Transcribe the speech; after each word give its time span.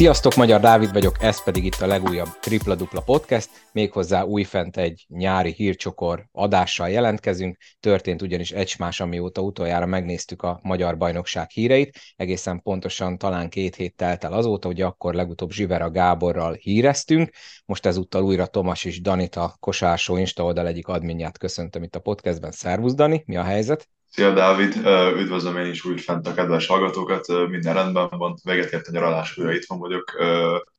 Sziasztok, 0.00 0.34
Magyar 0.34 0.60
Dávid 0.60 0.92
vagyok, 0.92 1.16
ez 1.22 1.44
pedig 1.44 1.64
itt 1.64 1.80
a 1.80 1.86
legújabb 1.86 2.28
Tripla 2.40 2.74
Dupla 2.74 3.00
Podcast, 3.00 3.48
méghozzá 3.72 4.22
újfent 4.22 4.76
egy 4.76 5.06
nyári 5.08 5.52
hírcsokor 5.52 6.26
adással 6.32 6.88
jelentkezünk, 6.88 7.56
történt 7.80 8.22
ugyanis 8.22 8.50
egymás, 8.50 9.00
amióta 9.00 9.40
utoljára 9.40 9.86
megnéztük 9.86 10.42
a 10.42 10.60
Magyar 10.62 10.96
Bajnokság 10.96 11.50
híreit, 11.50 11.98
egészen 12.16 12.62
pontosan 12.62 13.18
talán 13.18 13.48
két 13.48 13.74
hét 13.74 13.96
telt 13.96 14.24
el 14.24 14.32
azóta, 14.32 14.66
hogy 14.66 14.80
akkor 14.80 15.14
legutóbb 15.14 15.50
Zsivera 15.50 15.90
Gáborral 15.90 16.52
híreztünk, 16.52 17.30
most 17.66 17.86
ezúttal 17.86 18.22
újra 18.22 18.46
Tomas 18.46 18.84
és 18.84 19.00
Danita 19.00 19.56
Kosársó 19.58 20.16
Insta 20.16 20.44
oldal 20.44 20.66
egyik 20.66 20.88
adminját 20.88 21.38
köszöntöm 21.38 21.82
itt 21.82 21.96
a 21.96 22.00
podcastben. 22.00 22.50
Szervusz 22.50 22.94
Dani, 22.94 23.22
mi 23.26 23.36
a 23.36 23.42
helyzet? 23.42 23.88
Szia 24.10 24.32
Dávid, 24.32 24.76
üdvözlöm 25.16 25.56
én 25.56 25.70
is 25.70 25.84
úgy 25.84 26.00
fent 26.00 26.26
a 26.26 26.34
kedves 26.34 26.66
hallgatókat, 26.66 27.48
minden 27.48 27.74
rendben 27.74 28.08
van, 28.10 28.34
véget 28.44 28.72
ért 28.72 28.86
a 28.86 28.90
nyaralás, 28.90 29.36
újra 29.36 29.52
itthon 29.52 29.78
vagyok, 29.78 30.12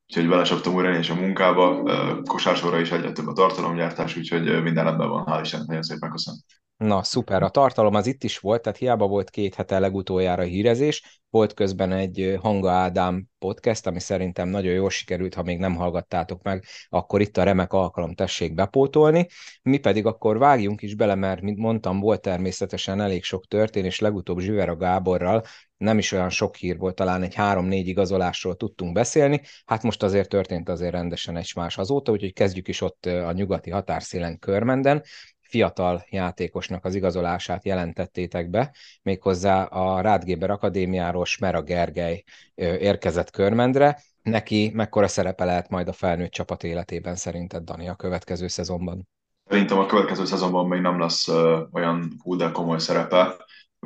úgyhogy 0.08 0.28
belesaptam 0.28 0.74
újra 0.74 0.92
én 0.92 0.98
is 0.98 1.10
a 1.10 1.14
munkába, 1.14 1.82
kosársóra 2.22 2.80
is 2.80 2.90
egyre 2.90 3.12
több 3.12 3.26
a 3.26 3.32
tartalomgyártás, 3.32 4.16
úgyhogy 4.16 4.62
minden 4.62 4.84
rendben 4.84 5.08
van, 5.08 5.24
hál' 5.26 5.40
Istennek, 5.42 5.66
nagyon 5.66 5.82
szépen 5.82 6.10
köszönöm. 6.10 6.40
Na, 6.76 7.02
szuper, 7.02 7.42
a 7.42 7.48
tartalom 7.48 7.94
az 7.94 8.06
itt 8.06 8.24
is 8.24 8.38
volt, 8.38 8.62
tehát 8.62 8.78
hiába 8.78 9.06
volt 9.06 9.30
két 9.30 9.54
hete 9.54 9.78
legutoljára 9.78 10.42
hírezés, 10.42 11.22
volt 11.30 11.54
közben 11.54 11.92
egy 11.92 12.38
Hanga 12.40 12.70
Ádám 12.70 13.26
podcast, 13.38 13.86
ami 13.86 14.00
szerintem 14.00 14.48
nagyon 14.48 14.72
jól 14.72 14.90
sikerült, 14.90 15.34
ha 15.34 15.42
még 15.42 15.58
nem 15.58 15.74
hallgattátok 15.74 16.42
meg, 16.42 16.64
akkor 16.88 17.20
itt 17.20 17.36
a 17.36 17.42
remek 17.42 17.72
alkalom 17.72 18.14
tessék 18.14 18.54
bepótolni. 18.54 19.26
Mi 19.62 19.78
pedig 19.78 20.06
akkor 20.06 20.38
vágjunk 20.38 20.82
is 20.82 20.94
bele, 20.94 21.14
mert 21.14 21.40
mint 21.40 21.58
mondtam, 21.58 22.00
volt 22.00 22.20
természetesen 22.20 23.00
elég 23.00 23.24
sok 23.24 23.46
történés, 23.46 23.98
legutóbb 23.98 24.38
Zsivera 24.38 24.76
Gáborral, 24.76 25.42
nem 25.82 25.98
is 25.98 26.12
olyan 26.12 26.30
sok 26.30 26.56
hír 26.56 26.78
volt, 26.78 26.94
talán 26.94 27.22
egy 27.22 27.34
három-négy 27.34 27.88
igazolásról 27.88 28.56
tudtunk 28.56 28.92
beszélni, 28.92 29.40
hát 29.64 29.82
most 29.82 30.02
azért 30.02 30.28
történt 30.28 30.68
azért 30.68 30.92
rendesen 30.92 31.36
egy 31.36 31.52
más 31.56 31.78
azóta, 31.78 32.12
úgyhogy 32.12 32.32
kezdjük 32.32 32.68
is 32.68 32.80
ott 32.80 33.06
a 33.06 33.32
nyugati 33.32 33.70
határszélen 33.70 34.38
Körmenden 34.38 35.02
fiatal 35.40 36.04
játékosnak 36.10 36.84
az 36.84 36.94
igazolását 36.94 37.64
jelentettétek 37.64 38.50
be, 38.50 38.74
méghozzá 39.02 39.62
a 39.62 40.00
Rádgéber 40.00 40.50
Akadémiáról 40.50 41.24
Smera 41.24 41.62
Gergely 41.62 42.22
érkezett 42.54 43.30
Körmendre. 43.30 44.02
Neki 44.22 44.70
mekkora 44.74 45.08
szerepe 45.08 45.44
lehet 45.44 45.68
majd 45.68 45.88
a 45.88 45.92
felnőtt 45.92 46.30
csapat 46.30 46.64
életében 46.64 47.14
szerinted, 47.14 47.62
Dani, 47.62 47.88
a 47.88 47.94
következő 47.94 48.48
szezonban? 48.48 49.08
Szerintem 49.48 49.78
a 49.78 49.86
következő 49.86 50.24
szezonban 50.24 50.68
még 50.68 50.80
nem 50.80 50.98
lesz 50.98 51.28
olyan 51.72 52.12
hú, 52.22 52.36
de 52.36 52.50
komoly 52.50 52.78
szerepe 52.78 53.36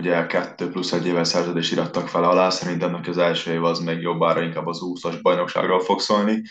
ugye 0.00 0.26
kettő 0.26 0.68
plusz 0.68 0.92
egy 0.92 1.06
éves 1.06 1.28
szerződést 1.28 1.72
irattak 1.72 2.08
fel 2.08 2.24
alá, 2.24 2.50
szerintem 2.50 2.90
neki 2.90 3.10
az 3.10 3.18
első 3.18 3.52
év 3.52 3.64
az 3.64 3.78
még 3.78 4.00
jobbára 4.00 4.42
inkább 4.42 4.66
az 4.66 4.78
20-as 4.82 5.18
bajnokságról 5.22 5.80
fog 5.80 6.00
szólni, 6.00 6.42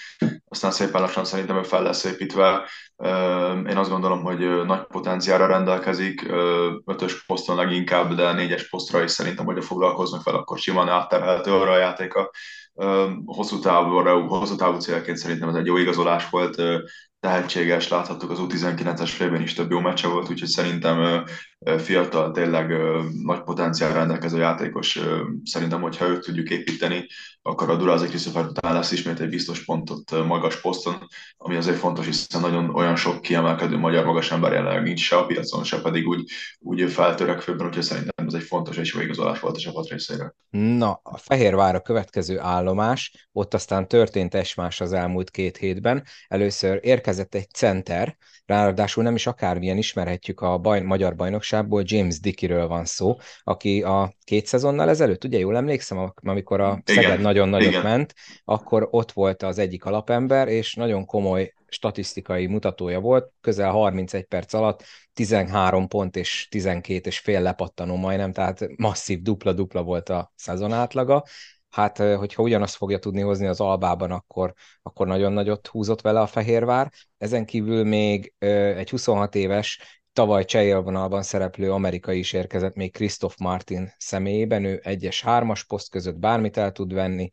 aztán 0.47 0.71
szépen 0.71 1.01
lassan 1.01 1.25
szerintem 1.25 1.57
ő 1.57 1.63
fel 1.63 1.83
lesz 1.83 2.03
építve. 2.03 2.67
Én 3.69 3.77
azt 3.77 3.89
gondolom, 3.89 4.23
hogy 4.23 4.65
nagy 4.65 4.87
potenciára 4.87 5.45
rendelkezik, 5.45 6.25
ötös 6.85 7.25
poszton 7.25 7.55
leginkább, 7.55 8.13
de 8.13 8.33
négyes 8.33 8.69
posztra 8.69 9.03
is 9.03 9.11
szerintem, 9.11 9.45
hogyha 9.45 9.61
foglalkoznak 9.61 10.21
fel, 10.21 10.35
akkor 10.35 10.57
simán 10.57 10.89
átterhelhető 10.89 11.53
arra 11.53 11.71
a 11.71 11.77
játéka. 11.77 12.31
Hosszú 13.25 13.59
távú, 13.59 14.27
hosszú 14.27 14.55
távú 14.55 14.77
célként 14.77 15.17
szerintem 15.17 15.49
ez 15.49 15.55
egy 15.55 15.65
jó 15.65 15.77
igazolás 15.77 16.29
volt, 16.29 16.55
tehetséges, 17.25 17.87
láthattuk 17.87 18.31
az 18.31 18.39
U19-es 18.41 19.09
félben 19.15 19.41
is 19.41 19.53
több 19.53 19.71
jó 19.71 19.79
meccse 19.79 20.07
volt, 20.07 20.29
úgyhogy 20.29 20.47
szerintem 20.47 21.25
fiatal, 21.77 22.31
tényleg 22.31 22.73
nagy 23.23 23.41
potenciál 23.43 23.93
rendelkező 23.93 24.37
játékos. 24.39 24.99
Szerintem, 25.43 25.81
hogyha 25.81 26.07
őt 26.07 26.21
tudjuk 26.21 26.49
építeni, 26.49 27.07
akkor 27.41 27.69
a 27.69 27.75
Durázi 27.75 28.07
Christopher 28.07 28.45
után 28.45 28.73
lesz 28.73 28.91
ismét 28.91 29.19
egy 29.19 29.29
biztos 29.29 29.65
pontot 29.65 30.25
magas 30.25 30.61
poszton, 30.61 31.07
ami 31.37 31.55
azért 31.55 31.77
fontos, 31.77 32.05
hiszen 32.05 32.41
nagyon 32.41 32.75
olyan 32.75 32.95
sok 32.95 33.21
kiemelkedő 33.21 33.77
magyar 33.77 34.05
magas 34.05 34.31
ember 34.31 34.51
jelenleg 34.51 34.83
nincs 34.83 34.99
se 34.99 35.15
a 35.15 35.25
piacon, 35.25 35.63
se 35.63 35.81
pedig 35.81 36.07
úgy, 36.07 36.23
úgy 36.59 36.91
feltörekvőben, 36.91 37.67
úgyhogy 37.67 37.83
szerintem 37.83 38.27
ez 38.27 38.33
egy 38.33 38.43
fontos 38.43 38.77
és 38.77 38.93
jó 38.93 39.01
igazolás 39.01 39.39
volt 39.39 39.55
a 39.55 39.59
csapat 39.59 39.89
részéről. 39.89 40.35
Na, 40.49 40.99
a 41.03 41.17
Fehérvár 41.17 41.75
a 41.75 41.81
következő 41.81 42.39
állomás, 42.39 43.27
ott 43.31 43.53
aztán 43.53 43.87
történt 43.87 44.35
esmás 44.35 44.81
az 44.81 44.93
elmúlt 44.93 45.29
két 45.29 45.57
hétben. 45.57 46.03
Először 46.27 46.79
érkezett 46.81 47.14
egy 47.19 47.49
center, 47.49 48.17
ráadásul 48.45 49.03
nem 49.03 49.15
is 49.15 49.27
akármilyen 49.27 49.77
ismerhetjük 49.77 50.41
a 50.41 50.57
baj, 50.57 50.81
magyar 50.81 51.15
bajnokságból, 51.15 51.83
James 51.85 52.19
Dickiről 52.19 52.67
van 52.67 52.85
szó, 52.85 53.17
aki 53.43 53.81
a 53.81 54.13
két 54.23 54.45
szezonnal 54.45 54.89
ezelőtt, 54.89 55.23
ugye 55.23 55.37
jól 55.37 55.55
emlékszem, 55.55 56.13
amikor 56.15 56.59
a 56.61 56.81
Szeged 56.85 57.21
nagyon 57.21 57.49
nagyot 57.49 57.69
igen. 57.69 57.83
ment, 57.83 58.13
akkor 58.45 58.87
ott 58.91 59.11
volt 59.11 59.43
az 59.43 59.57
egyik 59.57 59.85
alapember, 59.85 60.47
és 60.47 60.73
nagyon 60.73 61.05
komoly 61.05 61.53
statisztikai 61.67 62.45
mutatója 62.45 62.99
volt, 62.99 63.31
közel 63.41 63.71
31 63.71 64.23
perc 64.23 64.53
alatt 64.53 64.83
13 65.13 65.87
pont 65.87 66.15
és 66.15 66.47
12 66.49 67.09
és 67.09 67.19
fél 67.19 67.41
lepattanó 67.41 67.95
majdnem, 67.95 68.31
tehát 68.31 68.67
masszív 68.77 69.21
dupla-dupla 69.21 69.83
volt 69.83 70.09
a 70.09 70.31
szezon 70.35 70.73
átlaga, 70.73 71.23
hát 71.75 71.97
hogyha 71.97 72.41
ugyanazt 72.41 72.75
fogja 72.75 72.99
tudni 72.99 73.21
hozni 73.21 73.45
az 73.45 73.59
albában, 73.59 74.11
akkor, 74.11 74.53
akkor 74.81 75.07
nagyon 75.07 75.33
nagyot 75.33 75.67
húzott 75.67 76.01
vele 76.01 76.19
a 76.19 76.27
Fehérvár. 76.27 76.91
Ezen 77.17 77.45
kívül 77.45 77.83
még 77.83 78.33
egy 78.77 78.89
26 78.89 79.35
éves, 79.35 79.79
tavaly 80.13 80.45
csehélvonalban 80.45 81.23
szereplő 81.23 81.71
amerikai 81.71 82.19
is 82.19 82.33
érkezett 82.33 82.75
még 82.75 82.93
Christoph 82.93 83.35
Martin 83.39 83.93
személyében, 83.97 84.63
ő 84.63 84.79
egyes 84.83 85.21
hármas 85.21 85.63
poszt 85.63 85.89
között 85.89 86.17
bármit 86.17 86.57
el 86.57 86.71
tud 86.71 86.93
venni, 86.93 87.29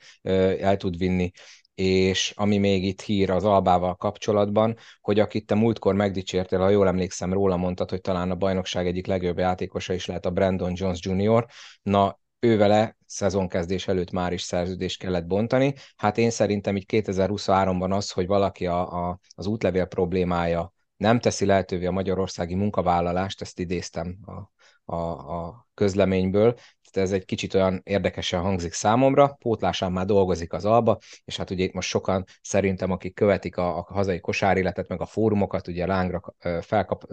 el 0.61 0.77
tud 0.77 0.97
vinni, 0.99 1.31
és 1.75 2.33
ami 2.37 2.59
még 2.59 2.85
itt 2.85 3.01
hír 3.01 3.31
az 3.31 3.45
Albával 3.45 3.95
kapcsolatban, 3.95 4.77
hogy 5.01 5.21
akit 5.21 5.47
te 5.47 5.55
múltkor 5.55 5.95
megdicsértél, 5.95 6.59
ha 6.59 6.69
jól 6.69 6.87
emlékszem, 6.87 7.33
róla 7.33 7.57
mondtad, 7.57 7.91
hogy 7.91 8.01
talán 8.01 8.31
a 8.31 8.37
bajnokság 8.37 8.87
egyik 8.87 9.07
legjobb 9.07 9.39
játékosa 9.39 9.93
is 9.93 10.07
lehet 10.07 10.27
a 10.27 10.31
Brandon 10.31 10.73
Jones 10.75 10.99
Jr. 11.03 11.47
Na, 11.83 12.21
ővele 12.45 12.97
szezonkezdés 13.07 13.89
előtt 13.89 14.11
már 14.11 14.33
is 14.33 14.43
szerződést 14.43 14.99
kellett 14.99 15.27
bontani. 15.27 15.75
Hát 15.97 16.19
én 16.19 16.31
szerintem 16.31 16.77
így 16.77 16.87
2023-ban 16.89 17.91
az, 17.91 18.11
hogy 18.11 18.27
valaki 18.27 18.67
a, 18.67 19.09
a, 19.09 19.19
az 19.35 19.47
útlevél 19.47 19.85
problémája 19.85 20.73
nem 20.97 21.21
teszi 21.21 21.45
lehetővé 21.45 21.87
a 21.87 21.91
magyarországi 21.91 22.55
munkavállalást, 22.55 23.41
ezt 23.41 23.59
idéztem 23.59 24.19
a, 24.25 24.51
a, 24.95 24.97
a 25.41 25.69
közleményből, 25.75 26.55
tehát 26.91 27.09
ez 27.09 27.15
egy 27.15 27.25
kicsit 27.25 27.55
olyan 27.55 27.81
érdekesen 27.85 28.41
hangzik 28.41 28.73
számomra, 28.73 29.37
pótlásán 29.39 29.93
már 29.93 30.07
dolgozik 30.07 30.53
az 30.53 30.65
alba, 30.65 30.99
és 31.25 31.37
hát 31.37 31.51
ugye 31.51 31.65
itt 31.65 31.73
most 31.73 31.89
sokan 31.89 32.25
szerintem, 32.43 32.91
akik 32.91 33.15
követik 33.15 33.57
a, 33.57 33.79
a 33.79 33.87
hazai 33.89 34.21
kosáréletet, 34.21 34.89
meg 34.89 35.01
a 35.01 35.07
fórumokat, 35.07 35.69
ugye 35.69 35.87
lángra 35.87 36.21
felkap, 36.61 37.05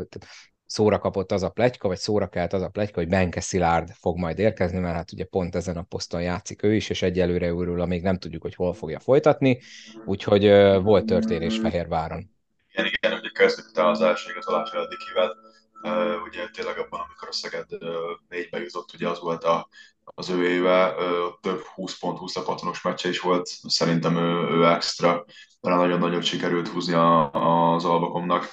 szóra 0.69 0.99
kapott 0.99 1.31
az 1.31 1.43
a 1.43 1.49
plegyka, 1.49 1.87
vagy 1.87 1.97
szóra 1.97 2.27
kelt 2.27 2.53
az 2.53 2.61
a 2.61 2.69
plegyka, 2.69 2.99
hogy 2.99 3.09
Benke 3.09 3.39
Szilárd 3.39 3.89
fog 3.91 4.17
majd 4.17 4.39
érkezni, 4.39 4.79
mert 4.79 4.95
hát 4.95 5.11
ugye 5.11 5.25
pont 5.25 5.55
ezen 5.55 5.77
a 5.77 5.81
poszton 5.81 6.21
játszik 6.21 6.63
ő 6.63 6.75
is, 6.75 6.89
és 6.89 7.01
egyelőre 7.01 7.47
őről 7.47 7.85
még 7.85 8.01
nem 8.01 8.17
tudjuk, 8.17 8.41
hogy 8.41 8.55
hol 8.55 8.73
fogja 8.73 8.99
folytatni, 8.99 9.61
úgyhogy 10.05 10.45
uh, 10.45 10.83
volt 10.83 11.05
történés 11.05 11.57
Fehérváron. 11.57 12.31
Igen, 12.71 12.85
igen, 12.85 13.19
ugye 13.19 13.45
utána 13.69 13.89
az 13.89 14.01
első 14.01 14.31
igazolás 14.31 14.69
Dikivel, 14.69 15.35
uh, 15.83 16.23
ugye 16.27 16.47
tényleg 16.53 16.77
abban, 16.77 16.99
amikor 16.99 17.27
a 17.27 17.33
Szeged 17.33 17.65
uh, 17.71 17.89
négybe 18.29 18.59
jutott, 18.59 18.93
ugye 18.93 19.09
az 19.09 19.19
volt 19.19 19.43
a, 19.43 19.67
az 20.03 20.29
ő 20.29 20.47
éve, 20.49 20.93
több 21.41 21.59
20 21.59 21.99
pont, 21.99 22.17
20 22.17 22.43
patonos 22.45 22.81
meccse 22.81 23.09
is 23.09 23.19
volt, 23.19 23.47
szerintem 23.67 24.17
ő, 24.17 24.57
ő 24.57 24.65
extra, 24.65 25.25
de 25.61 25.69
nagyon 25.69 25.99
nagyot 25.99 26.23
sikerült 26.23 26.67
húzni 26.67 26.93
a, 26.93 27.31
az 27.73 27.85
Albakomnak 27.85 28.49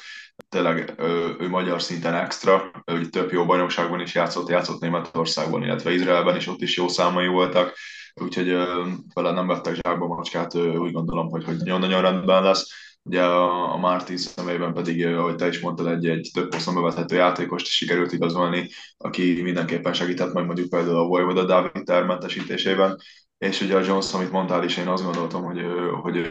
tényleg 0.49 0.95
ő, 0.99 1.37
ő 1.39 1.49
magyar 1.49 1.83
szinten 1.83 2.15
extra, 2.15 2.71
ő 2.85 3.07
több 3.07 3.33
jó 3.33 3.45
bajnokságban 3.45 4.01
is 4.01 4.15
játszott, 4.15 4.49
játszott 4.49 4.81
Németországban, 4.81 5.63
illetve 5.63 5.93
Izraelben 5.93 6.37
is, 6.37 6.47
ott 6.47 6.61
is 6.61 6.77
jó 6.77 6.89
számai 6.89 7.27
voltak, 7.27 7.77
úgyhogy 8.15 8.49
vele 9.15 9.31
nem 9.31 9.47
vettek 9.47 9.75
zsákba 9.75 10.07
macskát, 10.07 10.55
úgy 10.55 10.93
gondolom, 10.93 11.29
hogy, 11.29 11.45
hogy 11.45 11.57
nagyon-nagyon 11.57 12.03
rendben 12.03 12.43
lesz. 12.43 12.85
Ugye 13.03 13.23
a, 13.23 13.73
a 13.73 13.79
Mártin 13.79 14.17
személyben 14.17 14.73
pedig, 14.73 15.07
ahogy 15.07 15.35
te 15.35 15.49
is 15.49 15.61
mondtad, 15.61 15.87
egy, 15.87 16.09
egy 16.09 16.31
több 16.35 16.53
hosszan 16.53 16.75
bevethető 16.75 17.17
játékost 17.17 17.67
sikerült 17.67 18.13
igazolni, 18.13 18.71
aki 18.97 19.43
mindenképpen 19.43 19.93
segített 19.93 20.33
majd 20.33 20.47
mondjuk 20.47 20.69
például 20.69 20.97
a 20.97 21.07
Vojvoda 21.07 21.45
Dávid 21.45 21.85
termentesítésében, 21.85 22.99
és 23.39 23.61
ugye 23.61 23.77
a 23.77 23.85
Jones, 23.85 24.15
amit 24.15 24.31
mondtál 24.31 24.65
is, 24.65 24.77
én 24.77 24.89
azt 24.89 25.05
gondoltam, 25.05 25.45
hogy, 25.45 25.65
hogy 26.03 26.29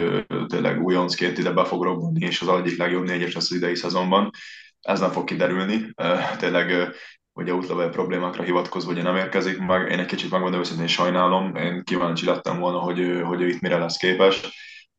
tényleg 0.48 0.84
újoncként 0.84 1.38
ide 1.38 1.52
be 1.52 1.66
fog 1.66 1.84
robbanni, 1.84 2.25
és 2.25 2.42
az 2.42 2.48
egyik 2.48 2.78
legjobb 2.78 3.04
négyes 3.04 3.34
lesz 3.34 3.52
az 3.52 3.57
idei 3.57 3.75
szezonban. 3.75 4.30
Ez 4.81 5.00
nem 5.00 5.12
fog 5.12 5.24
kiderülni. 5.24 5.94
Tényleg 6.38 6.96
ugye 7.34 7.54
útlevél 7.54 7.90
problémákra 7.90 8.44
hivatkozva 8.44 8.92
ugye 8.92 9.02
nem 9.02 9.16
érkezik 9.16 9.60
meg. 9.60 9.92
Én 9.92 10.00
egy 10.00 10.06
kicsit 10.06 10.31
megmondom 10.31 10.60
őszintén 10.60 10.88
sajnálom, 10.88 11.56
én 11.56 11.84
kíváncsi 11.84 12.25
lettem 12.25 12.60
volna, 12.60 12.80
hogy, 12.80 13.22
hogy 13.24 13.42
ő 13.42 13.48
itt 13.48 13.62
mire 13.62 13.78
lesz 13.78 13.98
képes 13.98 14.42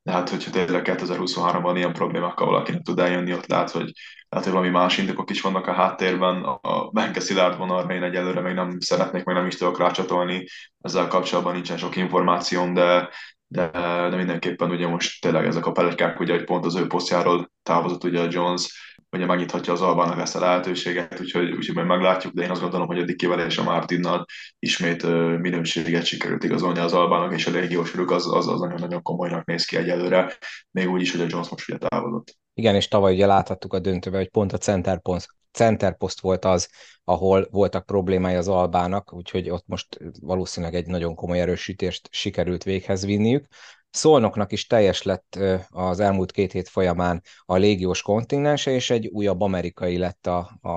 de 0.07 0.13
hát, 0.13 0.29
hogyha 0.29 0.51
tényleg 0.51 0.83
2023-ban 0.85 1.73
ilyen 1.75 1.93
problémákkal 1.93 2.47
valakinek 2.47 2.83
tud 2.83 2.99
eljönni, 2.99 3.33
ott 3.33 3.47
lehet, 3.47 3.71
hogy, 3.71 3.93
lehet, 4.29 4.47
hogy 4.47 4.57
valami 4.57 4.73
más 4.73 4.99
indokok 4.99 5.31
is 5.31 5.41
vannak 5.41 5.67
a 5.67 5.73
háttérben. 5.73 6.43
A 6.43 6.91
Benke 6.91 7.21
Szilárd 7.21 7.59
vonalra 7.59 7.95
én 7.95 8.03
egyelőre 8.03 8.41
még 8.41 8.55
nem 8.55 8.81
szeretnék, 8.81 9.25
meg 9.25 9.35
nem 9.35 9.47
is 9.47 9.57
tudok 9.57 9.79
rácsatolni. 9.79 10.47
Ezzel 10.81 11.09
kapcsolatban 11.09 11.55
nincsen 11.55 11.77
sok 11.77 11.97
információm, 11.97 12.75
de, 12.75 13.09
de, 13.47 13.71
de 14.11 14.17
mindenképpen 14.17 14.71
ugye 14.71 14.87
most 14.87 15.21
tényleg 15.21 15.47
ezek 15.47 15.67
a 15.67 15.73
pelegykák, 15.73 16.21
ugye, 16.21 16.33
hogy 16.33 16.45
pont 16.45 16.65
az 16.65 16.77
ő 16.77 16.87
posztjáról 16.87 17.51
távozott 17.63 18.05
ugye 18.05 18.21
a 18.21 18.29
Jones, 18.31 18.86
ugye 19.11 19.27
megnyithatja 19.27 19.73
az 19.73 19.81
Albának 19.81 20.21
ezt 20.21 20.37
a 20.37 20.41
lehetőséget, 20.41 21.21
úgyhogy, 21.21 21.51
úgyhogy 21.51 21.75
majd 21.75 21.87
meglátjuk, 21.87 22.33
de 22.33 22.43
én 22.43 22.51
azt 22.51 22.61
gondolom, 22.61 22.87
hogy 22.87 22.99
a 22.99 23.05
Dikivel 23.05 23.41
és 23.41 23.59
a 23.59 23.63
Martinnal 23.63 24.25
ismét 24.59 25.03
minőséget 25.41 26.05
sikerült 26.05 26.45
igazolni 26.45 26.79
az 26.79 26.93
Albának, 26.93 27.35
és 27.35 27.47
a 27.47 27.51
légiós 27.51 27.95
az, 27.95 28.27
az, 28.33 28.49
az 28.49 28.61
nagyon-nagyon 28.61 29.03
komolynak 29.03 29.47
néz 29.47 29.65
ki 29.65 29.77
egyelőre, 29.77 30.37
még 30.71 30.91
úgy 30.91 31.01
is, 31.01 31.13
hogy 31.13 31.21
a 31.21 31.27
Jones 31.29 31.49
most 31.49 31.69
ugye 31.69 31.79
távozott. 31.89 32.37
Igen, 32.55 32.75
és 32.75 32.89
tavaly 32.89 33.15
ugye 33.15 33.27
láthattuk 33.27 33.73
a 33.73 33.79
döntőben, 33.79 34.21
hogy 34.21 34.31
pont 34.31 34.53
a 34.53 34.59
center 34.59 35.01
post, 35.01 35.29
center 35.53 35.97
post 35.97 36.21
volt 36.21 36.45
az, 36.45 36.71
ahol 37.05 37.49
voltak 37.51 37.87
problémái 37.87 38.35
az 38.35 38.49
Albának, 38.49 39.13
úgyhogy 39.13 39.51
ott 39.51 39.65
most 39.67 39.99
valószínűleg 40.21 40.75
egy 40.75 40.87
nagyon 40.87 41.15
komoly 41.15 41.41
erősítést 41.41 42.09
sikerült 42.11 42.63
véghez 42.63 43.05
vinniük. 43.05 43.47
Szolnoknak 43.97 44.53
is 44.53 44.67
teljes 44.67 45.03
lett 45.03 45.39
az 45.69 46.01
elmúlt 46.01 46.33
két 46.33 46.53
hét 46.53 46.69
folyamán 46.69 47.23
a 47.45 47.57
légiós 47.57 48.03
kontinense, 48.03 48.71
és 48.71 48.91
egy 48.91 49.07
újabb 49.07 49.41
amerikai 49.41 49.99
lett 49.99 50.27
a, 50.27 50.59
a, 50.61 50.71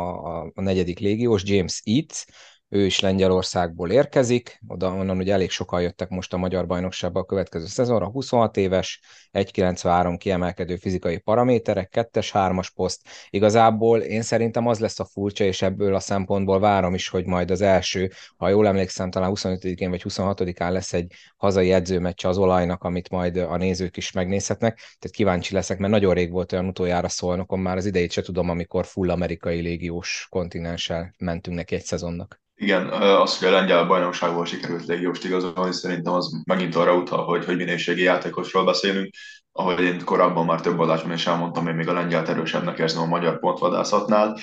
a 0.54 0.62
negyedik 0.62 1.00
légiós, 1.00 1.44
James 1.46 1.82
Eads, 1.86 2.26
ő 2.70 2.86
is 2.86 3.00
Lengyelországból 3.00 3.92
érkezik, 3.92 4.60
oda 4.68 4.94
onnan 4.94 5.18
ugye 5.18 5.34
elég 5.34 5.50
sokan 5.50 5.82
jöttek 5.82 6.10
most 6.10 6.34
a 6.34 6.38
magyar 6.38 6.66
bajnokságba 6.66 7.20
a 7.20 7.26
következő 7.26 7.66
szezonra, 7.66 8.10
26 8.10 8.58
éves, 8.58 9.02
1,93 9.32 10.16
kiemelkedő 10.18 10.76
fizikai 10.76 11.18
paraméterek, 11.18 11.90
2-es, 11.96 12.30
3-as 12.34 12.68
poszt. 12.76 13.02
Igazából 13.30 14.00
én 14.00 14.22
szerintem 14.22 14.68
az 14.68 14.80
lesz 14.80 15.00
a 15.00 15.06
furcsa, 15.06 15.44
és 15.44 15.62
ebből 15.62 15.96
a 15.96 16.00
szempontból 16.00 16.60
várom 16.60 16.94
is, 16.94 17.08
hogy 17.08 17.26
majd 17.26 17.52
az 17.52 17.62
első, 17.62 18.12
ha 18.38 18.50
jól 18.50 18.68
emlékszem, 18.68 19.10
talán 19.10 19.32
25-én 19.36 19.90
vagy 19.90 20.04
26-án 20.10 20.72
lesz 20.72 20.94
egy 20.94 21.14
hazai 21.38 21.72
edzőmeccs 21.72 22.26
az 22.26 22.38
olajnak, 22.38 22.84
amit 22.84 23.10
majd 23.10 23.38
a 23.38 23.58
nézők 23.58 23.98
is 23.98 24.12
megnézhetnek, 24.12 24.76
tehát 24.76 25.16
kíváncsi 25.16 25.54
leszek, 25.54 25.78
mert 25.78 25.92
nagyon 25.92 26.14
rég 26.14 26.32
volt 26.32 26.52
olyan 26.52 26.68
utoljára 26.68 27.10
szólnokon, 27.10 27.60
már 27.60 27.78
az 27.78 27.86
idejét 27.86 28.12
se 28.12 28.22
tudom, 28.22 28.50
amikor 28.50 28.86
full 28.86 29.10
amerikai 29.10 29.60
légiós 29.60 30.28
kontinenssel 30.30 31.14
mentünk 31.18 31.58
neki 31.58 31.76
egy 31.76 31.84
szezonnak. 31.84 32.42
Igen, 32.62 32.88
az, 32.90 33.38
hogy 33.38 33.48
a 33.48 33.52
lengyel 33.52 33.86
bajnokságból 33.86 34.46
sikerült 34.46 34.86
légióst 34.86 35.24
igazolni, 35.24 35.74
szerintem 35.74 36.14
az 36.14 36.42
megint 36.46 36.76
arra 36.76 36.96
utal, 36.96 37.26
hogy, 37.26 37.46
hogy 37.46 37.56
minőségi 37.56 38.02
játékosról 38.02 38.66
beszélünk, 38.66 39.14
ahogy 39.52 39.82
én 39.82 40.04
korábban 40.04 40.46
már 40.46 40.62
több 40.62 40.80
adásban 40.80 41.14
is 41.14 41.28
elmondtam, 41.28 41.68
én 41.68 41.76
még 41.76 41.88
a 41.88 41.94
lengyel 41.94 42.26
erősebbnek 42.26 42.80
érzem 42.80 43.02
a 43.02 43.06
magyar 43.06 43.40
pontvadászatnál. 43.40 44.38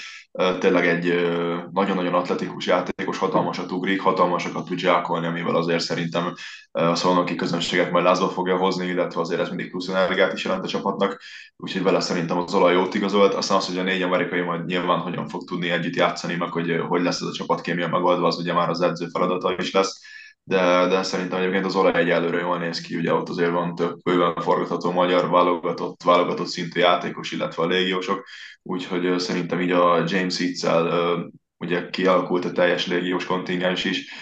Tényleg 0.59 0.87
egy 0.87 1.31
nagyon-nagyon 1.73 2.15
atletikus 2.15 2.67
játékos, 2.67 3.19
hatalmasat 3.19 3.71
ugrik, 3.71 4.01
hatalmasokat 4.01 4.65
tud 4.65 4.79
zsákolni, 4.79 5.27
amivel 5.27 5.55
azért 5.57 5.83
szerintem 5.83 6.33
a 6.73 6.95
szolnoki 6.95 7.35
közönséget 7.35 7.91
majd 7.91 8.05
lázba 8.05 8.29
fogja 8.29 8.57
hozni, 8.57 8.87
illetve 8.87 9.21
azért 9.21 9.41
ez 9.41 9.49
mindig 9.49 9.71
plusz 9.71 9.89
energiát 9.89 10.33
is 10.33 10.45
jelent 10.45 10.65
a 10.65 10.69
csapatnak, 10.69 11.21
úgyhogy 11.57 11.83
vele 11.83 12.01
szerintem 12.01 12.39
az 12.39 12.55
olaj 12.55 12.75
jót 12.75 12.95
igazolt. 12.95 13.35
Aztán 13.35 13.57
az, 13.57 13.67
hogy 13.67 13.79
a 13.79 13.83
négy 13.83 14.03
amerikai 14.03 14.41
majd 14.41 14.65
nyilván 14.65 14.99
hogyan 14.99 15.29
fog 15.29 15.45
tudni 15.45 15.71
együtt 15.71 15.97
játszani, 15.97 16.35
meg 16.35 16.51
hogy 16.51 16.81
hogy 16.89 17.03
lesz 17.03 17.21
ez 17.21 17.27
a 17.27 17.33
csapatkémia 17.33 17.89
megoldva, 17.89 18.27
az 18.27 18.39
ugye 18.39 18.53
már 18.53 18.69
az 18.69 18.81
edző 18.81 19.07
feladata 19.07 19.55
is 19.59 19.73
lesz 19.73 20.01
de, 20.49 20.87
de 20.89 21.03
szerintem 21.03 21.41
egyébként 21.41 21.65
az 21.65 21.77
olaj 21.77 22.01
egyelőre 22.01 22.39
jól 22.41 22.59
néz 22.59 22.81
ki, 22.81 22.97
ugye 22.97 23.13
ott 23.13 23.29
azért 23.29 23.51
van 23.51 23.75
több 23.75 24.03
bőven 24.03 24.35
forgatható 24.37 24.93
magyar 24.93 25.31
válogatott, 25.31 26.03
válogatott 26.03 26.47
szintű 26.47 26.81
játékos, 26.81 27.33
illetve 27.33 27.63
a 27.63 27.67
légiósok, 27.67 28.27
úgyhogy 28.63 29.19
szerintem 29.19 29.61
így 29.61 29.71
a 29.71 30.05
James 30.07 30.39
Hitzel 30.39 31.31
ugye 31.59 31.89
kialakult 31.91 32.45
a 32.45 32.53
teljes 32.53 32.87
légiós 32.87 33.25
kontingens 33.25 33.85
is, 33.85 34.13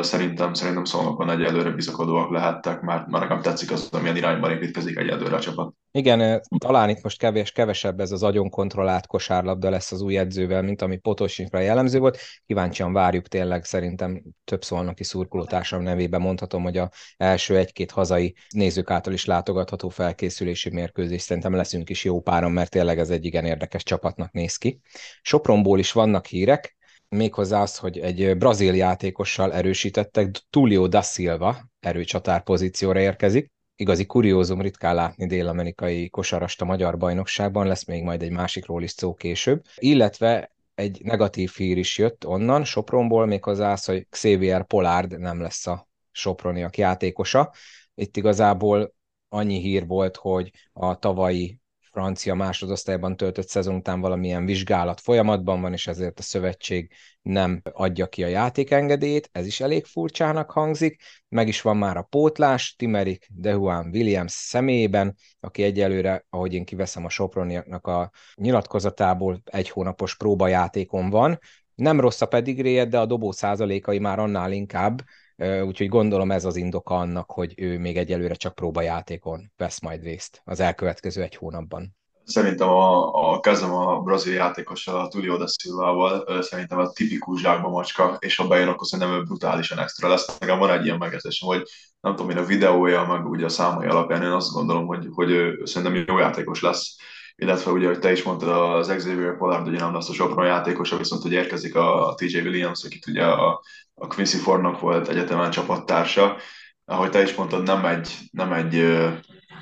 szerintem, 0.00 0.54
szerintem 0.54 0.84
szolnokon 0.84 1.30
egyelőre 1.30 1.70
bizakodóak 1.70 2.30
lehettek, 2.30 2.80
mert, 2.80 3.06
mert 3.06 3.22
nekem 3.22 3.42
tetszik 3.42 3.70
az, 3.70 3.88
amilyen 3.92 4.16
irányban 4.16 4.50
építkezik 4.50 4.96
egyelőre 4.96 5.36
a 5.36 5.40
csapat. 5.40 5.74
Igen, 5.90 6.42
talán 6.58 6.88
itt 6.88 7.02
most 7.02 7.18
kevés, 7.18 7.52
kevesebb 7.52 8.00
ez 8.00 8.12
az 8.12 8.22
agyon 8.22 8.50
kontrollált 8.50 9.06
kosárlabda 9.06 9.70
lesz 9.70 9.92
az 9.92 10.00
új 10.00 10.18
edzővel, 10.18 10.62
mint 10.62 10.82
ami 10.82 10.96
Potosinkra 10.96 11.58
jellemző 11.58 11.98
volt. 11.98 12.18
Kíváncsian 12.46 12.92
várjuk 12.92 13.28
tényleg, 13.28 13.64
szerintem 13.64 14.22
több 14.44 14.62
szolnoki 14.62 15.04
szurkolótársam 15.04 15.82
nevében 15.82 16.20
mondhatom, 16.20 16.62
hogy 16.62 16.76
a 16.76 16.90
első 17.16 17.56
egy-két 17.56 17.90
hazai 17.90 18.34
nézők 18.48 18.90
által 18.90 19.12
is 19.12 19.24
látogatható 19.24 19.88
felkészülési 19.88 20.70
mérkőzés 20.70 21.22
szerintem 21.22 21.54
leszünk 21.54 21.90
is 21.90 22.04
jó 22.04 22.20
páron, 22.20 22.52
mert 22.52 22.70
tényleg 22.70 22.98
ez 22.98 23.10
egy 23.10 23.24
igen 23.24 23.44
érdekes 23.44 23.82
csapatnak 23.82 24.32
néz 24.32 24.56
ki. 24.56 24.80
Sopronból 25.22 25.78
is 25.78 25.92
vannak 25.92 26.26
hírek, 26.26 26.76
méghozzá 27.16 27.60
az, 27.60 27.78
hogy 27.78 27.98
egy 27.98 28.36
brazil 28.36 28.74
játékossal 28.74 29.52
erősítettek, 29.52 30.30
Tulio 30.50 30.88
da 30.88 31.02
Silva 31.02 31.56
erőcsatár 31.80 32.42
pozícióra 32.42 33.00
érkezik. 33.00 33.52
Igazi 33.76 34.06
kuriózum 34.06 34.60
ritkán 34.60 34.94
látni 34.94 35.26
dél-amerikai 35.26 36.08
kosarast 36.08 36.60
a 36.60 36.64
magyar 36.64 36.96
bajnokságban, 36.96 37.66
lesz 37.66 37.84
még 37.84 38.02
majd 38.02 38.22
egy 38.22 38.30
másikról 38.30 38.82
is 38.82 38.90
szó 38.90 39.14
később. 39.14 39.62
Illetve 39.76 40.52
egy 40.74 41.00
negatív 41.02 41.52
hír 41.56 41.78
is 41.78 41.98
jött 41.98 42.26
onnan, 42.26 42.64
Sopronból, 42.64 43.26
méghozzá 43.26 43.72
az, 43.72 43.84
hogy 43.84 44.06
Xavier 44.10 44.66
Pollard 44.66 45.18
nem 45.18 45.40
lesz 45.40 45.66
a 45.66 45.88
Soproniak 46.10 46.76
játékosa. 46.76 47.52
Itt 47.94 48.16
igazából 48.16 48.94
annyi 49.28 49.60
hír 49.60 49.86
volt, 49.86 50.16
hogy 50.16 50.50
a 50.72 50.98
tavalyi 50.98 51.58
francia 51.94 52.34
másodosztályban 52.34 53.16
töltött 53.16 53.48
szezon 53.48 53.74
után 53.74 54.00
valamilyen 54.00 54.44
vizsgálat 54.44 55.00
folyamatban 55.00 55.60
van, 55.60 55.72
és 55.72 55.86
ezért 55.86 56.18
a 56.18 56.22
szövetség 56.22 56.92
nem 57.22 57.62
adja 57.72 58.06
ki 58.06 58.24
a 58.24 58.26
játékengedélyét, 58.26 59.28
ez 59.32 59.46
is 59.46 59.60
elég 59.60 59.84
furcsának 59.84 60.50
hangzik, 60.50 61.02
meg 61.28 61.48
is 61.48 61.60
van 61.60 61.76
már 61.76 61.96
a 61.96 62.02
pótlás, 62.02 62.74
Timerik 62.78 63.28
Dehuan 63.34 63.90
Williams 63.92 64.32
személyében, 64.32 65.16
aki 65.40 65.62
egyelőre, 65.62 66.26
ahogy 66.30 66.54
én 66.54 66.64
kiveszem 66.64 67.04
a 67.04 67.08
Soproniaknak 67.08 67.86
a 67.86 68.10
nyilatkozatából, 68.34 69.42
egy 69.44 69.68
hónapos 69.68 70.16
próbajátékon 70.16 71.10
van, 71.10 71.38
nem 71.74 72.00
rossz 72.00 72.20
a 72.20 72.26
pedigréje, 72.26 72.84
de 72.84 72.98
a 72.98 73.06
dobó 73.06 73.32
százalékai 73.32 73.98
már 73.98 74.18
annál 74.18 74.52
inkább, 74.52 75.02
úgyhogy 75.36 75.88
gondolom 75.88 76.30
ez 76.30 76.44
az 76.44 76.56
indoka 76.56 76.94
annak, 76.94 77.30
hogy 77.30 77.54
ő 77.56 77.78
még 77.78 77.96
egyelőre 77.96 78.34
csak 78.34 78.54
próbajátékon 78.54 79.52
vesz 79.56 79.80
majd 79.80 80.02
részt 80.02 80.42
az 80.44 80.60
elkövetkező 80.60 81.22
egy 81.22 81.36
hónapban. 81.36 81.96
Szerintem 82.24 82.68
a, 82.68 83.12
a 83.32 83.40
kezdem 83.40 83.72
a 83.72 84.00
brazil 84.00 84.32
játékossal, 84.32 85.00
a 85.00 85.08
Tulio 85.08 85.36
da 85.36 85.46
Silva-val, 85.46 86.42
szerintem 86.42 86.78
a 86.78 86.90
tipikus 86.90 87.40
zsákba 87.40 87.68
macska, 87.68 88.16
és 88.20 88.36
ha 88.36 88.46
bejön, 88.46 88.68
akkor 88.68 88.86
szerintem 88.86 89.14
ő 89.14 89.22
brutálisan 89.22 89.78
extra 89.78 90.08
lesz. 90.08 90.38
Nekem 90.38 90.58
van 90.58 90.70
egy 90.70 90.84
ilyen 90.84 90.98
megérzésem, 90.98 91.48
hogy 91.48 91.62
nem 92.00 92.14
tudom 92.14 92.30
én 92.30 92.36
a 92.36 92.44
videója, 92.44 93.04
meg 93.04 93.26
ugye 93.26 93.44
a 93.44 93.48
számai 93.48 93.86
alapján 93.86 94.22
én 94.22 94.30
azt 94.30 94.52
gondolom, 94.52 94.86
hogy, 94.86 95.08
hogy 95.12 95.30
ő 95.30 95.64
szerintem 95.64 96.04
jó 96.06 96.18
játékos 96.18 96.60
lesz 96.62 96.96
illetve 97.36 97.70
ugye, 97.70 97.86
hogy 97.86 97.98
te 97.98 98.12
is 98.12 98.22
mondtad, 98.22 98.48
az 98.48 98.92
Xavier 98.96 99.36
Pollard 99.36 99.68
ugye 99.68 99.78
nem 99.78 99.94
lesz 99.94 100.08
a 100.08 100.12
Sopron 100.12 100.46
játékosa, 100.46 100.96
viszont 100.96 101.22
hogy 101.22 101.32
érkezik 101.32 101.74
a 101.74 102.14
TJ 102.16 102.38
Williams, 102.38 102.84
akit 102.84 103.06
ugye 103.06 103.24
a, 103.24 103.62
a 103.94 104.06
Quincy 104.06 104.36
Fornak 104.36 104.80
volt 104.80 105.08
egyetemen 105.08 105.50
csapattársa. 105.50 106.36
Ahogy 106.84 107.10
te 107.10 107.22
is 107.22 107.34
mondtad, 107.34 107.62
nem 107.62 107.84
egy, 107.84 108.18
nem 108.30 108.52
egy, 108.52 108.74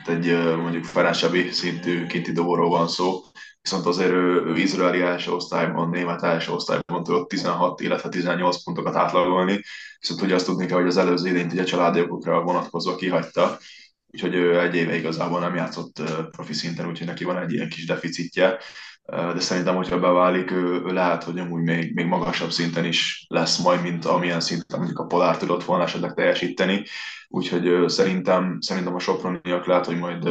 egy 0.07 0.57
mondjuk 0.57 0.85
Ferencebi 0.85 1.51
szintű 1.51 2.07
kinti 2.07 2.33
dobóról 2.33 2.69
van 2.69 2.89
szó, 2.89 3.21
viszont 3.63 3.87
azért 3.87 4.11
ő, 4.11 4.45
ő 4.47 4.57
izraeli 4.57 5.01
első 5.01 5.31
osztályban, 5.31 5.89
német 5.89 6.23
első 6.23 6.53
osztályban 6.53 7.03
tudott 7.03 7.29
16, 7.29 7.81
illetve 7.81 8.09
18 8.09 8.63
pontokat 8.65 8.97
átlagolni, 8.97 9.61
viszont 10.01 10.23
ugye 10.23 10.35
azt 10.35 10.47
tudni 10.47 10.67
kell, 10.67 10.79
hogy 10.79 10.87
az 10.87 10.97
előző 10.97 11.29
idényt 11.29 11.53
ugye 11.53 11.65
családi 11.65 12.01
okokra 12.01 12.43
vonatkozva 12.43 12.95
kihagyta, 12.95 13.59
úgyhogy 14.13 14.35
ő 14.35 14.61
egy 14.61 14.75
éve 14.75 14.97
igazából 14.97 15.41
nem 15.41 15.55
játszott 15.55 16.03
profi 16.31 16.53
szinten, 16.53 16.89
úgyhogy 16.89 17.07
neki 17.07 17.25
van 17.25 17.39
egy 17.39 17.53
ilyen 17.53 17.69
kis 17.69 17.87
deficitje, 17.87 18.59
de 19.07 19.41
szerintem, 19.41 19.77
hogyha 19.77 19.99
beválik, 19.99 20.51
ő, 20.51 20.83
ő 20.87 20.93
lehet, 20.93 21.23
hogy 21.23 21.39
amúgy 21.39 21.63
még, 21.63 21.95
még 21.95 22.07
magasabb 22.07 22.51
szinten 22.51 22.85
is 22.85 23.25
lesz 23.29 23.59
majd, 23.59 23.83
mint 23.83 24.05
amilyen 24.05 24.41
szinten 24.41 24.79
mondjuk 24.79 24.99
a 24.99 25.07
Polár 25.07 25.37
tudott 25.37 25.65
volna 25.65 25.85
esetleg 25.85 26.15
teljesíteni. 26.15 26.85
Úgyhogy 27.35 27.89
szerintem, 27.89 28.57
szerintem 28.61 28.95
a 28.95 28.99
Soproniak 28.99 29.67
lehet, 29.67 29.87
hogy 29.87 29.99
majd 29.99 30.29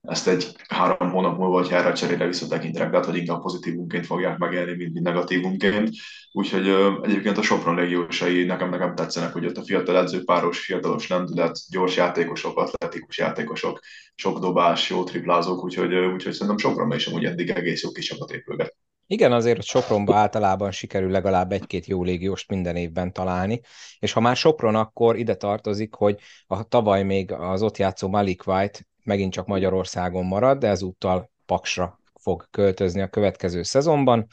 ezt 0.00 0.28
egy 0.28 0.56
három 0.68 1.10
hónap 1.10 1.38
múlva, 1.38 1.60
vagy 1.60 1.72
erre 1.72 1.92
cserére 1.92 2.26
visszatekintenek, 2.26 2.90
lehet, 2.90 3.06
hogy 3.06 3.16
inkább 3.16 3.40
pozitívunként 3.40 4.06
fogják 4.06 4.38
megélni, 4.38 4.76
mint, 4.76 4.92
mint 4.92 5.06
negatívunként. 5.06 5.90
Úgyhogy 6.32 6.68
egyébként 7.02 7.38
a 7.38 7.42
Sopron 7.42 7.74
légiósai 7.74 8.44
nekem, 8.44 8.70
nekem 8.70 8.94
tetszenek, 8.94 9.32
hogy 9.32 9.46
ott 9.46 9.56
a 9.56 9.64
fiatal 9.64 9.96
edzőpáros, 9.96 10.58
fiatalos 10.64 11.08
lendület, 11.08 11.58
gyors 11.70 11.96
játékosok, 11.96 12.58
atletikus 12.58 13.18
játékosok, 13.18 13.80
sok 14.14 14.38
dobás, 14.38 14.90
jó 14.90 15.04
triplázók, 15.04 15.64
úgyhogy, 15.64 15.94
úgyhogy 15.94 16.32
szerintem 16.32 16.58
Sopronban 16.58 16.96
is 16.96 17.06
amúgy 17.06 17.24
eddig 17.24 17.50
egész 17.50 17.82
jó 17.82 17.90
kis 17.90 18.06
csapat 18.06 18.30
épülget. 18.30 18.77
Igen, 19.10 19.32
azért 19.32 19.62
Sopronba 19.62 20.14
általában 20.14 20.70
sikerül 20.70 21.10
legalább 21.10 21.52
egy-két 21.52 21.86
jó 21.86 22.02
légióst 22.02 22.50
minden 22.50 22.76
évben 22.76 23.12
találni, 23.12 23.60
és 23.98 24.12
ha 24.12 24.20
már 24.20 24.36
Sopron, 24.36 24.74
akkor 24.74 25.16
ide 25.16 25.34
tartozik, 25.34 25.94
hogy 25.94 26.20
a 26.46 26.62
tavaly 26.62 27.02
még 27.02 27.32
az 27.32 27.62
ott 27.62 27.76
játszó 27.76 28.08
Malik 28.08 28.46
White 28.46 28.86
megint 29.04 29.32
csak 29.32 29.46
Magyarországon 29.46 30.24
marad, 30.24 30.58
de 30.58 30.68
ezúttal 30.68 31.30
Paksra 31.46 32.00
fog 32.20 32.46
költözni 32.50 33.00
a 33.00 33.08
következő 33.08 33.62
szezonban, 33.62 34.26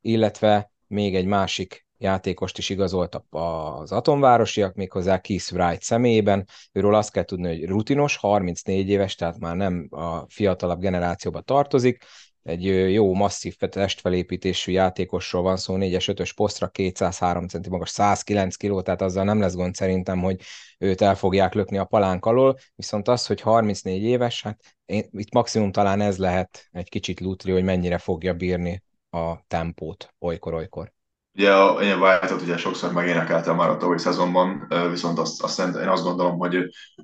illetve 0.00 0.72
még 0.86 1.14
egy 1.14 1.26
másik 1.26 1.86
játékost 1.98 2.58
is 2.58 2.68
igazoltak 2.68 3.24
az 3.30 3.92
atomvárosiak, 3.92 4.74
méghozzá 4.74 5.20
Keith 5.20 5.52
Wright 5.52 5.82
személyében. 5.82 6.46
Őről 6.72 6.94
azt 6.94 7.12
kell 7.12 7.24
tudni, 7.24 7.48
hogy 7.48 7.68
rutinos, 7.68 8.16
34 8.16 8.88
éves, 8.88 9.14
tehát 9.14 9.38
már 9.38 9.56
nem 9.56 9.86
a 9.90 10.24
fiatalabb 10.28 10.80
generációba 10.80 11.40
tartozik, 11.40 12.04
egy 12.42 12.92
jó, 12.92 13.14
masszív 13.14 13.56
testfelépítésű 13.56 14.72
játékosról 14.72 15.42
van 15.42 15.56
szó, 15.56 15.74
4-es, 15.78 16.14
5-ös 16.16 16.30
posztra, 16.36 16.68
203 16.68 17.46
cm 17.46 17.70
magas, 17.70 17.90
109 17.90 18.56
kg, 18.56 18.82
tehát 18.82 19.02
azzal 19.02 19.24
nem 19.24 19.40
lesz 19.40 19.54
gond 19.54 19.74
szerintem, 19.74 20.20
hogy 20.20 20.40
őt 20.78 21.00
el 21.00 21.14
fogják 21.14 21.54
lökni 21.54 21.78
a 21.78 21.84
palánk 21.84 22.26
alól, 22.26 22.58
viszont 22.74 23.08
az, 23.08 23.26
hogy 23.26 23.40
34 23.40 24.02
éves, 24.02 24.42
hát 24.42 24.60
én, 24.84 25.08
itt 25.12 25.32
maximum 25.32 25.72
talán 25.72 26.00
ez 26.00 26.18
lehet 26.18 26.68
egy 26.72 26.88
kicsit 26.88 27.20
lutri, 27.20 27.52
hogy 27.52 27.64
mennyire 27.64 27.98
fogja 27.98 28.34
bírni 28.34 28.82
a 29.10 29.46
tempót 29.46 30.14
olykor-olykor. 30.18 30.92
Ugye 31.34 31.52
a, 31.52 31.82
én 31.82 31.98
White-ot 31.98 32.42
ugye 32.42 32.56
sokszor 32.56 32.92
megénekeltem 32.92 33.56
már 33.56 33.68
a 33.68 33.76
tavalyi 33.76 33.98
szezonban, 33.98 34.68
viszont 34.90 35.18
azt, 35.18 35.42
azt 35.42 35.58
én 35.58 35.88
azt 35.88 36.04
gondolom, 36.04 36.38
hogy, 36.38 36.56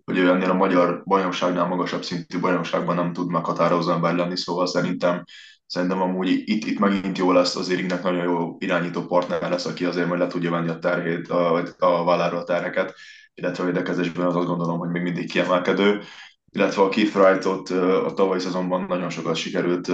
hogy 0.05 0.19
ő 0.19 0.29
ennél 0.29 0.51
a 0.51 0.55
magyar 0.55 1.03
bajnokságnál 1.05 1.67
magasabb 1.67 2.03
szintű 2.03 2.41
bajnokságban 2.41 2.95
nem 2.95 3.13
tud 3.13 3.31
meghatározó 3.31 3.91
ember 3.91 4.15
lenni, 4.15 4.37
szóval 4.37 4.67
szerintem 4.67 5.25
Szerintem 5.69 6.03
amúgy 6.03 6.29
itt, 6.29 6.65
itt 6.65 6.79
megint 6.79 7.19
jó 7.19 7.33
lesz, 7.33 7.57
az 7.57 7.69
Irignek 7.69 8.03
nagyon 8.03 8.25
jó 8.25 8.57
irányító 8.59 9.07
partner 9.07 9.51
lesz, 9.51 9.65
aki 9.67 9.85
azért 9.85 10.09
majd 10.09 10.21
le 10.21 10.27
tudja 10.27 10.51
venni 10.51 10.69
a 10.69 10.79
terhét, 10.79 11.29
a, 11.29 11.63
a 11.79 12.05
vállára 12.05 12.39
a 12.39 12.45
terheket, 12.45 12.95
illetve 13.35 13.63
a 13.63 13.67
védekezésben 13.67 14.27
az 14.27 14.37
azt 14.37 14.47
gondolom, 14.47 14.79
hogy 14.79 14.89
még 14.89 15.03
mindig 15.03 15.31
kiemelkedő. 15.31 16.01
Illetve 16.51 16.83
a 16.83 16.89
Keith 16.89 17.17
Wright-ot 17.17 17.71
a 17.71 18.13
tavalyi 18.15 18.41
szezonban 18.41 18.85
nagyon 18.89 19.11
sokat 19.11 19.37
sikerült 19.37 19.89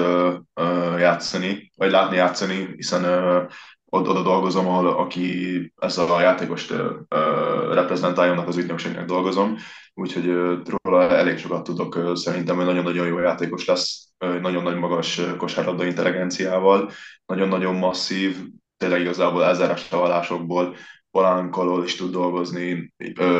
játszani, 0.99 1.73
vagy 1.77 1.91
látni 1.91 2.17
játszani, 2.17 2.73
hiszen 2.77 3.05
oda, 3.91 4.11
oda 4.11 4.23
dolgozom, 4.23 4.69
ahol 4.69 4.87
aki 4.87 5.73
ezt 5.77 5.99
a 5.99 6.21
játékost 6.21 6.75
reprezentálja, 7.71 8.43
az 8.43 8.57
ügynökségnek 8.57 9.05
dolgozom, 9.05 9.57
úgyhogy 9.95 10.33
róla 10.83 11.17
elég 11.17 11.39
sokat 11.39 11.63
tudok, 11.63 12.11
szerintem 12.15 12.57
hogy 12.57 12.65
nagyon-nagyon 12.65 13.07
jó 13.07 13.19
játékos 13.19 13.65
lesz, 13.65 14.09
nagyon 14.19 14.63
nagy 14.63 14.77
magas 14.77 15.21
kosárlabda 15.37 15.85
intelligenciával, 15.85 16.91
nagyon-nagyon 17.27 17.75
masszív, 17.75 18.37
tényleg 18.77 19.01
igazából 19.01 19.45
ezeres 19.45 19.89
tavalásokból 19.89 20.77
palánk 21.11 21.85
is 21.85 21.95
tud 21.95 22.13
dolgozni, 22.13 22.93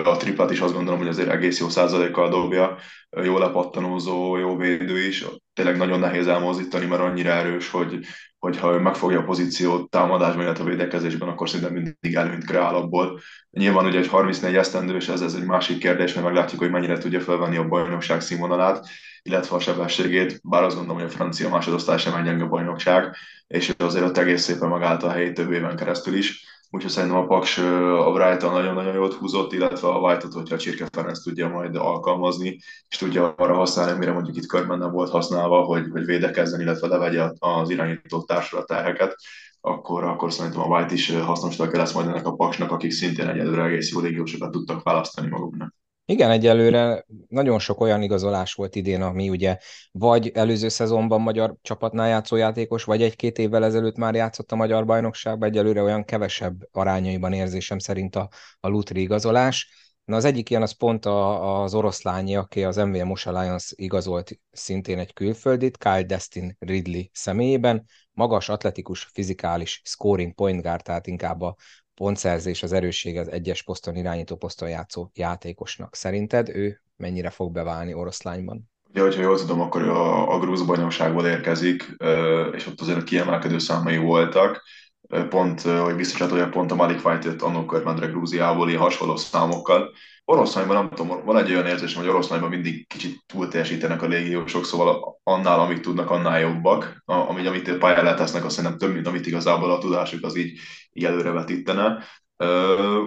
a 0.05 0.17
triplat 0.17 0.51
is 0.51 0.61
azt 0.61 0.75
gondolom, 0.75 0.99
hogy 0.99 1.09
azért 1.09 1.29
egész 1.29 1.61
jó 1.61 1.69
százalékkal 1.69 2.29
dobja, 2.29 2.77
jó 3.23 3.39
lepattanózó, 3.39 4.37
jó 4.37 4.57
védő 4.57 4.99
is, 4.99 5.25
tényleg 5.53 5.77
nagyon 5.77 5.99
nehéz 5.99 6.27
elmozdítani, 6.27 6.87
mert 6.87 7.03
annyira 7.03 7.31
erős, 7.31 7.71
hogy, 7.71 7.99
hogyha 8.45 8.73
ő 8.73 8.79
megfogja 8.79 9.19
a 9.19 9.25
pozíciót 9.25 9.91
támadásban, 9.91 10.45
illetve 10.45 10.65
védekezésben, 10.65 11.29
akkor 11.29 11.49
szerintem 11.49 11.75
mindig 11.75 12.15
előnyt 12.15 12.45
kreál 12.45 12.75
abból. 12.75 13.21
Nyilván 13.51 13.87
ugye 13.87 13.99
egy 13.99 14.09
34 14.09 14.57
esztendős, 14.57 15.09
ez, 15.09 15.21
ez 15.21 15.35
egy 15.35 15.45
másik 15.45 15.79
kérdés, 15.79 16.15
mert 16.15 16.27
meglátjuk, 16.27 16.61
hogy 16.61 16.71
mennyire 16.71 16.99
tudja 16.99 17.21
felvenni 17.21 17.57
a 17.57 17.69
bajnokság 17.69 18.21
színvonalát, 18.21 18.87
illetve 19.23 19.57
a 19.57 19.61
sebességét, 19.61 20.41
bár 20.43 20.63
azt 20.63 20.77
gondolom, 20.77 21.01
hogy 21.01 21.11
a 21.11 21.15
francia 21.17 21.49
másodosztály 21.49 21.99
sem 21.99 22.15
egy 22.15 22.25
gyenge 22.25 22.45
bajnokság, 22.45 23.17
és 23.47 23.73
azért 23.79 24.05
ott 24.05 24.19
egész 24.19 24.43
szépen 24.43 24.69
megállt 24.69 25.03
a 25.03 25.11
helyét 25.11 25.35
több 25.35 25.53
éven 25.53 25.77
keresztül 25.77 26.15
is 26.15 26.45
úgyhogy 26.75 26.91
szerintem 26.91 27.19
a 27.19 27.27
Paks 27.27 27.59
a 27.59 28.13
Brighton 28.13 28.53
nagyon-nagyon 28.53 28.95
jót 28.95 29.15
húzott, 29.15 29.53
illetve 29.53 29.89
a 29.89 29.99
White-ot, 29.99 30.33
hogyha 30.33 30.55
a 30.55 30.59
Csirke 30.59 30.87
Ferenc 30.93 31.23
tudja 31.23 31.49
majd 31.49 31.77
alkalmazni, 31.77 32.59
és 32.89 32.97
tudja 32.97 33.35
arra 33.37 33.55
használni, 33.55 33.99
mire 33.99 34.13
mondjuk 34.13 34.37
itt 34.37 34.47
körben 34.47 34.79
nem 34.79 34.91
volt 34.91 35.11
használva, 35.11 35.63
hogy, 35.63 35.85
hogy 35.91 36.05
védekezzen, 36.05 36.61
illetve 36.61 36.87
levegye 36.87 37.31
az 37.39 37.71
irányító 37.71 38.23
társra 38.23 38.65
terheket, 38.65 39.17
akkor, 39.61 40.05
akkor 40.05 40.33
szerintem 40.33 40.61
a 40.61 40.77
White 40.77 40.95
is 40.95 41.11
hasznos 41.11 41.57
tagja 41.57 41.79
lesz 41.79 41.93
majd 41.93 42.07
ennek 42.07 42.27
a 42.27 42.35
Paksnak, 42.35 42.71
akik 42.71 42.91
szintén 42.91 43.29
egyelőre 43.29 43.65
egész 43.65 43.93
jó 43.93 44.01
légiósokat 44.01 44.51
tudtak 44.51 44.83
választani 44.83 45.29
maguknak. 45.29 45.75
Igen, 46.07 46.31
egyelőre 46.31 47.05
nagyon 47.29 47.59
sok 47.59 47.81
olyan 47.81 48.03
igazolás 48.03 48.55
volt 48.55 48.75
idén, 48.75 49.03
ami 49.03 49.29
ugye 49.29 49.59
vagy 49.93 50.29
előző 50.35 50.69
szezonban 50.69 51.21
magyar 51.21 51.55
csapatnál 51.63 52.09
játszó 52.09 52.37
játékos, 52.37 52.85
vagy 52.85 53.03
egy-két 53.03 53.39
évvel 53.39 53.65
ezelőtt 53.65 53.97
már 53.97 54.15
játszott 54.15 54.53
a 54.53 54.57
magyar 54.57 54.85
bajnokságban, 54.85 55.49
egyelőre 55.49 55.83
olyan 55.83 56.05
kevesebb 56.05 56.55
arányaiban 56.73 57.33
érzésem 57.33 57.79
szerint 57.79 58.17
a, 58.17 58.29
a 58.61 58.69
Lutri 58.69 59.01
igazolás. 59.01 59.69
Na 60.05 60.17
az 60.17 60.25
egyik 60.25 60.51
ilyen 60.51 60.63
az 60.63 60.73
pont 60.73 61.07
a, 61.07 61.63
az 61.63 61.75
oroszlányi, 61.75 62.37
aki 62.37 62.65
az 62.65 62.77
MVM 62.77 63.07
Mosa 63.07 63.41
Lions 63.41 63.73
igazolt 63.75 64.31
szintén 64.51 64.99
egy 64.99 65.13
külföldit, 65.13 65.79
Kyle 65.79 66.03
Destin 66.03 66.57
Ridley 66.59 67.03
személyében, 67.13 67.85
magas, 68.13 68.49
atletikus, 68.49 69.09
fizikális, 69.13 69.81
scoring 69.85 70.35
point 70.35 70.63
guard, 70.63 70.83
tehát 70.83 71.07
inkább 71.07 71.41
a 71.41 71.57
pontszerzés, 71.95 72.63
az 72.63 72.73
erősség 72.73 73.19
az 73.19 73.31
egyes 73.31 73.63
poszton 73.63 73.97
irányító 73.97 74.37
poszton 74.37 74.69
játszó 74.69 75.11
játékosnak. 75.15 75.95
Szerinted 75.95 76.49
ő 76.49 76.83
mennyire 76.97 77.31
fog 77.31 77.53
beválni 77.53 77.95
oroszlányban? 77.95 78.71
Ja, 78.93 79.03
hogyha 79.03 79.23
jól 79.23 79.39
tudom, 79.39 79.61
akkor 79.61 79.83
a, 79.83 80.35
a 80.35 80.39
grúz 80.39 80.67
bajnokságból 80.67 81.27
érkezik, 81.27 81.97
és 82.53 82.67
ott 82.67 82.81
azért 82.81 83.05
kiemelkedő 83.05 83.59
számai 83.59 83.97
voltak. 83.97 84.63
Pont, 85.29 85.61
hogy 85.61 85.97
biztosítható, 85.97 86.41
hogy 86.43 86.51
pont 86.51 86.71
a 86.71 86.75
Malik 86.75 87.05
White 87.05 87.29
jött 87.29 87.43
annó 87.43 87.65
körmendre 87.65 88.07
Grúziából 88.07 88.77
hasonló 88.77 89.17
számokkal. 89.17 89.93
Oroszlányban 90.27 90.77
nem 90.77 90.89
tudom, 90.89 91.25
van 91.25 91.37
egy 91.37 91.51
olyan 91.51 91.67
érzésem, 91.67 92.01
hogy 92.01 92.11
oroszlányban 92.11 92.49
mindig 92.49 92.87
kicsit 92.87 93.23
túl 93.27 93.49
teljesítenek 93.49 94.03
a 94.03 94.07
légiósok, 94.07 94.65
szóval 94.65 95.21
annál, 95.23 95.61
amit 95.61 95.83
tudnak, 95.83 96.11
annál 96.11 96.41
jobbak. 96.41 97.03
Amit, 97.05 97.47
amit 97.47 97.79
pályára 97.79 98.15
tesznek, 98.15 98.45
azt 98.45 98.55
szerintem 98.55 98.79
több, 98.79 98.95
mint 98.95 99.07
amit 99.07 99.27
igazából 99.27 99.71
a 99.71 99.79
tudásuk 99.79 100.25
az 100.25 100.37
így, 100.37 100.59
így 100.93 101.05
előrevetítene. 101.05 102.05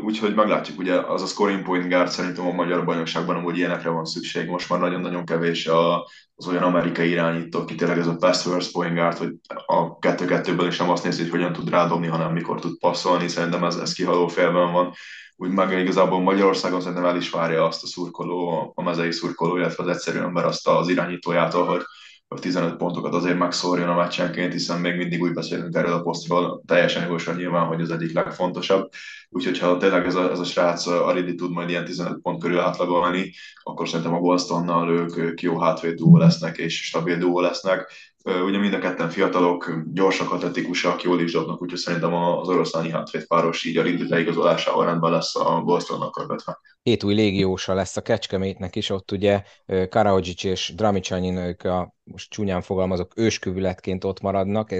Úgyhogy 0.03 0.36
meglátjuk, 0.36 0.79
ugye 0.79 0.95
az 0.95 1.21
a 1.21 1.25
scoring 1.25 1.63
point 1.63 1.89
guard 1.89 2.09
szerintem 2.09 2.47
a 2.47 2.51
magyar 2.51 2.86
bajnokságban 2.86 3.36
amúgy 3.36 3.57
ilyenekre 3.57 3.89
van 3.89 4.05
szükség. 4.05 4.50
Most 4.50 4.69
már 4.69 4.79
nagyon-nagyon 4.79 5.25
kevés 5.25 5.67
a, 5.67 6.07
az 6.36 6.47
olyan 6.47 6.63
amerikai 6.63 7.09
irányító, 7.09 7.59
aki 7.59 7.75
tényleg 7.75 7.97
ez 7.97 8.07
a 8.07 8.17
pass 8.17 8.41
first 8.41 8.71
point 8.71 8.93
guard, 8.93 9.17
hogy 9.17 9.33
a 9.65 10.00
kettő-kettőből 10.00 10.67
is 10.67 10.77
nem 10.77 10.89
azt 10.89 11.03
nézi, 11.03 11.21
hogy 11.21 11.31
hogyan 11.31 11.53
tud 11.53 11.69
rádobni, 11.69 12.07
hanem 12.07 12.33
mikor 12.33 12.59
tud 12.59 12.79
passzolni. 12.79 13.27
Szerintem 13.27 13.63
ez, 13.63 13.75
ez 13.75 13.93
kihaló 13.93 14.27
félben 14.27 14.71
van 14.71 14.93
úgy 15.38 15.50
meg 15.50 15.79
igazából 15.79 16.22
Magyarországon 16.22 16.82
szerintem 16.82 17.06
el 17.06 17.17
is 17.17 17.29
várja 17.29 17.65
azt 17.65 17.84
a 17.84 17.88
szurkoló, 17.88 18.72
a 18.75 18.82
mezei 18.82 19.12
szurkoló, 19.12 19.58
illetve 19.58 19.84
az 19.84 19.89
egyszerű 19.89 20.20
ember 20.20 20.46
azt 20.46 20.67
az 20.67 20.89
irányítójától, 20.89 21.65
hogy, 21.65 21.82
hogy 22.27 22.39
15 22.39 22.75
pontokat 22.75 23.13
azért 23.13 23.38
megszórjon 23.38 23.89
a 23.89 23.96
meccsenként, 23.96 24.51
hiszen 24.51 24.79
még 24.79 24.96
mindig 24.96 25.22
úgy 25.22 25.34
beszélünk 25.34 25.75
erről 25.75 25.94
a 25.94 26.01
posztról, 26.01 26.62
teljesen 26.65 27.03
jogosan 27.03 27.36
nyilván, 27.36 27.65
hogy 27.65 27.82
az 27.82 27.91
egyik 27.91 28.13
legfontosabb. 28.13 28.89
Úgyhogy 29.29 29.60
ha 29.60 29.77
tényleg 29.77 30.06
ez 30.06 30.15
a, 30.15 30.32
ez 30.32 30.39
a 30.39 30.44
srác 30.44 30.88
Aridi 30.88 31.36
tud 31.36 31.51
majd 31.51 31.70
ilyen 31.70 31.86
15 31.86 32.22
pont 32.22 32.41
körül 32.41 32.60
átlagolni, 32.60 33.34
akkor 33.63 33.88
szerintem 33.88 34.13
a 34.13 34.20
Bostonnal 34.20 34.89
ők, 35.17 35.41
jó 35.41 35.60
hátvéd 35.60 36.00
lesznek 36.00 36.58
és 36.58 36.86
stabil 36.86 37.17
duó 37.17 37.39
lesznek 37.39 37.91
Ugye 38.24 38.57
mind 38.57 38.74
a 38.74 38.79
ketten 38.79 39.09
fiatalok, 39.09 39.81
gyorsak, 39.93 40.31
atletikusak, 40.31 41.03
jól 41.03 41.21
is 41.21 41.31
dobnak, 41.31 41.62
úgyhogy 41.62 41.79
szerintem 41.79 42.13
az 42.13 42.47
oroszláni 42.47 42.93
páros 43.27 43.63
így 43.63 43.77
a 43.77 43.81
Ridley 43.81 44.09
leigazolásával 44.09 44.86
rendben 44.86 45.12
lesz 45.12 45.36
a 45.36 45.62
Bostonnak 45.62 46.12
körbetre. 46.12 46.59
Hét 46.81 47.03
új 47.03 47.13
légiósa 47.13 47.74
lesz 47.74 47.97
a 47.97 48.01
Kecskemétnek 48.01 48.75
is, 48.75 48.89
ott 48.89 49.12
ugye 49.12 49.43
Karahodzsics 49.89 50.45
és 50.45 50.74
Dramicsanyin, 50.75 51.38
ők 51.38 51.63
a, 51.63 51.93
most 52.03 52.29
csúnyán 52.29 52.62
fogalmazok, 52.62 53.12
őskövületként 53.15 54.03
ott 54.03 54.21
maradnak, 54.21 54.74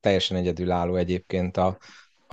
teljesen 0.00 0.36
egyedülálló 0.36 0.94
egyébként 0.94 1.56
a 1.56 1.78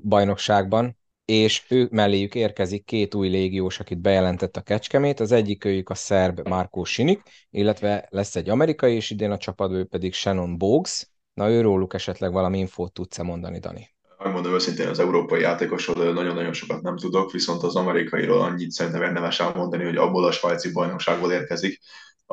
bajnokságban 0.03 0.99
és 1.31 1.63
ő 1.69 1.87
melléjük 1.91 2.35
érkezik 2.35 2.85
két 2.85 3.15
új 3.15 3.29
légiós, 3.29 3.79
akit 3.79 4.01
bejelentett 4.01 4.55
a 4.55 4.61
Kecskemét, 4.61 5.19
az 5.19 5.31
egyik 5.31 5.65
őjük 5.65 5.89
a 5.89 5.95
szerb 5.95 6.47
Markó 6.47 6.83
Sinik, 6.83 7.21
illetve 7.49 8.07
lesz 8.09 8.35
egy 8.35 8.49
amerikai 8.49 8.95
is 8.95 9.09
idén 9.09 9.31
a 9.31 9.37
csapatban, 9.37 9.77
ő 9.77 9.83
pedig 9.83 10.13
Shannon 10.13 10.57
Bogues. 10.57 11.07
Na 11.33 11.49
őróluk 11.49 11.93
esetleg 11.93 12.31
valami 12.31 12.57
infót 12.57 12.93
tudsz-e 12.93 13.23
mondani, 13.23 13.59
Dani? 13.59 13.89
Megmondom 14.17 14.53
őszintén, 14.53 14.87
az 14.87 14.99
európai 14.99 15.41
játékosról 15.41 16.13
nagyon-nagyon 16.13 16.53
sokat 16.53 16.81
nem 16.81 16.97
tudok, 16.97 17.31
viszont 17.31 17.63
az 17.63 17.75
amerikairól 17.75 18.41
annyit 18.41 18.71
szerintem 18.71 19.01
érdemes 19.01 19.39
elmondani, 19.39 19.83
hogy 19.83 19.97
abból 19.97 20.25
a 20.25 20.31
svájci 20.31 20.71
bajnokságból 20.71 21.31
érkezik, 21.31 21.79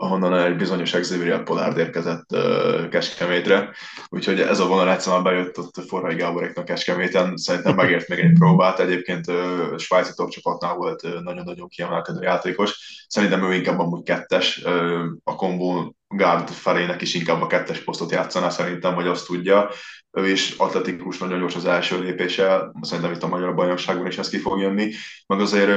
ahonnan 0.01 0.35
egy 0.35 0.57
bizonyos 0.57 0.91
Xavier 0.91 1.43
Pollard 1.43 1.79
érkezett 1.79 2.33
uh, 2.33 2.89
Keskemétre, 2.89 3.71
úgyhogy 4.09 4.41
ez 4.41 4.61
a 4.61 4.67
vonal 4.67 4.91
egyszerűen 4.91 5.23
bejött 5.23 5.59
ott 5.59 5.85
Forrai 5.89 6.15
Gáboréknak 6.15 6.65
Keskeméten, 6.65 7.37
szerintem 7.37 7.75
megért 7.75 8.09
még 8.09 8.19
egy 8.19 8.33
próbát, 8.33 8.81
egyébként 8.81 9.27
uh, 9.27 9.79
svájci 9.79 10.13
top 10.15 10.31
csapatnál 10.31 10.75
volt 10.75 11.03
uh, 11.03 11.23
nagyon-nagyon 11.23 11.69
kiemelkedő 11.69 12.23
játékos, 12.23 13.05
szerintem 13.09 13.45
ő 13.45 13.55
inkább 13.55 13.79
amúgy 13.79 14.03
kettes, 14.03 14.63
uh, 14.65 15.05
a 15.25 15.35
kombó 15.35 15.97
guard 16.09 16.49
felének 16.49 17.03
is 17.03 17.15
inkább 17.15 17.43
a 17.43 17.47
kettes 17.47 17.85
posztot 17.85 18.11
játszaná 18.11 18.49
szerintem, 18.49 18.95
vagy 18.95 19.07
azt 19.07 19.27
tudja. 19.27 19.71
Ő 20.13 20.29
is 20.31 20.55
atletikus, 20.57 21.19
nagyon 21.19 21.39
gyors 21.39 21.55
az 21.55 21.65
első 21.65 22.01
lépése, 22.01 22.71
szerintem 22.81 23.13
itt 23.13 23.23
a 23.23 23.29
magyar 23.29 23.55
bajnokságban 23.55 24.07
is 24.07 24.19
ez 24.19 24.29
ki 24.29 24.39
fog 24.39 24.61
jönni. 24.61 24.93
Meg 25.27 25.41
azért 25.41 25.71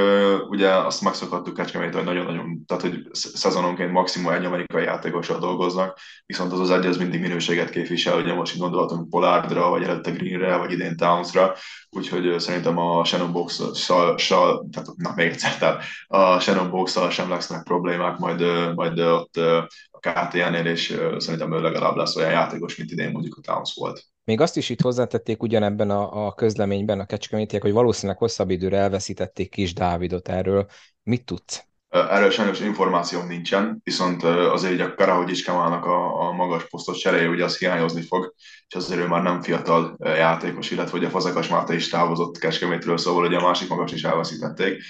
ugye 0.48 0.70
azt 0.70 1.02
megszokhattuk 1.02 1.54
Kecskemét, 1.54 1.94
hogy 1.94 2.04
nagyon-nagyon, 2.04 2.64
tehát 2.66 2.82
hogy 2.82 3.06
szezononként 3.12 3.92
maximum 3.92 4.32
egy 4.32 4.44
amerikai 4.44 4.84
játékossal 4.84 5.38
dolgoznak, 5.38 5.98
viszont 6.26 6.52
az 6.52 6.60
az 6.60 6.70
egy 6.70 6.86
az 6.86 6.96
mindig 6.96 7.20
minőséget 7.20 7.70
képvisel, 7.70 8.18
ugye 8.18 8.34
most 8.34 8.58
gondolhatunk 8.58 9.10
Polardra, 9.10 9.68
vagy 9.68 9.82
előtte 9.82 10.10
Greenre, 10.10 10.56
vagy 10.56 10.72
idén 10.72 10.96
Townsra, 10.96 11.54
úgyhogy 11.90 12.40
szerintem 12.40 12.78
a 12.78 13.04
Shannon 13.04 13.32
box 13.32 13.56
tehát 13.86 14.88
na 14.96 15.12
még 15.14 15.26
egyszer, 15.26 15.56
tehát 15.58 15.84
a 16.06 16.38
Shannon 16.40 16.70
box 16.70 16.98
sem 17.10 17.28
lesznek 17.28 17.62
problémák, 17.62 18.18
majd, 18.18 18.44
majd 18.74 18.98
ott 18.98 19.40
KTN-nél, 20.10 20.66
és 20.66 21.00
szerintem 21.16 21.52
ő 21.52 21.60
legalább 21.60 21.96
lesz 21.96 22.16
olyan 22.16 22.30
játékos, 22.30 22.76
mint 22.76 22.90
idén 22.90 23.10
mondjuk 23.10 23.36
a 23.36 23.40
Towns 23.40 23.74
volt. 23.74 24.04
Még 24.24 24.40
azt 24.40 24.56
is 24.56 24.68
itt 24.68 24.80
hozzátették 24.80 25.42
ugyanebben 25.42 25.90
a, 25.90 26.26
a 26.26 26.34
közleményben 26.34 27.00
a 27.00 27.06
kecskemétiek, 27.06 27.62
hogy 27.62 27.72
valószínűleg 27.72 28.18
hosszabb 28.18 28.50
időre 28.50 28.76
elveszítették 28.76 29.50
Kis 29.50 29.74
Dávidot 29.74 30.28
erről. 30.28 30.66
Mit 31.02 31.24
tudsz? 31.24 31.64
Erről 31.88 32.30
sajnos 32.30 32.60
információm 32.60 33.26
nincsen, 33.26 33.80
viszont 33.84 34.22
azért 34.22 34.80
a 34.80 34.94
Karahogyics 34.94 35.44
Kemának 35.44 35.84
a, 35.84 36.28
a 36.28 36.32
magas 36.32 36.68
posztos 36.68 36.98
cseréje 36.98 37.28
ugye 37.28 37.44
az 37.44 37.58
hiányozni 37.58 38.02
fog, 38.02 38.34
és 38.68 38.74
azért 38.74 39.00
ő 39.00 39.06
már 39.06 39.22
nem 39.22 39.42
fiatal 39.42 39.96
játékos, 40.04 40.70
illetve 40.70 40.90
hogy 40.90 41.04
a 41.04 41.10
Fazekas 41.10 41.48
Máté 41.48 41.74
is 41.74 41.88
távozott 41.88 42.38
Kecskemétről, 42.38 42.98
szóval 42.98 43.26
ugye 43.26 43.36
a 43.36 43.46
másik 43.46 43.68
magas 43.68 43.92
is 43.92 44.04
elveszítették 44.04 44.82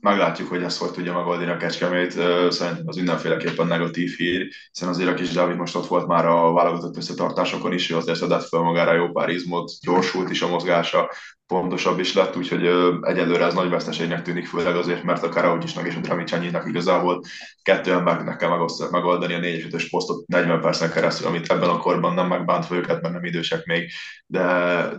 meglátjuk, 0.00 0.48
hogy 0.48 0.62
ezt 0.62 0.78
hogy 0.78 0.90
tudja 0.90 1.14
megoldani 1.14 1.50
a 1.50 1.56
Kecskemét. 1.56 2.10
Szerintem 2.50 2.84
az 2.86 2.96
mindenféleképpen 2.96 3.66
negatív 3.66 4.14
hír, 4.16 4.48
hiszen 4.72 4.88
azért 4.88 5.10
a 5.10 5.14
kis 5.14 5.30
Dávid 5.30 5.56
most 5.56 5.76
ott 5.76 5.86
volt 5.86 6.06
már 6.06 6.26
a 6.26 6.52
válogatott 6.52 6.96
összetartásokon 6.96 7.72
is, 7.72 7.90
ő 7.90 7.96
azért 7.96 8.18
szedett 8.18 8.48
fel 8.48 8.60
magára 8.60 8.94
jó 8.94 9.10
pár 9.10 9.28
izmot, 9.28 9.70
gyorsult 9.80 10.30
is 10.30 10.42
a 10.42 10.48
mozgása, 10.48 11.10
pontosabb 11.48 11.98
is 11.98 12.14
lett, 12.14 12.36
úgyhogy 12.36 12.66
egyelőre 13.02 13.44
ez 13.44 13.54
nagy 13.54 13.68
veszteségnek 13.68 14.22
tűnik, 14.22 14.46
főleg 14.46 14.76
azért, 14.76 15.02
mert 15.02 15.22
a 15.22 15.28
Karaugyisnak 15.28 15.86
és 15.86 15.94
a 15.96 16.00
Dramicsanyinak 16.00 16.68
igazából 16.68 17.22
kettő 17.62 17.92
embernek 17.92 18.36
kell 18.36 18.66
megoldani 18.90 19.34
a 19.34 19.38
4 19.38 19.64
5 19.72 19.88
posztot 19.90 20.26
40 20.26 20.60
percen 20.60 20.90
keresztül, 20.90 21.26
amit 21.26 21.50
ebben 21.50 21.68
a 21.68 21.78
korban 21.78 22.14
nem 22.14 22.26
megbántva 22.26 22.76
őket, 22.76 23.02
mert 23.02 23.14
nem 23.14 23.24
idősek 23.24 23.64
még, 23.64 23.90
de, 24.26 24.44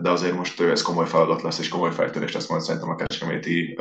de 0.02 0.10
azért 0.10 0.36
most 0.36 0.60
ez 0.60 0.82
komoly 0.82 1.06
feladat 1.06 1.42
lesz, 1.42 1.58
és 1.58 1.68
komoly 1.68 1.92
fejtörés 1.92 2.32
lesz 2.32 2.48
majd 2.48 2.62
szerintem 2.62 2.90
a 2.90 2.94
Kecskeméti 2.94 3.78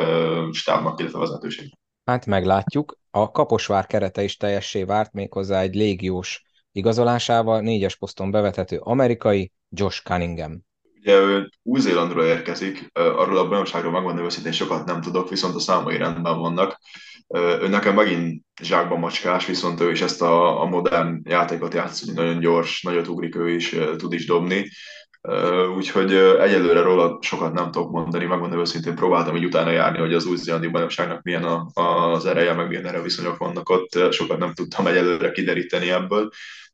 stábnak, 0.52 1.00
illetve 1.00 1.20
vezetőség. 1.20 1.72
Hát 2.04 2.26
meglátjuk. 2.26 2.98
A 3.12 3.32
Kaposvár 3.32 3.86
kerete 3.86 4.24
is 4.24 4.38
teljessé 4.38 4.84
várt 4.84 5.14
méghozzá 5.14 5.62
egy 5.62 5.76
légiós 5.76 6.44
igazolásával, 6.72 7.62
négyes 7.62 7.98
poszton 7.98 8.32
bevethető 8.32 8.78
amerikai 8.78 9.52
Josh 9.70 10.04
Cunningham. 10.04 10.68
Ugye 11.00 11.20
ő 11.20 11.50
Új-Zélandról 11.64 12.24
érkezik, 12.24 12.90
arról 12.94 13.38
a 13.38 13.48
bajnokságról 13.48 13.92
megmondom 13.92 14.26
őszintén 14.26 14.52
sokat 14.52 14.86
nem 14.86 15.02
tudok, 15.02 15.30
viszont 15.30 15.56
a 15.56 15.60
számai 15.60 15.98
rendben 15.98 16.40
vannak. 16.40 16.80
Ő 17.62 17.68
nekem 17.68 17.96
megint 17.96 18.44
zsákban 18.62 19.00
macskás, 19.00 19.46
viszont 19.46 19.80
ő 19.80 19.92
is 19.92 20.02
ezt 20.02 20.22
a, 20.22 20.62
a 20.62 20.66
modern 20.66 21.22
játékot 21.24 21.74
játszik, 21.74 22.14
nagyon 22.14 22.40
gyors, 22.40 22.82
nagyot 22.82 23.08
ugrik 23.08 23.36
ő 23.36 23.50
is, 23.50 23.76
tud 23.98 24.14
is 24.14 24.26
dobni. 24.26 24.70
Úgyhogy 25.76 26.14
egyelőre 26.14 26.82
róla 26.82 27.18
sokat 27.22 27.54
nem 27.54 27.72
tudok 27.72 27.92
mondani, 27.92 28.26
megmondom 28.26 28.60
őszintén, 28.60 28.96
próbáltam 28.96 29.36
így 29.36 29.46
utána 29.46 29.70
járni, 29.70 30.00
hogy 30.00 30.14
az 30.14 30.26
új-zélandi 30.26 30.68
bajnokságnak 30.68 31.22
milyen 31.22 31.44
a, 31.44 31.68
az 31.74 32.26
ereje, 32.26 32.54
meg 32.54 32.68
milyen 32.68 32.86
erre 32.86 33.02
viszonyok 33.02 33.38
vannak 33.38 33.70
ott, 33.70 34.12
sokat 34.12 34.38
nem 34.38 34.54
tudtam 34.54 34.88
egyelőre 34.88 35.32
kideríteni 35.32 35.90
ebből, 35.90 36.30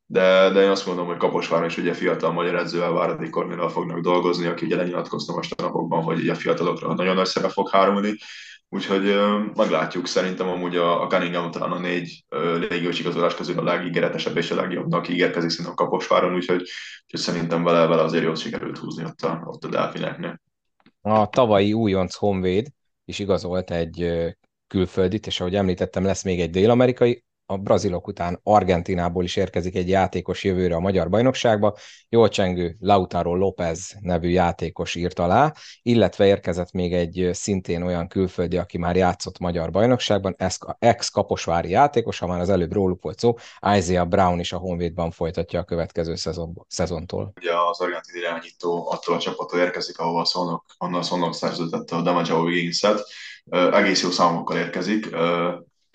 de, 0.05 0.49
de 0.49 0.61
én 0.61 0.69
azt 0.69 0.85
mondom, 0.85 1.05
hogy 1.05 1.17
Kaposváron 1.17 1.67
is 1.67 1.77
ugye 1.77 1.93
fiatal 1.93 2.31
magyar 2.31 2.55
edzővel, 2.55 2.91
Váradi 2.91 3.29
Kornéllal 3.29 3.69
fognak 3.69 3.99
dolgozni, 3.99 4.45
aki 4.45 4.65
ugye 4.65 4.75
lenyilatkozta 4.75 5.33
most 5.33 5.61
a 5.61 5.63
napokban, 5.63 6.03
hogy 6.03 6.29
a 6.29 6.35
fiatalokra 6.35 6.93
nagyon 6.93 7.15
nagy 7.15 7.25
szerep 7.25 7.51
fog 7.51 7.69
hárulni, 7.69 8.17
úgyhogy 8.69 9.15
meglátjuk, 9.55 10.07
szerintem 10.07 10.47
amúgy 10.47 10.75
a, 10.75 11.01
a 11.01 11.07
Cunningham 11.07 11.51
talán 11.51 11.71
a 11.71 11.79
négy 11.79 12.23
légiós 12.69 12.99
igazolás 12.99 13.35
közül 13.35 13.59
a 13.59 13.63
legígéretesebb 13.63 14.37
és 14.37 14.51
a 14.51 14.55
legjobbnak 14.55 15.09
ígérkezik 15.09 15.67
a 15.67 15.73
Kaposváron, 15.73 16.35
úgyhogy, 16.35 16.61
úgyhogy 17.03 17.19
szerintem 17.19 17.63
vele, 17.63 17.85
vele 17.85 18.01
azért 18.01 18.23
jól 18.23 18.35
sikerült 18.35 18.77
húzni 18.77 19.03
ott 19.03 19.21
a, 19.21 19.41
ott 19.45 19.63
a 19.63 19.67
delfineknél. 19.69 20.41
A 21.01 21.29
tavalyi 21.29 21.73
újonc 21.73 22.15
Honvéd 22.15 22.67
is 23.05 23.19
igazolt 23.19 23.71
egy 23.71 24.25
külföldit, 24.67 25.27
és 25.27 25.39
ahogy 25.39 25.55
említettem, 25.55 26.03
lesz 26.03 26.23
még 26.23 26.39
egy 26.39 26.49
dél-amerikai, 26.49 27.24
a 27.45 27.57
brazilok 27.57 28.07
után 28.07 28.39
Argentinából 28.43 29.23
is 29.23 29.35
érkezik 29.35 29.75
egy 29.75 29.89
játékos 29.89 30.43
jövőre 30.43 30.75
a 30.75 30.79
magyar 30.79 31.09
bajnokságba. 31.09 31.75
Jól 32.09 32.29
csengő 32.29 32.75
Lautaro 32.79 33.35
López 33.35 33.95
nevű 33.99 34.29
játékos 34.29 34.95
írt 34.95 35.19
alá, 35.19 35.53
illetve 35.81 36.25
érkezett 36.25 36.71
még 36.71 36.93
egy 36.93 37.29
szintén 37.31 37.81
olyan 37.81 38.07
külföldi, 38.07 38.57
aki 38.57 38.77
már 38.77 38.95
játszott 38.95 39.39
magyar 39.39 39.71
bajnokságban, 39.71 40.35
ex-kaposvári 40.79 41.69
játékos, 41.69 42.19
ha 42.19 42.27
már 42.27 42.39
az 42.39 42.49
előbb 42.49 42.73
róluk 42.73 43.01
volt 43.01 43.19
szó, 43.19 43.33
Isaiah 43.75 44.07
Brown 44.07 44.39
is 44.39 44.53
a 44.53 44.57
Honvédban 44.57 45.11
folytatja 45.11 45.59
a 45.59 45.63
következő 45.63 46.15
szezon, 46.15 46.65
szezontól. 46.67 47.33
Ugye 47.35 47.51
az 47.69 47.79
argentin 47.79 48.21
irányító 48.21 48.91
attól 48.91 49.15
a 49.15 49.19
csapattól 49.19 49.59
érkezik, 49.59 49.99
ahova 49.99 50.25
Szolnok, 50.25 50.65
onnan 50.77 51.03
Szolnok 51.03 51.33
szerződtette 51.33 51.95
a 51.95 52.01
Damajao 52.01 52.43
Wiggins-et, 52.43 52.99
egész 53.71 54.03
jó 54.03 54.09
számokkal 54.09 54.57
érkezik, 54.57 55.15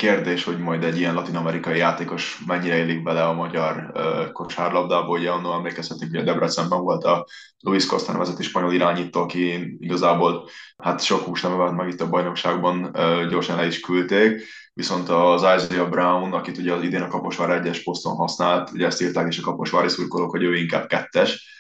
kérdés, 0.00 0.44
hogy 0.44 0.58
majd 0.58 0.84
egy 0.84 0.98
ilyen 0.98 1.14
latin-amerikai 1.14 1.78
játékos 1.78 2.42
mennyire 2.46 2.76
élik 2.76 3.02
bele 3.02 3.24
a 3.24 3.32
magyar 3.32 3.90
uh, 3.94 4.32
kosárlabdába, 4.32 5.08
ugye 5.08 5.30
annól 5.30 5.54
emlékezhetünk, 5.54 6.10
hogy 6.10 6.20
a 6.20 6.24
Debrecenben 6.24 6.80
volt 6.80 7.04
a 7.04 7.26
Luis 7.60 7.86
Costa 7.86 8.12
nevezeti 8.12 8.42
spanyol 8.42 8.72
irányító, 8.72 9.20
aki 9.20 9.76
igazából 9.78 10.48
hát 10.76 11.02
sok 11.02 11.20
hús 11.20 11.40
nem 11.40 11.52
evett 11.52 11.72
meg 11.72 11.88
itt 11.88 12.00
a 12.00 12.08
bajnokságban, 12.08 12.84
uh, 12.84 13.28
gyorsan 13.28 13.56
le 13.56 13.66
is 13.66 13.80
küldték, 13.80 14.42
viszont 14.72 15.08
az 15.08 15.42
Isaiah 15.42 15.88
Brown, 15.88 16.32
akit 16.32 16.58
ugye 16.58 16.72
az 16.72 16.82
idén 16.82 17.02
a 17.02 17.08
Kaposvár 17.08 17.50
egyes 17.50 17.82
poszton 17.82 18.14
használt, 18.14 18.70
ugye 18.70 18.86
ezt 18.86 19.02
írták 19.02 19.28
is 19.28 19.38
a 19.38 19.42
kaposvári 19.42 19.88
szurkolók, 19.88 20.30
hogy 20.30 20.42
ő 20.42 20.56
inkább 20.56 20.86
kettes, 20.86 21.59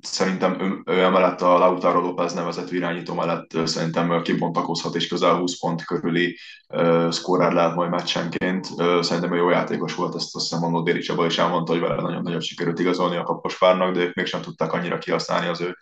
Szerintem 0.00 0.60
ő, 0.60 0.92
ő 0.92 1.02
emellett 1.02 1.40
a 1.40 1.58
Lautaro 1.58 2.00
López 2.00 2.32
nevezetű 2.32 2.76
irányító 2.76 3.14
mellett 3.14 3.50
szerintem 3.64 4.22
kibontakozhat 4.22 4.94
és 4.94 5.06
közel 5.06 5.34
20 5.34 5.58
pont 5.58 5.84
körüli 5.84 6.38
uh, 6.68 7.10
szkórer 7.10 7.52
lehet 7.52 7.74
majd 7.74 7.90
meccsenként. 7.90 8.68
Uh, 8.70 9.00
szerintem 9.02 9.32
ő 9.32 9.36
jó 9.36 9.50
játékos 9.50 9.94
volt, 9.94 10.14
ezt 10.14 10.34
azt 10.34 10.48
hiszem 10.48 10.60
Mondó 10.60 10.82
Déri 10.82 11.00
Csaba 11.00 11.26
is 11.26 11.38
elmondta, 11.38 11.72
hogy 11.72 11.80
vele 11.80 12.02
nagyon 12.02 12.22
nagyot 12.22 12.42
sikerült 12.42 12.78
igazolni 12.78 13.16
a 13.16 13.22
Kaposvárnak, 13.22 13.94
de 13.94 14.00
ők 14.00 14.14
mégsem 14.14 14.40
tudták 14.40 14.72
annyira 14.72 14.98
kihasználni 14.98 15.46
az 15.46 15.60
ő 15.60 15.76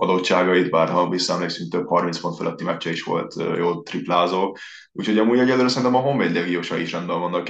adottságait, 0.00 0.70
bár 0.70 0.88
ha 0.88 1.08
visszaemlékszünk, 1.08 1.70
több 1.70 1.88
30 1.88 2.20
pont 2.20 2.36
feletti 2.36 2.64
meccse 2.64 2.90
is 2.90 3.02
volt 3.02 3.34
jó 3.56 3.82
triplázó. 3.82 4.56
Úgyhogy 4.92 5.18
amúgy 5.18 5.38
egyelőre 5.38 5.68
szerintem 5.68 5.94
a 5.94 6.02
Honvéd 6.02 6.34
legiósa 6.34 6.76
is 6.76 6.92
rendben 6.92 7.20
vannak. 7.20 7.48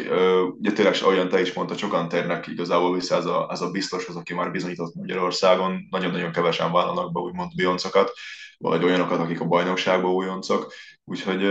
Ugye 0.59 0.73
tényleg 0.73 0.95
olyan 1.07 1.29
te 1.29 1.41
is 1.41 1.53
mondta, 1.53 1.77
sokan 1.77 2.09
térnek 2.09 2.47
igazából 2.47 2.95
vissza 2.95 3.17
ez 3.17 3.27
a, 3.27 3.49
ez 3.51 3.61
a 3.61 3.71
biztos, 3.71 4.07
az, 4.07 4.17
aki 4.17 4.35
már 4.35 4.51
bizonyított 4.51 4.95
Magyarországon. 4.95 5.87
Nagyon-nagyon 5.91 6.33
kevesen 6.33 6.73
vállalnak 6.73 7.13
be 7.13 7.21
úgymond 7.21 7.51
bioncokat, 7.57 8.13
vagy 8.59 8.85
olyanokat, 8.85 9.19
akik 9.19 9.41
a 9.41 9.47
bajnokságban 9.47 10.11
újoncok. 10.11 10.73
Úgyhogy 11.05 11.43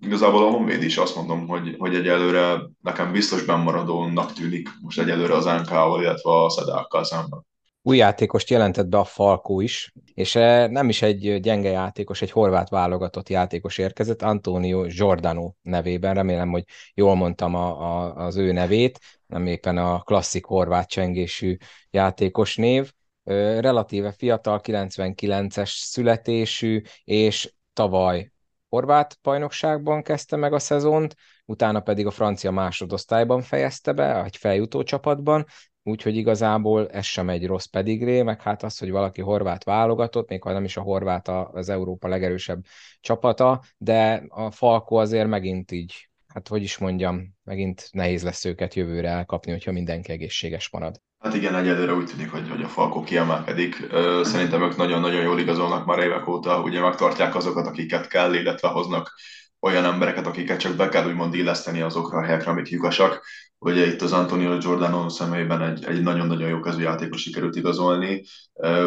igazából 0.00 0.46
a 0.46 0.50
Honvéd 0.50 0.82
is 0.82 0.96
azt 0.96 1.16
mondom, 1.16 1.48
hogy, 1.48 1.74
hogy 1.78 1.94
egyelőre 1.94 2.60
nekem 2.80 3.12
biztos 3.12 3.42
bennmaradónak 3.42 4.32
tűnik 4.32 4.68
most 4.80 4.98
egyelőre 4.98 5.34
az 5.34 5.44
NK-val, 5.44 6.02
illetve 6.02 6.30
a 6.30 6.50
Szedákkal 6.50 7.04
szemben 7.04 7.50
új 7.82 7.96
játékost 7.96 8.50
jelentett 8.50 8.86
be 8.86 8.98
a 8.98 9.04
Falkó 9.04 9.60
is, 9.60 9.92
és 10.14 10.34
eh, 10.34 10.68
nem 10.68 10.88
is 10.88 11.02
egy 11.02 11.40
gyenge 11.40 11.70
játékos, 11.70 12.22
egy 12.22 12.30
horvát 12.30 12.68
válogatott 12.68 13.28
játékos 13.28 13.78
érkezett, 13.78 14.22
Antonio 14.22 14.82
Giordano 14.82 15.52
nevében, 15.62 16.14
remélem, 16.14 16.50
hogy 16.50 16.64
jól 16.94 17.14
mondtam 17.14 17.54
a, 17.54 17.80
a, 17.80 18.14
az 18.14 18.36
ő 18.36 18.52
nevét, 18.52 18.98
nem 19.26 19.46
éppen 19.46 19.78
a 19.78 20.00
klasszik 20.00 20.44
horvát 20.44 20.88
csengésű 20.88 21.56
játékos 21.90 22.56
név, 22.56 22.92
relatíve 23.24 24.12
fiatal, 24.12 24.60
99-es 24.62 25.70
születésű, 25.74 26.82
és 27.04 27.52
tavaly 27.72 28.32
horvát 28.68 29.18
bajnokságban 29.22 30.02
kezdte 30.02 30.36
meg 30.36 30.52
a 30.52 30.58
szezont, 30.58 31.14
utána 31.44 31.80
pedig 31.80 32.06
a 32.06 32.10
francia 32.10 32.50
másodosztályban 32.50 33.42
fejezte 33.42 33.92
be, 33.92 34.24
egy 34.24 34.36
feljutó 34.36 34.82
csapatban, 34.82 35.46
úgyhogy 35.82 36.16
igazából 36.16 36.88
ez 36.88 37.04
sem 37.04 37.28
egy 37.28 37.46
rossz 37.46 37.64
pedigré, 37.64 38.22
meg 38.22 38.42
hát 38.42 38.62
az, 38.62 38.78
hogy 38.78 38.90
valaki 38.90 39.20
horvát 39.20 39.64
válogatott, 39.64 40.28
még 40.28 40.42
ha 40.42 40.52
nem 40.52 40.64
is 40.64 40.76
a 40.76 40.80
horvát 40.80 41.28
az 41.28 41.68
Európa 41.68 42.08
legerősebb 42.08 42.64
csapata, 43.00 43.62
de 43.76 44.24
a 44.28 44.50
Falko 44.50 44.96
azért 44.96 45.28
megint 45.28 45.72
így, 45.72 46.08
hát 46.26 46.48
hogy 46.48 46.62
is 46.62 46.78
mondjam, 46.78 47.34
megint 47.44 47.88
nehéz 47.92 48.22
lesz 48.22 48.44
őket 48.44 48.74
jövőre 48.74 49.08
elkapni, 49.08 49.50
hogyha 49.50 49.72
mindenki 49.72 50.12
egészséges 50.12 50.70
marad. 50.70 51.00
Hát 51.18 51.34
igen, 51.34 51.54
egyelőre 51.54 51.94
úgy 51.94 52.06
tűnik, 52.06 52.30
hogy, 52.30 52.48
hogy 52.48 52.62
a 52.62 52.68
Falko 52.68 53.02
kiemelkedik. 53.02 53.76
Szerintem 54.22 54.62
ők 54.62 54.76
nagyon-nagyon 54.76 55.22
jól 55.22 55.40
igazolnak 55.40 55.86
már 55.86 55.98
évek 55.98 56.28
óta, 56.28 56.60
ugye 56.62 56.80
megtartják 56.80 57.34
azokat, 57.34 57.66
akiket 57.66 58.06
kell, 58.06 58.34
illetve 58.34 58.68
hoznak 58.68 59.14
olyan 59.60 59.84
embereket, 59.84 60.26
akiket 60.26 60.58
csak 60.58 60.76
be 60.76 60.88
kell 60.88 61.06
úgymond 61.06 61.34
illeszteni 61.34 61.80
azokra 61.80 62.18
a 62.18 62.24
helyekre, 62.24 62.50
amik 62.50 62.68
lyukasak 62.68 63.24
Ugye 63.64 63.86
itt 63.86 64.02
az 64.02 64.12
Antonio 64.12 64.58
Giordano 64.58 65.08
személyben 65.08 65.62
egy, 65.62 65.84
egy 65.84 66.02
nagyon-nagyon 66.02 66.48
jó 66.48 66.58
játékos 66.78 67.20
sikerült 67.20 67.56
igazolni. 67.56 68.24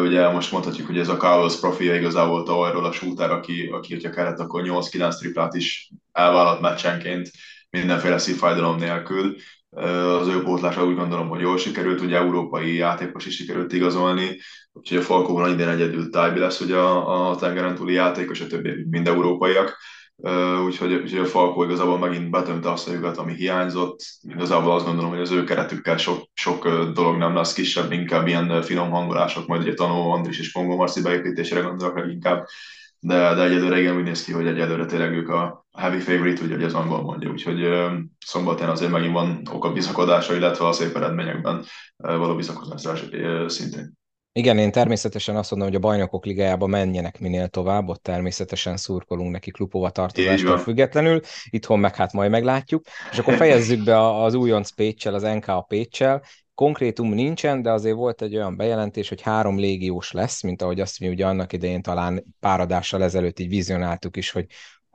Ugye 0.02 0.28
most 0.28 0.52
mondhatjuk, 0.52 0.86
hogy 0.86 0.98
ez 0.98 1.08
a 1.08 1.16
Carlos 1.16 1.60
profilja 1.60 1.94
igazából 1.94 2.42
tavalyról 2.42 2.84
a 2.84 2.92
shooter, 2.92 3.30
aki, 3.30 3.66
aki 3.72 3.92
hogyha 3.92 4.10
kellett, 4.10 4.38
akkor 4.38 4.62
8-9 4.64 5.18
triplát 5.18 5.54
is 5.54 5.90
elvállalt 6.12 6.60
meccsenként 6.60 7.30
mindenféle 7.70 8.18
szívfájdalom 8.18 8.76
nélkül. 8.76 9.36
Az 10.20 10.28
ő 10.28 10.42
pótlása 10.42 10.84
úgy 10.84 10.96
gondolom, 10.96 11.28
hogy 11.28 11.40
jól 11.40 11.58
sikerült, 11.58 12.00
ugye 12.00 12.16
európai 12.16 12.74
játékos 12.74 13.26
is 13.26 13.34
sikerült 13.34 13.72
igazolni, 13.72 14.40
úgyhogy 14.72 14.98
a 14.98 15.02
Falkóban 15.02 15.52
idén 15.52 15.68
egyedül 15.68 16.10
Tájbi 16.10 16.38
lesz 16.38 16.60
ugye 16.60 16.76
a, 16.76 17.30
a 17.30 17.36
tengeren 17.36 17.74
túli 17.74 17.92
játékos, 17.92 18.40
a 18.40 18.46
többi 18.46 18.86
mind 18.90 19.08
európaiak 19.08 19.76
úgyhogy, 20.64 20.92
úgyhogy 20.92 21.18
a 21.18 21.24
Falkó 21.24 21.64
igazából 21.64 21.98
megint 21.98 22.30
betömte 22.30 22.70
azt 22.70 22.88
a 22.88 22.92
lyukat, 22.92 23.16
ami 23.16 23.34
hiányzott. 23.34 24.00
Igazából 24.20 24.74
azt 24.74 24.84
gondolom, 24.84 25.10
hogy 25.10 25.20
az 25.20 25.30
ő 25.30 25.44
keretükkel 25.44 25.96
sok, 25.96 26.24
sok 26.34 26.68
dolog 26.92 27.16
nem 27.16 27.34
lesz 27.34 27.52
kisebb, 27.52 27.92
inkább 27.92 28.26
ilyen 28.26 28.62
finom 28.62 28.90
hangolások, 28.90 29.46
majd 29.46 29.62
ugye 29.62 29.74
Tanó, 29.74 30.10
Andris 30.10 30.38
és 30.38 30.52
Pongó 30.52 30.76
Marci 30.76 31.02
beépítésére 31.02 31.60
gondolok 31.60 31.98
leginkább. 31.98 32.46
De, 32.98 33.34
de 33.34 33.42
egyelőre 33.42 33.80
igen 33.80 33.96
úgy 33.96 34.02
néz 34.02 34.24
ki, 34.24 34.32
hogy 34.32 34.46
egyelőre 34.46 34.86
tényleg 34.86 35.12
ők 35.12 35.28
a 35.28 35.66
heavy 35.78 35.98
favorite, 35.98 36.44
ugye, 36.44 36.54
hogy 36.54 36.64
az 36.64 36.74
angol 36.74 37.02
mondja, 37.02 37.30
úgyhogy 37.30 37.68
szombatán 38.26 38.68
azért 38.68 38.90
megint 38.90 39.12
van 39.12 39.42
oka 39.52 39.72
bizakodásra, 39.72 40.34
illetve 40.34 40.66
a 40.66 40.72
szép 40.72 40.96
eredményekben 40.96 41.64
való 41.96 42.34
bizakodásra 42.34 42.94
szintén. 43.48 43.92
Igen, 44.36 44.58
én 44.58 44.70
természetesen 44.70 45.36
azt 45.36 45.50
mondom, 45.50 45.68
hogy 45.68 45.76
a 45.76 45.80
bajnokok 45.80 46.24
ligájába 46.24 46.66
menjenek 46.66 47.20
minél 47.20 47.48
tovább, 47.48 47.88
ott 47.88 48.02
természetesen 48.02 48.76
szurkolunk 48.76 49.32
neki 49.32 49.50
klubova 49.50 49.90
tartozástól 49.90 50.58
függetlenül, 50.58 51.20
itthon 51.50 51.78
meg 51.78 51.94
hát 51.94 52.12
majd 52.12 52.30
meglátjuk, 52.30 52.84
és 53.10 53.18
akkor 53.18 53.34
fejezzük 53.34 53.84
be 53.84 54.22
az 54.22 54.34
újonc 54.34 54.70
Pécsel, 54.70 55.14
az 55.14 55.22
NKA 55.22 55.60
Pécsel, 55.60 56.22
konkrétum 56.54 57.08
nincsen, 57.08 57.62
de 57.62 57.70
azért 57.70 57.96
volt 57.96 58.22
egy 58.22 58.36
olyan 58.36 58.56
bejelentés, 58.56 59.08
hogy 59.08 59.20
három 59.20 59.58
légiós 59.58 60.12
lesz, 60.12 60.42
mint 60.42 60.62
ahogy 60.62 60.80
azt 60.80 61.00
mi 61.00 61.08
ugye 61.08 61.26
annak 61.26 61.52
idején 61.52 61.82
talán 61.82 62.24
páradással 62.40 63.02
ezelőtt 63.02 63.38
így 63.38 63.48
vizionáltuk 63.48 64.16
is, 64.16 64.30
hogy 64.30 64.46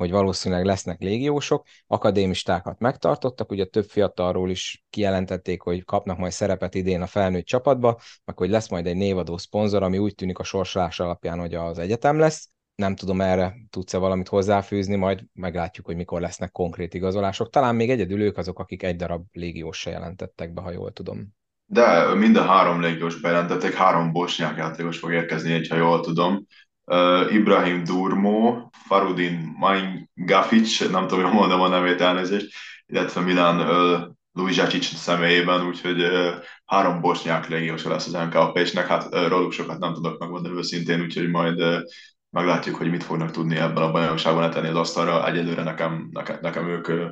hogy 0.01 0.11
valószínűleg 0.11 0.65
lesznek 0.65 1.01
légiósok, 1.01 1.65
akadémistákat 1.87 2.79
megtartottak, 2.79 3.51
ugye 3.51 3.65
több 3.65 3.85
fiatalról 3.85 4.49
is 4.49 4.83
kijelentették, 4.89 5.61
hogy 5.61 5.83
kapnak 5.83 6.17
majd 6.17 6.31
szerepet 6.31 6.75
idén 6.75 7.01
a 7.01 7.07
felnőtt 7.07 7.45
csapatba, 7.45 7.99
meg 8.25 8.37
hogy 8.37 8.49
lesz 8.49 8.69
majd 8.69 8.87
egy 8.87 8.95
névadó 8.95 9.37
szponzor, 9.37 9.83
ami 9.83 9.97
úgy 9.97 10.15
tűnik 10.15 10.39
a 10.39 10.43
sorsolás 10.43 10.99
alapján, 10.99 11.39
hogy 11.39 11.53
az 11.53 11.79
egyetem 11.79 12.19
lesz. 12.19 12.49
Nem 12.75 12.95
tudom, 12.95 13.21
erre 13.21 13.55
tudsz-e 13.69 13.97
valamit 13.97 14.27
hozzáfűzni, 14.27 14.95
majd 14.95 15.23
meglátjuk, 15.33 15.85
hogy 15.85 15.95
mikor 15.95 16.21
lesznek 16.21 16.51
konkrét 16.51 16.93
igazolások. 16.93 17.49
Talán 17.49 17.75
még 17.75 17.89
egyedül 17.89 18.21
ők 18.21 18.37
azok, 18.37 18.59
akik 18.59 18.83
egy 18.83 18.95
darab 18.95 19.23
légiós 19.31 19.79
se 19.79 19.89
jelentettek 19.89 20.53
be, 20.53 20.61
ha 20.61 20.71
jól 20.71 20.91
tudom. 20.91 21.27
De 21.65 22.13
mind 22.13 22.35
a 22.35 22.43
három 22.43 22.81
légiós 22.81 23.19
bejelentettek, 23.19 23.73
három 23.73 24.11
bosnyák 24.11 24.57
játékos 24.57 24.97
fog 24.97 25.11
érkezni, 25.11 25.67
ha 25.67 25.75
jól 25.75 25.99
tudom 25.99 26.45
uh, 26.91 27.33
Ibrahim 27.33 27.83
Durmo, 27.83 28.69
Farudin 28.71 29.57
Gafic, 30.13 30.89
nem 30.91 31.07
tudom, 31.07 31.23
hogy 31.23 31.33
mondom 31.33 31.61
a 31.61 31.67
nevét 31.67 32.01
elnézést, 32.01 32.53
illetve 32.85 33.21
Milan 33.21 33.59
uh, 33.59 34.01
Lujacsic 34.33 34.85
személyében, 34.85 35.67
úgyhogy 35.67 36.01
uh, 36.01 36.33
három 36.65 37.01
bosnyák 37.01 37.47
légiósa 37.47 37.89
lesz 37.89 38.07
az 38.07 38.13
NK 38.13 38.53
Pécsnek, 38.53 38.87
hát 38.87 39.13
uh, 39.13 39.27
róluk 39.27 39.51
sokat 39.51 39.79
nem 39.79 39.93
tudok 39.93 40.19
megmondani 40.19 40.55
őszintén, 40.55 41.01
úgyhogy 41.01 41.29
majd 41.29 41.61
uh, 41.61 41.77
meglátjuk, 42.29 42.75
hogy 42.75 42.89
mit 42.89 43.03
fognak 43.03 43.31
tudni 43.31 43.55
ebben 43.55 43.83
a 43.83 43.91
bajnokságban 43.91 44.43
letenni 44.43 44.67
az 44.67 44.75
asztalra. 44.75 45.27
Egyelőre 45.27 45.63
nekem, 45.63 46.09
nekem, 46.11 46.37
nekem 46.41 46.67
ők 46.69 46.87
uh, 46.87 47.09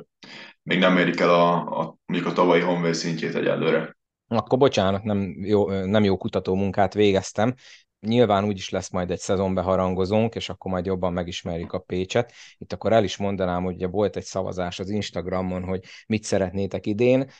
még 0.62 0.78
nem 0.78 0.96
érik 0.96 1.20
el 1.20 1.30
a, 1.30 1.54
a, 1.80 1.96
mondjuk 2.06 2.30
a 2.30 2.34
tavalyi 2.34 2.60
Honvéd 2.60 2.94
szintjét 2.94 3.34
egyelőre. 3.34 3.96
Akkor 4.26 4.58
bocsánat, 4.58 5.02
nem 5.02 5.44
jó, 5.44 5.84
nem 5.84 6.04
jó 6.04 6.16
kutató 6.16 6.54
munkát 6.54 6.94
végeztem 6.94 7.54
nyilván 8.00 8.44
úgy 8.44 8.56
is 8.56 8.68
lesz 8.68 8.90
majd 8.90 9.10
egy 9.10 9.18
szezonbeharangozónk, 9.18 10.34
és 10.34 10.48
akkor 10.48 10.70
majd 10.70 10.86
jobban 10.86 11.12
megismerjük 11.12 11.72
a 11.72 11.78
Pécset. 11.78 12.32
Itt 12.58 12.72
akkor 12.72 12.92
el 12.92 13.04
is 13.04 13.16
mondanám, 13.16 13.64
hogy 13.64 13.74
ugye 13.74 13.86
volt 13.86 14.16
egy 14.16 14.24
szavazás 14.24 14.78
az 14.78 14.90
Instagramon, 14.90 15.64
hogy 15.64 15.84
mit 16.06 16.24
szeretnétek 16.24 16.86
idén. 16.86 17.30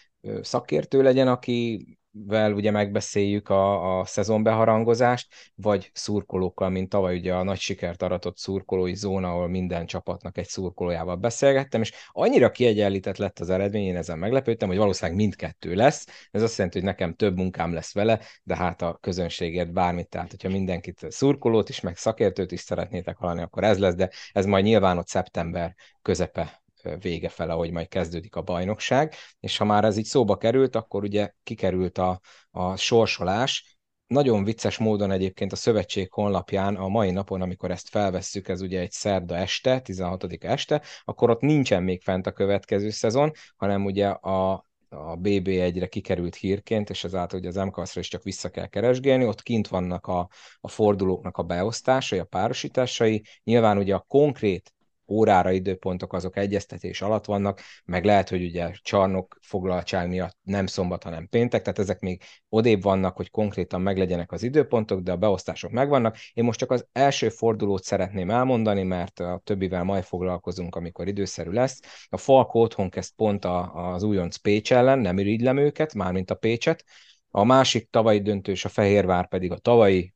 Szakértő 0.40 1.02
legyen, 1.02 1.28
aki 1.28 1.86
vel 2.12 2.52
ugye 2.52 2.70
megbeszéljük 2.70 3.48
a, 3.48 3.98
a 3.98 4.04
szezonbeharangozást, 4.04 5.52
vagy 5.54 5.90
szurkolókkal, 5.94 6.68
mint 6.68 6.88
tavaly 6.88 7.16
ugye 7.16 7.34
a 7.34 7.42
nagy 7.42 7.58
sikert 7.58 8.02
aratott 8.02 8.38
szurkolói 8.38 8.94
zóna, 8.94 9.28
ahol 9.28 9.48
minden 9.48 9.86
csapatnak 9.86 10.38
egy 10.38 10.48
szurkolójával 10.48 11.16
beszélgettem, 11.16 11.80
és 11.80 11.92
annyira 12.08 12.50
kiegyenlített 12.50 13.16
lett 13.16 13.38
az 13.38 13.50
eredmény, 13.50 13.84
én 13.86 13.96
ezen 13.96 14.18
meglepődtem, 14.18 14.68
hogy 14.68 14.76
valószínűleg 14.76 15.20
mindkettő 15.20 15.74
lesz. 15.74 16.28
Ez 16.30 16.42
azt 16.42 16.56
jelenti, 16.56 16.78
hogy 16.78 16.88
nekem 16.88 17.14
több 17.14 17.36
munkám 17.36 17.72
lesz 17.72 17.94
vele, 17.94 18.20
de 18.42 18.56
hát 18.56 18.82
a 18.82 18.98
közönségért 19.00 19.72
bármit, 19.72 20.08
tehát 20.08 20.30
hogyha 20.30 20.48
mindenkit 20.48 21.06
szurkolót 21.08 21.68
is, 21.68 21.80
meg 21.80 21.96
szakértőt 21.96 22.52
is 22.52 22.60
szeretnétek 22.60 23.16
hallani, 23.16 23.42
akkor 23.42 23.64
ez 23.64 23.78
lesz, 23.78 23.94
de 23.94 24.10
ez 24.32 24.46
majd 24.46 24.64
nyilván 24.64 24.98
ott 24.98 25.08
szeptember 25.08 25.74
közepe 26.02 26.59
vége 27.00 27.28
fele, 27.28 27.52
hogy 27.52 27.70
majd 27.70 27.88
kezdődik 27.88 28.36
a 28.36 28.42
bajnokság, 28.42 29.14
és 29.40 29.56
ha 29.56 29.64
már 29.64 29.84
ez 29.84 29.96
így 29.96 30.04
szóba 30.04 30.36
került, 30.36 30.76
akkor 30.76 31.02
ugye 31.02 31.30
kikerült 31.42 31.98
a, 31.98 32.20
a 32.50 32.76
sorsolás, 32.76 33.78
nagyon 34.10 34.44
vicces 34.44 34.78
módon 34.78 35.10
egyébként 35.10 35.52
a 35.52 35.56
szövetség 35.56 36.12
honlapján 36.12 36.76
a 36.76 36.88
mai 36.88 37.10
napon, 37.10 37.42
amikor 37.42 37.70
ezt 37.70 37.88
felvesszük, 37.88 38.48
ez 38.48 38.60
ugye 38.60 38.80
egy 38.80 38.90
szerda 38.90 39.36
este, 39.36 39.80
16 39.80 40.44
este, 40.44 40.82
akkor 41.04 41.30
ott 41.30 41.40
nincsen 41.40 41.82
még 41.82 42.02
fent 42.02 42.26
a 42.26 42.32
következő 42.32 42.90
szezon, 42.90 43.32
hanem 43.56 43.84
ugye 43.84 44.08
a, 44.08 44.52
a 44.88 45.16
BB1-re 45.16 45.86
kikerült 45.86 46.34
hírként, 46.34 46.90
és 46.90 47.04
ezáltal 47.04 47.38
ugye 47.38 47.48
az 47.48 47.54
mks 47.54 47.96
is 47.96 48.08
csak 48.08 48.22
vissza 48.22 48.48
kell 48.48 48.66
keresgélni, 48.66 49.26
ott 49.26 49.42
kint 49.42 49.68
vannak 49.68 50.06
a, 50.06 50.28
a 50.60 50.68
fordulóknak 50.68 51.36
a 51.36 51.42
beosztásai, 51.42 52.18
a 52.18 52.24
párosításai, 52.24 53.24
nyilván 53.44 53.78
ugye 53.78 53.94
a 53.94 54.04
konkrét 54.08 54.74
órára 55.10 55.50
időpontok 55.50 56.12
azok 56.12 56.36
egyeztetés 56.36 57.02
alatt 57.02 57.24
vannak, 57.24 57.60
meg 57.84 58.04
lehet, 58.04 58.28
hogy 58.28 58.44
ugye 58.44 58.70
csarnok 58.82 59.38
foglaltság 59.40 60.08
miatt 60.08 60.36
nem 60.42 60.66
szombat, 60.66 61.02
hanem 61.02 61.28
péntek, 61.28 61.62
tehát 61.62 61.78
ezek 61.78 62.00
még 62.00 62.22
odébb 62.48 62.82
vannak, 62.82 63.16
hogy 63.16 63.30
konkrétan 63.30 63.80
meglegyenek 63.80 64.32
az 64.32 64.42
időpontok, 64.42 65.00
de 65.00 65.12
a 65.12 65.16
beosztások 65.16 65.70
megvannak. 65.70 66.16
Én 66.32 66.44
most 66.44 66.58
csak 66.58 66.70
az 66.70 66.86
első 66.92 67.28
fordulót 67.28 67.82
szeretném 67.82 68.30
elmondani, 68.30 68.82
mert 68.82 69.20
a 69.20 69.40
többivel 69.44 69.84
majd 69.84 70.04
foglalkozunk, 70.04 70.74
amikor 70.74 71.08
időszerű 71.08 71.50
lesz. 71.50 71.80
A 72.08 72.16
Falko 72.16 72.60
otthon 72.60 72.90
kezd 72.90 73.14
pont 73.16 73.44
az 73.72 74.02
újonc 74.02 74.36
Pécs 74.36 74.72
ellen, 74.72 74.98
nem 74.98 75.18
irigylem 75.18 75.56
őket, 75.56 75.94
mármint 75.94 76.30
a 76.30 76.34
Pécset, 76.34 76.84
a 77.30 77.44
másik 77.44 77.90
tavalyi 77.90 78.20
döntős, 78.20 78.64
a 78.64 78.68
Fehérvár 78.68 79.28
pedig 79.28 79.52
a 79.52 79.58
tavalyi 79.58 80.14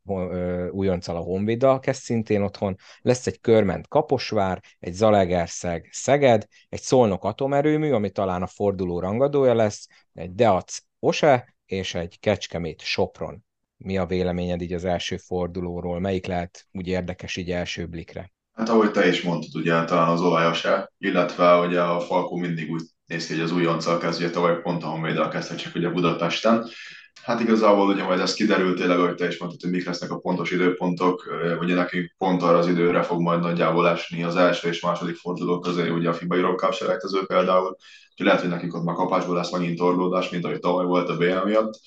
újonccal 0.70 1.16
a 1.16 1.20
Honvéddal 1.20 1.80
kezd 1.80 2.02
szintén 2.02 2.42
otthon. 2.42 2.76
Lesz 3.00 3.26
egy 3.26 3.40
Körment 3.40 3.88
Kaposvár, 3.88 4.60
egy 4.80 4.92
Zalegerszeg 4.92 5.88
Szeged, 5.92 6.46
egy 6.68 6.80
Szolnok 6.80 7.24
atomerőmű, 7.24 7.92
ami 7.92 8.10
talán 8.10 8.42
a 8.42 8.46
forduló 8.46 9.00
rangadója 9.00 9.54
lesz, 9.54 9.86
egy 10.14 10.34
Deac 10.34 10.78
Ose 10.98 11.54
és 11.66 11.94
egy 11.94 12.18
Kecskemét 12.20 12.80
Sopron. 12.80 13.44
Mi 13.76 13.98
a 13.98 14.06
véleményed 14.06 14.60
így 14.60 14.72
az 14.72 14.84
első 14.84 15.16
fordulóról? 15.16 16.00
Melyik 16.00 16.26
lehet 16.26 16.66
úgy 16.72 16.88
érdekes 16.88 17.36
így 17.36 17.50
első 17.50 17.86
blikre? 17.86 18.32
Hát 18.52 18.68
ahogy 18.68 18.90
te 18.90 19.08
is 19.08 19.22
mondtad, 19.22 19.60
ugye 19.60 19.84
talán 19.84 20.08
az 20.08 20.20
olajose, 20.20 20.92
illetve 20.98 21.56
ugye 21.56 21.80
a 21.80 22.00
Falkó 22.00 22.36
mindig 22.36 22.70
úgy 22.70 22.82
néz 23.06 23.26
ki, 23.26 23.32
hogy 23.32 23.42
az 23.42 23.52
újonccal 23.52 23.98
kezd, 23.98 24.20
ugye 24.20 24.30
tavaly 24.30 24.60
pont 24.62 24.82
a 24.82 24.86
Honvéddal 24.86 25.28
kezdte 25.28 25.54
csak 25.54 25.74
ugye 25.74 25.88
Budapesten, 25.88 26.68
Hát 27.22 27.40
igazából 27.40 27.88
ugye 27.88 28.04
majd 28.04 28.20
ez 28.20 28.34
kiderült 28.34 28.76
tényleg, 28.76 28.98
ahogy 28.98 29.14
te 29.14 29.26
is 29.26 29.38
mondtad, 29.38 29.60
hogy 29.60 29.70
mik 29.70 29.86
lesznek 29.86 30.10
a 30.10 30.18
pontos 30.18 30.50
időpontok, 30.50 31.24
ugye 31.60 31.74
nekünk 31.74 32.14
pont 32.18 32.42
arra 32.42 32.58
az 32.58 32.68
időre 32.68 33.02
fog 33.02 33.20
majd 33.20 33.40
nagyjából 33.40 33.88
esni 33.88 34.24
az 34.24 34.36
első 34.36 34.68
és 34.68 34.80
második 34.80 35.16
forduló 35.16 35.58
közé, 35.58 35.88
ugye 35.88 36.08
a 36.08 36.14
FIBA 36.14 36.36
Europe 36.36 36.70
selejtező 36.70 37.24
például, 37.26 37.76
úgyhogy 38.10 38.26
lehet, 38.26 38.40
hogy 38.40 38.50
nekik 38.50 38.74
ott 38.74 38.84
már 38.84 38.94
kapásból 38.94 39.34
lesz 39.34 39.52
megint 39.52 39.78
torlódás, 39.78 40.30
mint 40.30 40.44
ahogy 40.44 40.58
tavaly 40.58 40.84
volt 40.84 41.08
a 41.08 41.16
BL 41.16 41.44
miatt. 41.44 41.80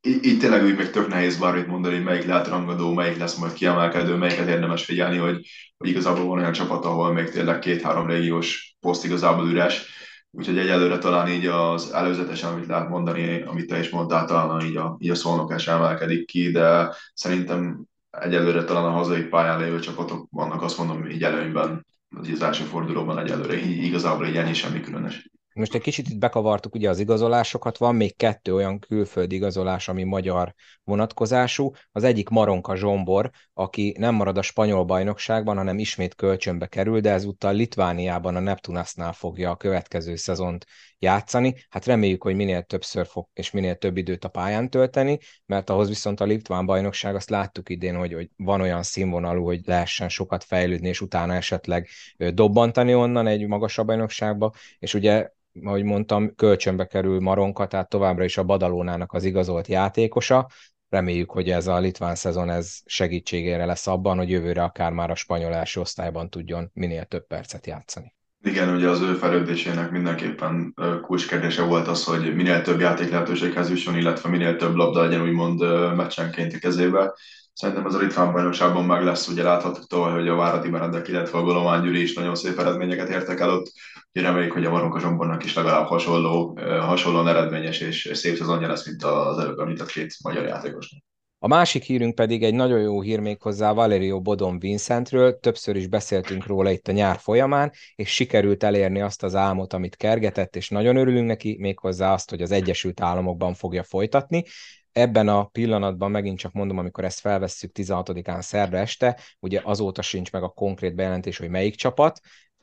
Így 0.00 0.38
tényleg 0.38 0.64
úgy 0.64 0.76
még 0.76 0.90
tök 0.90 1.08
nehéz 1.08 1.36
bármit 1.36 1.66
mondani, 1.66 1.94
hogy 1.94 2.04
melyik 2.04 2.24
lehet 2.26 2.48
rangadó, 2.48 2.92
melyik 2.92 3.18
lesz 3.18 3.36
majd 3.36 3.52
kiemelkedő, 3.52 4.14
melyiket 4.14 4.48
érdemes 4.48 4.84
figyelni, 4.84 5.16
hogy, 5.16 5.46
hogy 5.76 5.88
igazából 5.88 6.24
van 6.24 6.38
olyan 6.38 6.52
csapat, 6.52 6.84
ahol 6.84 7.12
még 7.12 7.30
tényleg 7.30 7.58
két-három 7.58 8.06
régiós 8.06 8.76
poszt 8.80 9.04
igazából 9.04 9.48
üres, 9.48 9.86
Úgyhogy 10.34 10.58
egyelőre 10.58 10.98
talán 10.98 11.28
így 11.28 11.46
az 11.46 11.92
előzetesen, 11.92 12.52
amit 12.52 12.66
lehet 12.66 12.88
mondani, 12.88 13.42
amit 13.42 13.66
te 13.66 13.78
is 13.78 13.90
mondtál, 13.90 14.24
talán 14.24 14.66
így 14.66 14.76
a, 14.76 14.96
így 14.98 15.10
a 15.10 15.14
szolnokás 15.14 15.68
emelkedik 15.68 16.26
ki, 16.26 16.50
de 16.50 16.94
szerintem 17.14 17.84
egyelőre 18.10 18.64
talán 18.64 18.84
a 18.84 18.90
hazai 18.90 19.22
pályán 19.22 19.60
lévő 19.60 19.78
csapatok 19.78 20.26
vannak, 20.30 20.62
azt 20.62 20.78
mondom, 20.78 21.10
így 21.10 21.22
előnyben, 21.22 21.86
az 22.16 22.42
első 22.42 22.64
fordulóban 22.64 23.18
egyelőre, 23.18 23.56
így 23.56 23.84
igazából 23.84 24.26
így 24.26 24.36
ennyi 24.36 24.54
semmi 24.54 24.80
különös. 24.80 25.30
Most 25.54 25.74
egy 25.74 25.80
kicsit 25.80 26.08
itt 26.08 26.18
bekavartuk 26.18 26.74
ugye 26.74 26.88
az 26.88 26.98
igazolásokat, 26.98 27.78
van 27.78 27.94
még 27.94 28.16
kettő 28.16 28.54
olyan 28.54 28.78
külföldi 28.78 29.34
igazolás, 29.34 29.88
ami 29.88 30.02
magyar 30.02 30.54
vonatkozású. 30.84 31.70
Az 31.92 32.04
egyik 32.04 32.28
Maronka 32.28 32.76
Zsombor, 32.76 33.30
aki 33.54 33.94
nem 33.98 34.14
marad 34.14 34.38
a 34.38 34.42
spanyol 34.42 34.84
bajnokságban, 34.84 35.56
hanem 35.56 35.78
ismét 35.78 36.14
kölcsönbe 36.14 36.66
kerül, 36.66 37.00
de 37.00 37.10
ezúttal 37.10 37.54
Litvániában 37.54 38.36
a 38.36 38.40
Neptunasnál 38.40 39.12
fogja 39.12 39.50
a 39.50 39.56
következő 39.56 40.16
szezont 40.16 40.66
játszani. 41.02 41.54
Hát 41.70 41.86
reméljük, 41.86 42.22
hogy 42.22 42.34
minél 42.34 42.62
többször 42.62 43.06
fog 43.06 43.28
és 43.32 43.50
minél 43.50 43.76
több 43.76 43.96
időt 43.96 44.24
a 44.24 44.28
pályán 44.28 44.70
tölteni, 44.70 45.18
mert 45.46 45.70
ahhoz 45.70 45.88
viszont 45.88 46.20
a 46.20 46.24
Litván 46.24 46.66
bajnokság, 46.66 47.14
azt 47.14 47.30
láttuk 47.30 47.68
idén, 47.68 47.96
hogy, 47.96 48.12
hogy 48.12 48.30
van 48.36 48.60
olyan 48.60 48.82
színvonalú, 48.82 49.44
hogy 49.44 49.60
lehessen 49.64 50.08
sokat 50.08 50.44
fejlődni, 50.44 50.88
és 50.88 51.00
utána 51.00 51.34
esetleg 51.34 51.88
dobbantani 52.16 52.94
onnan 52.94 53.26
egy 53.26 53.46
magasabb 53.46 53.86
bajnokságba, 53.86 54.52
és 54.78 54.94
ugye 54.94 55.30
ahogy 55.62 55.82
mondtam, 55.82 56.34
kölcsönbe 56.34 56.86
kerül 56.86 57.20
Maronka, 57.20 57.66
tehát 57.66 57.88
továbbra 57.88 58.24
is 58.24 58.38
a 58.38 58.44
Badalónának 58.44 59.12
az 59.12 59.24
igazolt 59.24 59.66
játékosa. 59.66 60.48
Reméljük, 60.88 61.30
hogy 61.30 61.50
ez 61.50 61.66
a 61.66 61.78
litván 61.78 62.14
szezon 62.14 62.50
ez 62.50 62.78
segítségére 62.84 63.64
lesz 63.64 63.86
abban, 63.86 64.16
hogy 64.16 64.30
jövőre 64.30 64.62
akár 64.62 64.92
már 64.92 65.10
a 65.10 65.14
spanyol 65.14 65.54
első 65.54 65.80
osztályban 65.80 66.30
tudjon 66.30 66.70
minél 66.74 67.04
több 67.04 67.26
percet 67.26 67.66
játszani. 67.66 68.14
Igen, 68.44 68.74
ugye 68.74 68.88
az 68.88 69.00
ő 69.00 69.14
fejlődésének 69.14 69.90
mindenképpen 69.90 70.74
kulcskérdése 71.02 71.62
volt 71.62 71.88
az, 71.88 72.04
hogy 72.04 72.34
minél 72.34 72.62
több 72.62 72.80
játék 72.80 73.10
lehetőséghez 73.10 73.70
jusson, 73.70 73.96
illetve 73.96 74.28
minél 74.28 74.56
több 74.56 74.74
labda 74.74 75.02
legyen 75.02 75.22
úgymond 75.22 75.60
meccsenként 75.96 76.52
a 76.52 76.58
kezébe. 76.58 77.14
Szerintem 77.52 77.84
az 77.86 77.94
a 77.94 77.98
ritkán 77.98 78.32
bajnokságban 78.32 78.84
meg 78.84 79.04
lesz, 79.04 79.28
ugye 79.28 79.42
láthatjuk 79.42 79.86
tovább, 79.86 80.14
hogy 80.14 80.28
a 80.28 80.34
Váradi 80.34 80.68
Meredek, 80.68 81.08
illetve 81.08 81.38
a 81.38 81.42
Golomán 81.42 81.82
Gyuri 81.82 82.02
is 82.02 82.14
nagyon 82.14 82.34
szép 82.34 82.58
eredményeket 82.58 83.08
értek 83.08 83.40
el 83.40 83.50
ott. 83.50 83.72
Ugye 84.14 84.26
reméljük, 84.26 84.52
hogy 84.52 84.64
a 84.64 84.70
Maronka 84.70 85.00
Zsombornak 85.00 85.44
is 85.44 85.54
legalább 85.54 85.86
hasonló, 85.86 86.58
hasonlóan 86.80 87.28
eredményes 87.28 87.80
és 87.80 88.10
szép 88.12 88.36
szezonja 88.36 88.68
lesz, 88.68 88.86
mint 88.86 89.02
az 89.02 89.38
előbb 89.38 89.58
említett 89.58 89.90
két 89.90 90.14
magyar 90.22 90.44
játékosnak. 90.44 91.02
A 91.44 91.48
másik 91.48 91.82
hírünk 91.82 92.14
pedig 92.14 92.42
egy 92.42 92.54
nagyon 92.54 92.80
jó 92.80 93.00
hír 93.00 93.20
még 93.20 93.40
hozzá 93.40 93.72
Valerio 93.72 94.20
Bodon 94.20 94.58
Vincentről, 94.58 95.38
többször 95.38 95.76
is 95.76 95.86
beszéltünk 95.86 96.46
róla 96.46 96.70
itt 96.70 96.88
a 96.88 96.92
nyár 96.92 97.18
folyamán, 97.18 97.72
és 97.94 98.14
sikerült 98.14 98.62
elérni 98.62 99.00
azt 99.00 99.22
az 99.22 99.34
álmot, 99.34 99.72
amit 99.72 99.96
kergetett, 99.96 100.56
és 100.56 100.68
nagyon 100.68 100.96
örülünk 100.96 101.26
neki, 101.26 101.56
méghozzá 101.58 102.12
azt, 102.12 102.30
hogy 102.30 102.42
az 102.42 102.50
Egyesült 102.50 103.00
Államokban 103.00 103.54
fogja 103.54 103.82
folytatni. 103.82 104.44
Ebben 104.92 105.28
a 105.28 105.44
pillanatban 105.44 106.10
megint 106.10 106.38
csak 106.38 106.52
mondom, 106.52 106.78
amikor 106.78 107.04
ezt 107.04 107.20
felvesszük 107.20 107.70
16-án 107.74 108.40
szerda 108.40 108.76
este, 108.76 109.18
ugye 109.40 109.60
azóta 109.64 110.02
sincs 110.02 110.32
meg 110.32 110.42
a 110.42 110.48
konkrét 110.48 110.94
bejelentés, 110.94 111.38
hogy 111.38 111.48
melyik 111.48 111.74
csapat, 111.74 112.20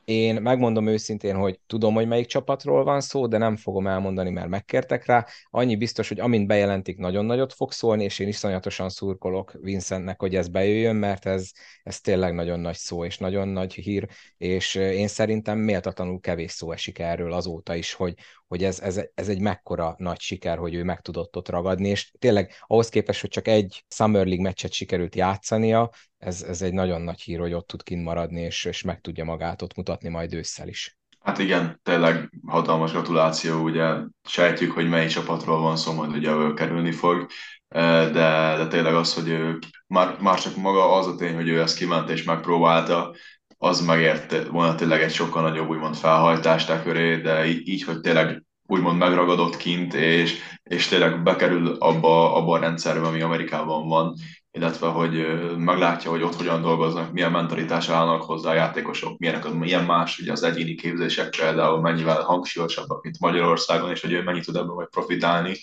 én 0.09 0.41
megmondom 0.41 0.87
őszintén, 0.87 1.35
hogy 1.35 1.59
tudom, 1.67 1.93
hogy 1.93 2.07
melyik 2.07 2.25
csapatról 2.25 2.83
van 2.83 3.01
szó, 3.01 3.27
de 3.27 3.37
nem 3.37 3.55
fogom 3.55 3.87
elmondani, 3.87 4.29
mert 4.29 4.47
megkértek 4.47 5.05
rá. 5.05 5.25
Annyi 5.49 5.75
biztos, 5.75 6.07
hogy 6.07 6.19
amint 6.19 6.47
bejelentik, 6.47 6.97
nagyon 6.97 7.25
nagyot 7.25 7.53
fog 7.53 7.71
szólni, 7.71 8.03
és 8.03 8.19
én 8.19 8.27
iszonyatosan 8.27 8.89
szurkolok 8.89 9.57
Vincentnek, 9.61 10.19
hogy 10.19 10.35
ez 10.35 10.47
bejöjjön, 10.47 10.95
mert 10.95 11.25
ez, 11.25 11.51
ez 11.83 11.99
tényleg 11.99 12.33
nagyon 12.33 12.59
nagy 12.59 12.75
szó, 12.75 13.05
és 13.05 13.17
nagyon 13.17 13.47
nagy 13.47 13.73
hír, 13.73 14.07
és 14.37 14.75
én 14.75 15.07
szerintem 15.07 15.57
méltatlanul 15.57 16.19
kevés 16.19 16.51
szó 16.51 16.71
esik 16.71 16.99
erről 16.99 17.33
azóta 17.33 17.75
is, 17.75 17.93
hogy, 17.93 18.13
hogy 18.47 18.63
ez, 18.63 18.79
ez, 18.79 19.01
ez 19.13 19.29
egy 19.29 19.39
mekkora 19.41 19.95
nagy 19.97 20.19
siker, 20.19 20.57
hogy 20.57 20.73
ő 20.73 20.83
meg 20.83 21.01
tudott 21.01 21.35
ott 21.35 21.49
ragadni, 21.49 21.89
és 21.89 22.11
tényleg 22.19 22.53
ahhoz 22.67 22.89
képest, 22.89 23.21
hogy 23.21 23.29
csak 23.29 23.47
egy 23.47 23.83
Summer 23.87 24.25
League 24.25 24.43
meccset 24.43 24.71
sikerült 24.71 25.15
játszania, 25.15 25.89
ez, 26.19 26.41
ez 26.41 26.61
egy 26.61 26.73
nagyon 26.73 27.01
nagy 27.01 27.21
hír, 27.21 27.39
hogy 27.39 27.53
ott 27.53 27.67
tud 27.67 27.83
kint 27.83 28.03
maradni, 28.03 28.41
és, 28.41 28.65
és 28.65 28.81
meg 28.81 29.01
tudja 29.01 29.23
magát 29.23 29.61
ott 29.61 29.75
mutatni 29.75 30.09
majd 30.09 30.33
ősszel 30.33 30.67
is. 30.67 30.97
Hát 31.19 31.37
igen, 31.37 31.79
tényleg 31.83 32.29
hatalmas 32.47 32.91
gratuláció, 32.91 33.61
ugye 33.61 33.95
sejtjük, 34.27 34.71
hogy 34.71 34.89
mely 34.89 35.07
csapatról 35.07 35.59
van 35.59 35.77
szó, 35.77 35.93
majd 35.93 36.15
ugye 36.15 36.31
ő 36.31 36.53
kerülni 36.53 36.91
fog, 36.91 37.27
de, 37.67 38.55
de 38.57 38.67
tényleg 38.67 38.93
az, 38.93 39.13
hogy 39.13 39.29
ő, 39.29 39.57
már, 39.87 40.17
már 40.19 40.39
csak 40.39 40.55
maga 40.55 40.93
az 40.93 41.07
a 41.07 41.15
tény, 41.15 41.35
hogy 41.35 41.47
ő 41.47 41.61
ezt 41.61 41.77
kiment 41.77 42.09
és 42.09 42.23
megpróbálta, 42.23 43.15
az 43.57 43.85
megért 43.85 44.47
volna 44.47 44.75
tényleg 44.75 45.01
egy 45.01 45.13
sokkal 45.13 45.41
nagyobb 45.41 45.69
úgymond 45.69 45.95
felhajtást 45.95 46.69
e 46.69 46.81
köré, 46.83 47.17
de 47.17 47.45
így, 47.45 47.83
hogy 47.83 47.99
tényleg 47.99 48.43
úgymond 48.67 48.97
megragadott 48.97 49.57
kint, 49.57 49.93
és, 49.93 50.37
és 50.63 50.87
tényleg 50.87 51.23
bekerül 51.23 51.75
abba, 51.79 52.35
abba 52.35 52.53
a 52.53 52.59
rendszerbe, 52.59 53.07
ami 53.07 53.21
Amerikában 53.21 53.87
van, 53.87 54.15
illetve 54.51 54.87
hogy 54.87 55.27
meglátja, 55.57 56.09
hogy 56.09 56.21
ott 56.21 56.35
hogyan 56.35 56.61
dolgoznak, 56.61 57.11
milyen 57.11 57.31
mentalitás 57.31 57.89
állnak 57.89 58.21
hozzá 58.21 58.49
a 58.49 58.53
játékosok, 58.53 59.17
milyenek 59.17 59.45
az, 59.45 59.53
milyen 59.53 59.85
más 59.85 60.19
ugye 60.19 60.31
az 60.31 60.43
egyéni 60.43 60.75
képzések 60.75 61.29
például 61.29 61.81
mennyivel 61.81 62.21
hangsúlyosabbak, 62.21 63.03
mint 63.03 63.19
Magyarországon, 63.19 63.89
és 63.89 64.01
hogy 64.01 64.11
ő 64.11 64.23
mennyit 64.23 64.45
tud 64.45 64.55
ebből 64.55 64.75
majd 64.75 64.89
profitálni, 64.89 65.57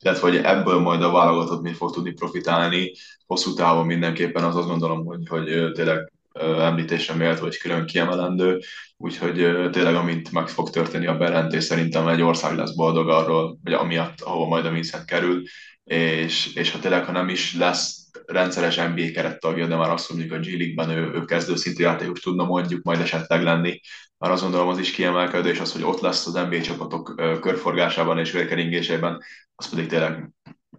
illetve 0.00 0.28
hogy 0.28 0.36
ebből 0.36 0.78
majd 0.78 1.02
a 1.02 1.10
válogatott 1.10 1.62
mi 1.62 1.72
fog 1.72 1.92
tudni 1.92 2.12
profitálni, 2.12 2.92
hosszú 3.26 3.54
távon 3.54 3.86
mindenképpen 3.86 4.44
az 4.44 4.56
azt 4.56 4.68
gondolom, 4.68 5.04
hogy, 5.04 5.28
hogy 5.28 5.72
tényleg 5.72 6.12
említésre 6.40 7.14
méltó, 7.14 7.40
vagy 7.40 7.58
külön 7.58 7.86
kiemelendő, 7.86 8.60
úgyhogy 8.96 9.34
tényleg 9.70 9.94
amint 9.94 10.32
meg 10.32 10.48
fog 10.48 10.70
történni 10.70 11.06
a 11.06 11.16
bejelentés, 11.16 11.64
szerintem 11.64 12.08
egy 12.08 12.22
ország 12.22 12.56
lesz 12.56 12.74
boldog 12.74 13.08
arról, 13.08 13.58
vagy 13.64 13.72
amiatt, 13.72 14.20
ahova 14.20 14.48
majd 14.48 14.66
a 14.66 14.70
Vincent 14.70 15.04
kerül, 15.04 15.42
és, 15.84 16.54
és 16.54 16.70
ha 16.70 16.78
tényleg, 16.78 17.04
ha 17.04 17.12
nem 17.12 17.28
is 17.28 17.54
lesz 17.54 17.97
rendszeres 18.26 18.76
NBA 18.76 19.10
kerettagja, 19.12 19.66
de 19.66 19.76
már 19.76 19.90
azt 19.90 20.10
mondjuk 20.10 20.32
a 20.32 20.38
G 20.38 20.46
League-ben 20.46 20.90
ő, 20.90 21.12
ő 21.12 21.24
kezdőszintű 21.24 21.82
játékos 21.82 22.20
tudna 22.20 22.44
mondjuk 22.44 22.82
majd 22.82 23.00
esetleg 23.00 23.42
lenni. 23.42 23.80
Már 24.18 24.30
azt 24.30 24.42
gondolom 24.42 24.68
az 24.68 24.78
is 24.78 24.90
kiemelkedő, 24.90 25.48
és 25.48 25.60
az, 25.60 25.72
hogy 25.72 25.82
ott 25.82 26.00
lesz 26.00 26.26
az 26.26 26.32
NBA 26.32 26.60
csapatok 26.60 27.14
körforgásában 27.40 28.18
és 28.18 28.30
vérkeringésében, 28.30 29.22
az 29.54 29.68
pedig 29.68 29.86
tényleg 29.86 30.30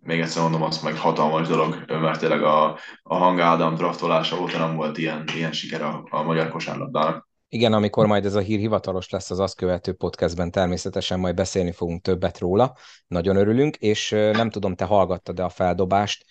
még 0.01 0.19
egyszer 0.19 0.41
mondom, 0.41 0.63
az 0.63 0.81
meg 0.81 0.97
hatalmas 0.97 1.47
dolog, 1.47 1.83
mert 1.87 2.19
tényleg 2.19 2.43
a, 2.43 2.77
a 3.03 3.15
Hang 3.15 3.39
Ádám 3.39 3.75
draftolása 3.75 4.39
óta 4.39 4.57
nem 4.57 4.75
volt 4.75 4.97
ilyen, 4.97 5.23
ilyen 5.35 5.51
siker 5.51 5.81
a, 5.81 6.03
a 6.09 6.23
magyar 6.23 6.49
kosárlabdának. 6.49 7.27
Igen, 7.51 7.73
amikor 7.73 8.05
majd 8.05 8.25
ez 8.25 8.35
a 8.35 8.39
hír 8.39 8.59
hivatalos 8.59 9.09
lesz 9.09 9.31
az 9.31 9.39
azt 9.39 9.55
követő 9.55 9.93
podcastben, 9.93 10.51
természetesen 10.51 11.19
majd 11.19 11.35
beszélni 11.35 11.71
fogunk 11.71 12.01
többet 12.01 12.39
róla. 12.39 12.77
Nagyon 13.07 13.35
örülünk, 13.35 13.75
és 13.75 14.09
nem 14.09 14.49
tudom, 14.49 14.75
te 14.75 14.85
hallgattad-e 14.85 15.43
a 15.43 15.49
feldobást, 15.49 16.25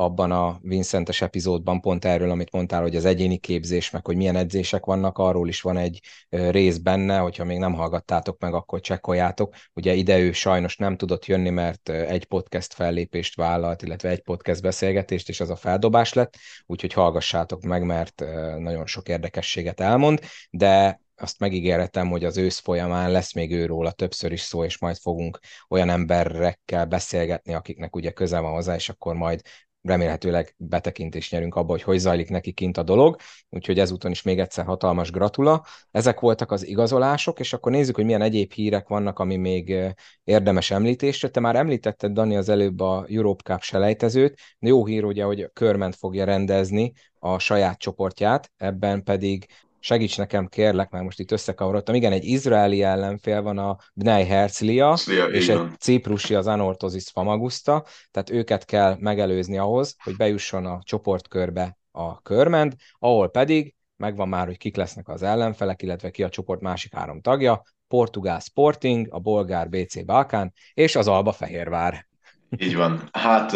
abban 0.00 0.32
a 0.32 0.58
Vincentes 0.62 1.22
epizódban 1.22 1.80
pont 1.80 2.04
erről, 2.04 2.30
amit 2.30 2.52
mondtál, 2.52 2.82
hogy 2.82 2.96
az 2.96 3.04
egyéni 3.04 3.38
képzés, 3.38 3.90
meg 3.90 4.06
hogy 4.06 4.16
milyen 4.16 4.36
edzések 4.36 4.84
vannak, 4.84 5.18
arról 5.18 5.48
is 5.48 5.60
van 5.60 5.76
egy 5.76 6.00
rész 6.28 6.76
benne, 6.76 7.18
hogyha 7.18 7.44
még 7.44 7.58
nem 7.58 7.74
hallgattátok 7.74 8.40
meg, 8.40 8.54
akkor 8.54 8.80
csekkoljátok. 8.80 9.54
Ugye 9.74 9.94
ide 9.94 10.18
ő 10.18 10.32
sajnos 10.32 10.76
nem 10.76 10.96
tudott 10.96 11.26
jönni, 11.26 11.50
mert 11.50 11.88
egy 11.88 12.24
podcast 12.24 12.74
fellépést 12.74 13.36
vállalt, 13.36 13.82
illetve 13.82 14.08
egy 14.08 14.22
podcast 14.22 14.62
beszélgetést, 14.62 15.28
és 15.28 15.40
az 15.40 15.50
a 15.50 15.56
feldobás 15.56 16.12
lett, 16.12 16.36
úgyhogy 16.66 16.92
hallgassátok 16.92 17.62
meg, 17.62 17.84
mert 17.84 18.24
nagyon 18.58 18.86
sok 18.86 19.08
érdekességet 19.08 19.80
elmond, 19.80 20.20
de 20.50 21.00
azt 21.16 21.38
megígérhetem, 21.38 22.08
hogy 22.08 22.24
az 22.24 22.36
ősz 22.36 22.58
folyamán 22.58 23.10
lesz 23.10 23.34
még 23.34 23.52
őról 23.52 23.86
a 23.86 23.92
többször 23.92 24.32
is 24.32 24.40
szó, 24.40 24.64
és 24.64 24.78
majd 24.78 24.96
fogunk 24.96 25.38
olyan 25.68 25.88
emberekkel 25.88 26.86
beszélgetni, 26.86 27.54
akiknek 27.54 27.96
ugye 27.96 28.10
köze 28.10 28.38
van 28.38 28.52
hozzá, 28.52 28.74
és 28.74 28.88
akkor 28.88 29.14
majd 29.14 29.40
remélhetőleg 29.82 30.54
betekintést 30.56 31.32
nyerünk 31.32 31.54
abba, 31.54 31.70
hogy 31.70 31.82
hogy 31.82 31.98
zajlik 31.98 32.28
neki 32.30 32.52
kint 32.52 32.76
a 32.76 32.82
dolog, 32.82 33.16
úgyhogy 33.48 33.78
ezúton 33.78 34.10
is 34.10 34.22
még 34.22 34.38
egyszer 34.38 34.64
hatalmas 34.64 35.10
gratula. 35.10 35.64
Ezek 35.90 36.20
voltak 36.20 36.52
az 36.52 36.66
igazolások, 36.66 37.40
és 37.40 37.52
akkor 37.52 37.72
nézzük, 37.72 37.94
hogy 37.94 38.04
milyen 38.04 38.22
egyéb 38.22 38.52
hírek 38.52 38.88
vannak, 38.88 39.18
ami 39.18 39.36
még 39.36 39.76
érdemes 40.24 40.70
említésre. 40.70 41.28
Te 41.28 41.40
már 41.40 41.56
említetted, 41.56 42.12
Dani, 42.12 42.36
az 42.36 42.48
előbb 42.48 42.80
a 42.80 43.06
Europe 43.08 43.42
Cup 43.42 43.62
selejtezőt. 43.62 44.38
Jó 44.58 44.86
hír 44.86 45.04
ugye, 45.04 45.24
hogy 45.24 45.50
Körment 45.52 45.96
fogja 45.96 46.24
rendezni 46.24 46.92
a 47.18 47.38
saját 47.38 47.78
csoportját, 47.78 48.50
ebben 48.56 49.02
pedig 49.02 49.46
segíts 49.80 50.18
nekem 50.18 50.46
kérlek, 50.46 50.90
mert 50.90 51.04
most 51.04 51.20
itt 51.20 51.30
összekavarodtam. 51.30 51.94
Igen, 51.94 52.12
egy 52.12 52.24
izraeli 52.24 52.82
ellenfél 52.82 53.42
van 53.42 53.58
a 53.58 53.76
Bnei 53.94 54.24
Herzlia, 54.24 54.96
és 55.32 55.48
egy 55.48 55.60
ciprusi 55.78 56.34
az 56.34 56.46
Anorthosis 56.46 57.10
Famagusta, 57.10 57.84
tehát 58.10 58.30
őket 58.30 58.64
kell 58.64 58.96
megelőzni 59.00 59.58
ahhoz, 59.58 59.96
hogy 60.04 60.16
bejusson 60.16 60.66
a 60.66 60.78
csoportkörbe 60.82 61.78
a 61.90 62.22
körment, 62.22 62.76
ahol 62.98 63.28
pedig 63.28 63.74
megvan 63.96 64.28
már, 64.28 64.46
hogy 64.46 64.56
kik 64.56 64.76
lesznek 64.76 65.08
az 65.08 65.22
ellenfelek, 65.22 65.82
illetve 65.82 66.10
ki 66.10 66.22
a 66.22 66.28
csoport 66.28 66.60
másik 66.60 66.94
három 66.94 67.20
tagja, 67.20 67.62
Portugál 67.88 68.40
Sporting, 68.40 69.06
a 69.10 69.18
bolgár 69.18 69.68
BC 69.68 70.04
Balkán 70.04 70.52
és 70.74 70.96
az 70.96 71.08
Alba 71.08 71.32
Fehérvár. 71.32 72.08
Így 72.58 72.76
van. 72.76 73.08
Hát, 73.12 73.52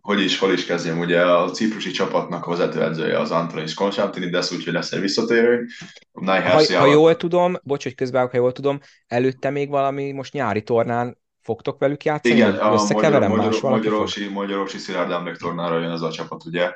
hogy 0.00 0.20
is, 0.20 0.38
hol 0.38 0.52
is 0.52 0.64
kezdjem, 0.64 0.98
ugye 0.98 1.20
a 1.26 1.50
ciprusi 1.50 1.90
csapatnak 1.90 2.46
a 2.46 2.50
vezetőedzője 2.50 3.18
az 3.18 3.30
Antonis 3.30 3.74
Konstantinides, 3.74 4.52
úgyhogy 4.52 4.72
lesz 4.72 4.92
egy 4.92 5.00
visszatérő. 5.00 5.66
Ha, 6.12 6.76
ha 6.78 6.86
jól 6.86 7.16
tudom, 7.16 7.56
bocs, 7.62 7.82
hogy 7.82 7.94
közben, 7.94 8.28
ha 8.30 8.36
jól 8.36 8.52
tudom, 8.52 8.80
előtte 9.06 9.50
még 9.50 9.68
valami 9.68 10.12
most 10.12 10.32
nyári 10.32 10.62
tornán 10.62 11.18
fogtok 11.42 11.78
velük 11.78 12.04
játszani? 12.04 12.34
Igen, 12.34 12.54
a 12.54 12.70
Magyar, 12.92 13.28
Magyar, 13.28 13.60
Magyarorsi, 13.62 14.28
Magyarorsi 14.28 14.78
Szilárd 14.78 15.10
emléktornára 15.10 15.80
jön 15.80 15.90
ez 15.90 16.00
a 16.00 16.10
csapat, 16.10 16.44
ugye 16.44 16.72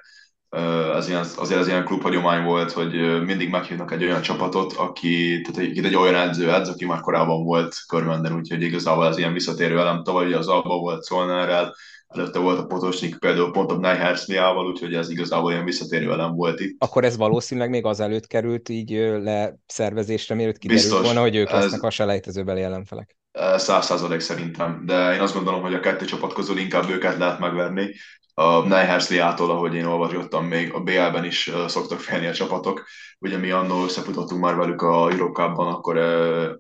ez 0.96 1.08
ilyen, 1.08 1.24
azért 1.36 1.60
az 1.60 1.66
ilyen 1.66 1.84
klubhagyomány 1.84 2.44
volt, 2.44 2.72
hogy 2.72 3.24
mindig 3.24 3.50
meghívnak 3.50 3.92
egy 3.92 4.04
olyan 4.04 4.22
csapatot, 4.22 4.72
aki, 4.72 5.40
tehát 5.40 5.70
egy, 5.70 5.84
egy 5.84 5.94
olyan 5.94 6.28
edző 6.28 6.52
edz, 6.52 6.68
aki 6.68 6.84
már 6.84 7.00
korábban 7.00 7.44
volt 7.44 7.74
körmenden, 7.88 8.34
úgyhogy 8.34 8.62
igazából 8.62 9.06
ez 9.06 9.18
ilyen 9.18 9.32
visszatérő 9.32 9.78
elem. 9.78 10.02
Tavaly 10.02 10.32
az 10.32 10.48
Alba 10.48 10.78
volt 10.78 11.02
Szolnárral, 11.02 11.74
előtte 12.08 12.38
volt 12.38 12.58
a 12.58 12.66
Potosnik 12.66 13.18
például 13.18 13.50
pont 13.50 13.70
a 13.70 13.78
Nejhersniával, 13.78 14.66
úgyhogy 14.66 14.94
ez 14.94 15.10
igazából 15.10 15.52
ilyen 15.52 15.64
visszatérő 15.64 16.12
elem 16.12 16.34
volt 16.34 16.60
itt. 16.60 16.76
Akkor 16.78 17.04
ez 17.04 17.16
valószínűleg 17.16 17.70
még 17.70 17.84
az 17.84 18.00
előtt 18.00 18.26
került 18.26 18.68
így 18.68 18.90
leszervezésre, 19.22 20.34
mielőtt 20.34 20.58
kiderült 20.58 20.86
Biztos, 20.86 21.04
volna, 21.04 21.20
hogy 21.20 21.36
ők 21.36 21.50
ez, 21.50 21.62
lesznek 21.62 21.82
a 21.82 21.90
selejtezőbeli 21.90 22.62
ellenfelek. 22.62 23.16
száz 23.56 23.84
százalék 23.84 24.20
szerintem, 24.20 24.82
de 24.86 25.14
én 25.14 25.20
azt 25.20 25.34
gondolom, 25.34 25.62
hogy 25.62 25.74
a 25.74 25.80
kettő 25.80 26.04
csapat 26.04 26.32
közül 26.32 26.58
inkább 26.58 26.90
őket 26.90 27.18
lehet 27.18 27.38
megverni. 27.38 27.94
A 28.38 28.66
Neyhersliától, 28.66 29.50
ahogy 29.50 29.74
én 29.74 29.84
olvasottam, 29.84 30.46
még 30.46 30.72
a 30.72 30.80
BL-ben 30.80 31.24
is 31.24 31.50
szoktak 31.66 32.00
félni 32.00 32.26
a 32.26 32.32
csapatok, 32.32 32.84
Ugye 33.18 33.36
mi 33.36 33.50
annól 33.50 33.84
összefutottunk 33.84 34.40
már 34.40 34.54
velük 34.54 34.82
a 34.82 35.10
Eurocupban, 35.10 35.66
akkor 35.66 35.96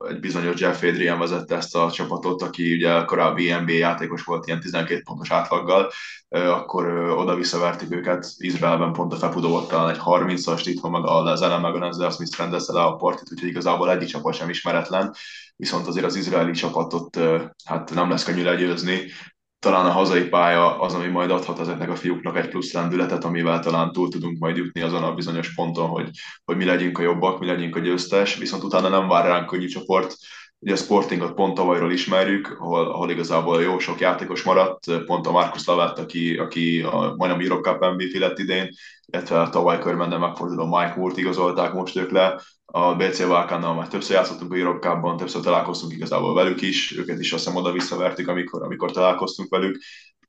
egy 0.08 0.20
bizonyos 0.20 0.60
Jeff 0.60 0.82
Adrian 0.82 1.18
vezette 1.18 1.56
ezt 1.56 1.76
a 1.76 1.90
csapatot, 1.90 2.42
aki 2.42 2.72
ugye 2.72 3.04
korábbi 3.04 3.52
NBA 3.52 3.72
játékos 3.72 4.24
volt 4.24 4.46
ilyen 4.46 4.60
12 4.60 5.02
pontos 5.04 5.30
átlaggal, 5.30 5.90
akkor 6.28 6.86
oda 7.10 7.34
visszavertük 7.34 7.92
őket, 7.92 8.26
Izraelben 8.36 8.92
pont 8.92 9.12
a 9.12 9.16
Fepudó 9.16 9.48
volt 9.48 9.68
talán 9.68 9.88
egy 9.88 10.00
30-as, 10.04 10.62
itthon 10.64 10.90
meg 10.90 11.06
a 11.06 11.36
Zelen 11.36 11.60
meg 11.60 11.74
a 11.74 11.86
Ezzel 11.86 12.10
Smith 12.10 12.38
rendezte 12.38 12.72
le 12.72 12.82
a 12.82 12.96
partit, 12.96 13.32
úgyhogy 13.32 13.48
igazából 13.48 13.90
egyik 13.90 14.08
csapat 14.08 14.34
sem 14.34 14.48
ismeretlen, 14.48 15.14
viszont 15.56 15.86
azért 15.86 16.06
az 16.06 16.16
izraeli 16.16 16.52
csapatot 16.52 17.18
hát 17.64 17.94
nem 17.94 18.10
lesz 18.10 18.24
könnyű 18.24 18.42
legyőzni, 18.42 19.00
talán 19.58 19.86
a 19.86 19.90
hazai 19.90 20.28
pálya 20.28 20.80
az, 20.80 20.94
ami 20.94 21.06
majd 21.06 21.30
adhat 21.30 21.58
ezeknek 21.58 21.90
a 21.90 21.96
fiúknak 21.96 22.36
egy 22.36 22.48
plusz 22.48 22.72
lendületet, 22.72 23.24
amivel 23.24 23.60
talán 23.60 23.92
túl 23.92 24.08
tudunk 24.08 24.38
majd 24.38 24.56
jutni 24.56 24.80
azon 24.80 25.02
a 25.02 25.14
bizonyos 25.14 25.54
ponton, 25.54 25.88
hogy, 25.88 26.10
hogy 26.44 26.56
mi 26.56 26.64
legyünk 26.64 26.98
a 26.98 27.02
jobbak, 27.02 27.38
mi 27.38 27.46
legyünk 27.46 27.76
a 27.76 27.80
győztes, 27.80 28.36
viszont 28.36 28.62
utána 28.62 28.88
nem 28.88 29.08
vár 29.08 29.24
ránk 29.24 29.46
könnyű 29.46 29.66
csoport. 29.66 30.16
Ugye 30.66 30.74
a 30.74 30.78
Sportingot 30.78 31.34
pont 31.34 31.54
tavalyról 31.54 31.92
ismerjük, 31.92 32.56
ahol, 32.60 32.90
ahol 32.90 33.10
igazából 33.10 33.62
jó 33.62 33.78
sok 33.78 34.00
játékos 34.00 34.42
maradt, 34.42 35.04
pont 35.04 35.26
a 35.26 35.30
Markus 35.30 35.66
Lavett, 35.66 35.98
aki, 35.98 36.36
aki 36.36 36.80
a 36.80 37.14
majdnem 37.16 37.40
Eurocup 37.40 37.80
MVP 37.80 38.18
lett 38.18 38.38
idén, 38.38 38.68
illetve 39.06 39.40
a 39.40 39.48
tavaly 39.48 39.78
körben 39.78 40.20
megforduló 40.20 40.66
Mike 40.66 40.94
Moore-t 40.96 41.18
igazolták 41.18 41.72
most 41.72 41.96
ők 41.96 42.10
le, 42.10 42.40
a 42.64 42.94
BC 42.94 43.26
Válkánnal 43.26 43.74
már 43.74 43.88
többször 43.88 44.16
játszottunk 44.16 44.52
a 44.52 44.56
Eurocup-ban, 44.56 45.16
többször 45.16 45.42
találkoztunk 45.42 45.92
igazából 45.92 46.34
velük 46.34 46.62
is, 46.62 46.96
őket 46.96 47.18
is 47.18 47.32
azt 47.32 47.44
hiszem 47.44 47.58
oda 47.58 47.72
visszavertük, 47.72 48.28
amikor, 48.28 48.62
amikor 48.62 48.90
találkoztunk 48.90 49.48
velük. 49.48 49.78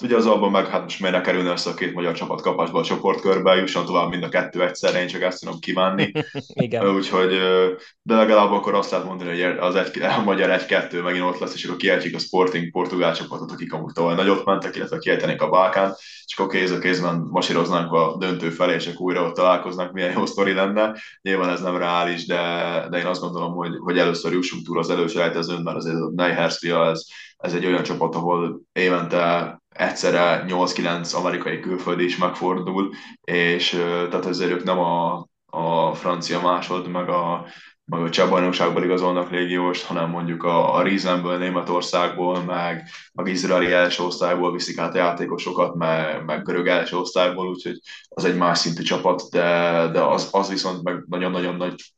Ugye 0.03 0.15
az 0.15 0.25
abban 0.25 0.51
meg, 0.51 0.67
hát 0.67 0.81
most 0.81 0.99
miért 0.99 1.15
ne 1.15 1.21
kerülne 1.21 1.51
össze 1.51 1.69
a 1.69 1.73
két 1.73 1.93
magyar 1.93 2.13
csapat 2.13 2.41
kapásba 2.41 2.79
a 2.79 2.83
csoportkörbe, 2.83 3.55
jusson 3.55 3.85
tovább 3.85 4.09
mind 4.09 4.23
a 4.23 4.29
kettő 4.29 4.63
egyszerre, 4.63 5.01
én 5.01 5.07
csak 5.07 5.21
ezt 5.21 5.39
tudom 5.39 5.59
kívánni. 5.59 6.11
Igen. 6.53 6.95
Úgyhogy, 6.95 7.29
de 8.01 8.15
legalább 8.15 8.51
akkor 8.51 8.73
azt 8.73 8.91
lehet 8.91 9.05
mondani, 9.05 9.29
hogy 9.29 9.57
az 9.57 9.75
egy, 9.75 10.01
a 10.01 10.21
magyar 10.23 10.49
egy-kettő 10.49 11.01
megint 11.01 11.23
ott 11.23 11.39
lesz, 11.39 11.53
és 11.53 11.65
akkor 11.65 11.77
kiejtjük 11.77 12.15
a 12.15 12.19
Sporting 12.19 12.71
portugál 12.71 13.15
csapatot, 13.15 13.51
akik 13.51 13.73
amúgy 13.73 13.93
tavaly 13.93 14.15
nagyot 14.15 14.45
mentek, 14.45 14.75
illetve 14.75 14.97
kiejtenék 14.97 15.41
a 15.41 15.49
Balkán, 15.49 15.95
és 16.25 16.37
akkor 16.37 16.53
kéz 16.53 16.71
a 16.71 16.79
kézben 16.79 17.27
masíroznánk 17.29 17.91
a 17.91 18.15
döntő 18.19 18.49
felé, 18.49 18.73
és 18.73 18.87
akkor 18.87 19.05
újra 19.05 19.23
ott 19.23 19.35
találkoznak, 19.35 19.91
milyen 19.91 20.11
jó 20.11 20.25
sztori 20.25 20.53
lenne. 20.53 20.95
Nyilván 21.21 21.49
ez 21.49 21.61
nem 21.61 21.77
reális, 21.77 22.25
de, 22.25 22.41
de 22.89 22.97
én 22.97 23.05
azt 23.05 23.21
gondolom, 23.21 23.53
hogy, 23.53 23.71
hogy 23.77 23.97
először 23.97 24.33
jussunk 24.33 24.65
túl 24.65 24.79
az 24.79 24.89
előselejtezőn, 24.89 25.61
mert 25.61 25.77
azért 25.77 25.95
a 25.95 26.11
Neyherslia, 26.15 26.89
ez, 26.89 27.05
ez 27.37 27.53
egy 27.53 27.65
olyan 27.65 27.83
csapat, 27.83 28.15
ahol 28.15 28.61
évente 28.71 29.55
egyszerre 29.77 30.45
8-9 30.47 31.15
amerikai 31.15 31.59
külföldi 31.59 32.03
is 32.03 32.17
megfordul, 32.17 32.93
és 33.21 33.69
tehát 34.09 34.25
ezért 34.25 34.51
ők 34.51 34.63
nem 34.63 34.79
a, 34.79 35.27
a 35.45 35.93
francia 35.93 36.41
másod, 36.41 36.87
meg 36.87 37.09
a, 37.09 37.45
meg 37.89 38.01
a 38.01 38.09
cseh 38.09 38.29
bajnokságból 38.29 38.83
igazolnak 38.83 39.31
légióst, 39.31 39.85
hanem 39.85 40.09
mondjuk 40.09 40.43
a, 40.43 40.75
a 40.75 40.81
Riesenből, 40.81 41.37
Németországból, 41.37 42.43
meg 42.43 42.89
a 43.13 43.27
izraeli 43.27 43.71
első 43.71 44.03
osztályból 44.03 44.51
viszik 44.51 44.77
át 44.77 44.93
a 44.93 44.97
játékosokat, 44.97 45.75
meg, 45.75 46.25
meg 46.25 46.43
görög 46.43 46.67
első 46.67 46.97
osztályból, 46.97 47.47
úgyhogy 47.47 47.79
az 48.09 48.25
egy 48.25 48.37
más 48.37 48.57
szintű 48.57 48.81
csapat, 48.81 49.23
de, 49.31 49.41
de 49.91 50.01
az, 50.01 50.29
az 50.31 50.49
viszont 50.49 50.83
meg 50.83 51.03
nagyon-nagyon 51.07 51.55
nagy 51.55 51.93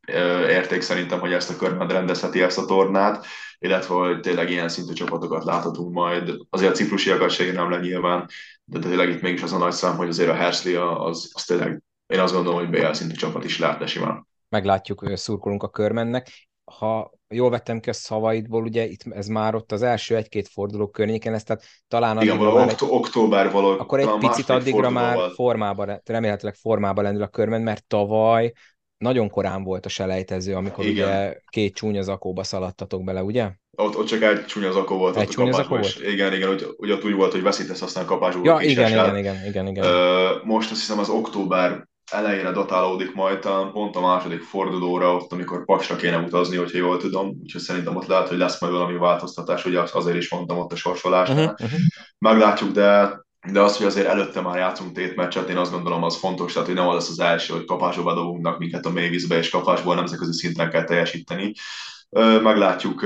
érték 0.49 0.81
szerintem, 0.81 1.19
hogy 1.19 1.33
ezt 1.33 1.49
a 1.49 1.55
körben 1.55 1.87
rendezheti 1.87 2.41
ezt 2.41 2.57
a 2.57 2.65
tornát, 2.65 3.25
illetve 3.59 3.93
hogy 3.93 4.19
tényleg 4.19 4.49
ilyen 4.49 4.69
szintű 4.69 4.93
csapatokat 4.93 5.43
láthatunk 5.43 5.93
majd. 5.93 6.37
Azért 6.49 6.71
a 6.71 6.75
ciprusiakat 6.75 7.29
se 7.29 7.51
nem 7.51 7.69
le 7.69 7.79
nyilván, 7.79 8.27
de 8.63 8.79
tényleg 8.79 9.09
itt 9.09 9.21
mégis 9.21 9.41
az 9.41 9.53
a 9.53 9.57
nagy 9.57 9.71
szám, 9.71 9.95
hogy 9.95 10.07
azért 10.07 10.29
a 10.29 10.35
Hersli 10.35 10.75
az, 10.75 11.31
az 11.33 11.43
tényleg, 11.43 11.81
én 12.07 12.19
azt 12.19 12.33
gondolom, 12.33 12.59
hogy 12.59 12.69
BL 12.69 12.91
szintű 12.91 13.15
csapat 13.15 13.43
is 13.43 13.59
lehetne 13.59 13.85
simán. 13.85 14.28
Meglátjuk, 14.49 15.03
szurkolunk 15.13 15.63
a 15.63 15.69
körmennek. 15.69 16.49
Ha 16.77 17.11
jól 17.27 17.49
vettem 17.49 17.79
ki 17.79 17.89
a 17.89 17.93
szavaidból, 17.93 18.63
ugye 18.63 18.85
itt 18.85 19.01
ez 19.09 19.27
már 19.27 19.55
ott 19.55 19.71
az 19.71 19.81
első 19.81 20.15
egy-két 20.15 20.47
forduló 20.47 20.89
környéken 20.89 21.31
lesz, 21.31 21.43
tehát 21.43 21.63
talán 21.87 22.21
Igen, 22.21 22.37
való 22.37 22.57
okt- 22.61 22.81
egy, 22.81 22.87
október 22.89 23.51
való. 23.51 23.67
Akkor 23.67 23.99
egy 23.99 24.17
picit 24.19 24.49
addigra 24.49 24.89
már 24.89 25.17
formában, 25.33 26.01
remélhetőleg 26.05 26.55
formában 26.55 27.03
lendül 27.03 27.23
a 27.23 27.27
körmen, 27.27 27.61
mert 27.61 27.85
tavaly 27.87 28.53
nagyon 28.97 29.29
korán 29.29 29.63
volt 29.63 29.85
a 29.85 29.89
selejtező, 29.89 30.55
amikor 30.55 30.85
Igen. 30.85 31.07
ugye 31.07 31.39
két 31.49 31.75
csúnya 31.75 32.01
zakóba 32.01 32.43
szaladtatok 32.43 33.03
bele, 33.03 33.23
ugye? 33.23 33.51
Ott, 33.77 33.97
ott 33.97 34.05
csak 34.05 34.21
egy 34.21 34.45
csúnya 34.45 34.71
zakó 34.71 34.97
volt. 34.97 35.15
Egy 35.17 35.27
csúnya 35.27 35.51
zakó 35.51 35.67
volt? 35.67 35.99
Igen, 36.03 36.33
igen, 36.33 36.49
úgy, 36.49 36.65
úgy, 36.77 36.91
úgy 36.91 37.13
volt, 37.13 37.31
hogy 37.31 37.41
veszítesz, 37.41 37.81
aztán 37.81 38.05
kapásból. 38.05 38.45
Ja, 38.45 38.59
igen, 38.61 38.89
igen, 38.89 39.17
igen, 39.17 39.45
igen, 39.45 39.67
igen. 39.67 39.85
most 40.43 40.71
azt 40.71 40.79
hiszem 40.79 40.99
az 40.99 41.09
október 41.09 41.87
elejére 42.11 42.51
datálódik 42.51 43.13
majd, 43.13 43.39
talán 43.39 43.71
pont 43.71 43.95
a 43.95 44.01
második 44.01 44.41
fordulóra, 44.41 45.15
ott, 45.15 45.31
amikor 45.31 45.65
Pasra 45.65 45.95
kéne 45.95 46.17
utazni, 46.17 46.57
hogyha 46.57 46.77
jól 46.77 46.97
tudom, 46.97 47.37
úgyhogy 47.41 47.61
szerintem 47.61 47.95
ott 47.95 48.07
lehet, 48.07 48.27
hogy 48.27 48.37
lesz 48.37 48.61
majd 48.61 48.73
valami 48.73 48.97
változtatás, 48.97 49.65
ugye 49.65 49.81
azért 49.91 50.17
is 50.17 50.31
mondtam 50.31 50.57
ott 50.57 50.71
a 50.71 50.75
sorsolásnál. 50.75 51.37
Uh-huh, 51.37 51.61
uh-huh. 51.61 51.79
Meglátjuk, 52.17 52.71
de 52.71 53.19
de 53.51 53.61
az, 53.61 53.77
hogy 53.77 53.85
azért 53.85 54.07
előtte 54.07 54.41
már 54.41 54.57
játszunk 54.57 54.91
tét 54.91 55.15
meccset, 55.15 55.49
én 55.49 55.57
azt 55.57 55.71
gondolom, 55.71 56.03
az 56.03 56.17
fontos, 56.17 56.53
tehát 56.53 56.67
hogy 56.67 56.77
nem 56.77 56.87
az 56.87 56.93
lesz 56.93 57.09
az 57.09 57.19
első, 57.19 57.53
hogy 57.53 57.65
kapásba 57.65 58.13
dobunk 58.13 58.57
minket 58.57 58.85
a 58.85 58.89
mélyvízbe, 58.89 59.37
és 59.37 59.49
kapásból 59.49 59.95
nemzetközi 59.95 60.33
szinten 60.33 60.69
kell 60.69 60.83
teljesíteni. 60.83 61.53
Meglátjuk, 62.41 63.05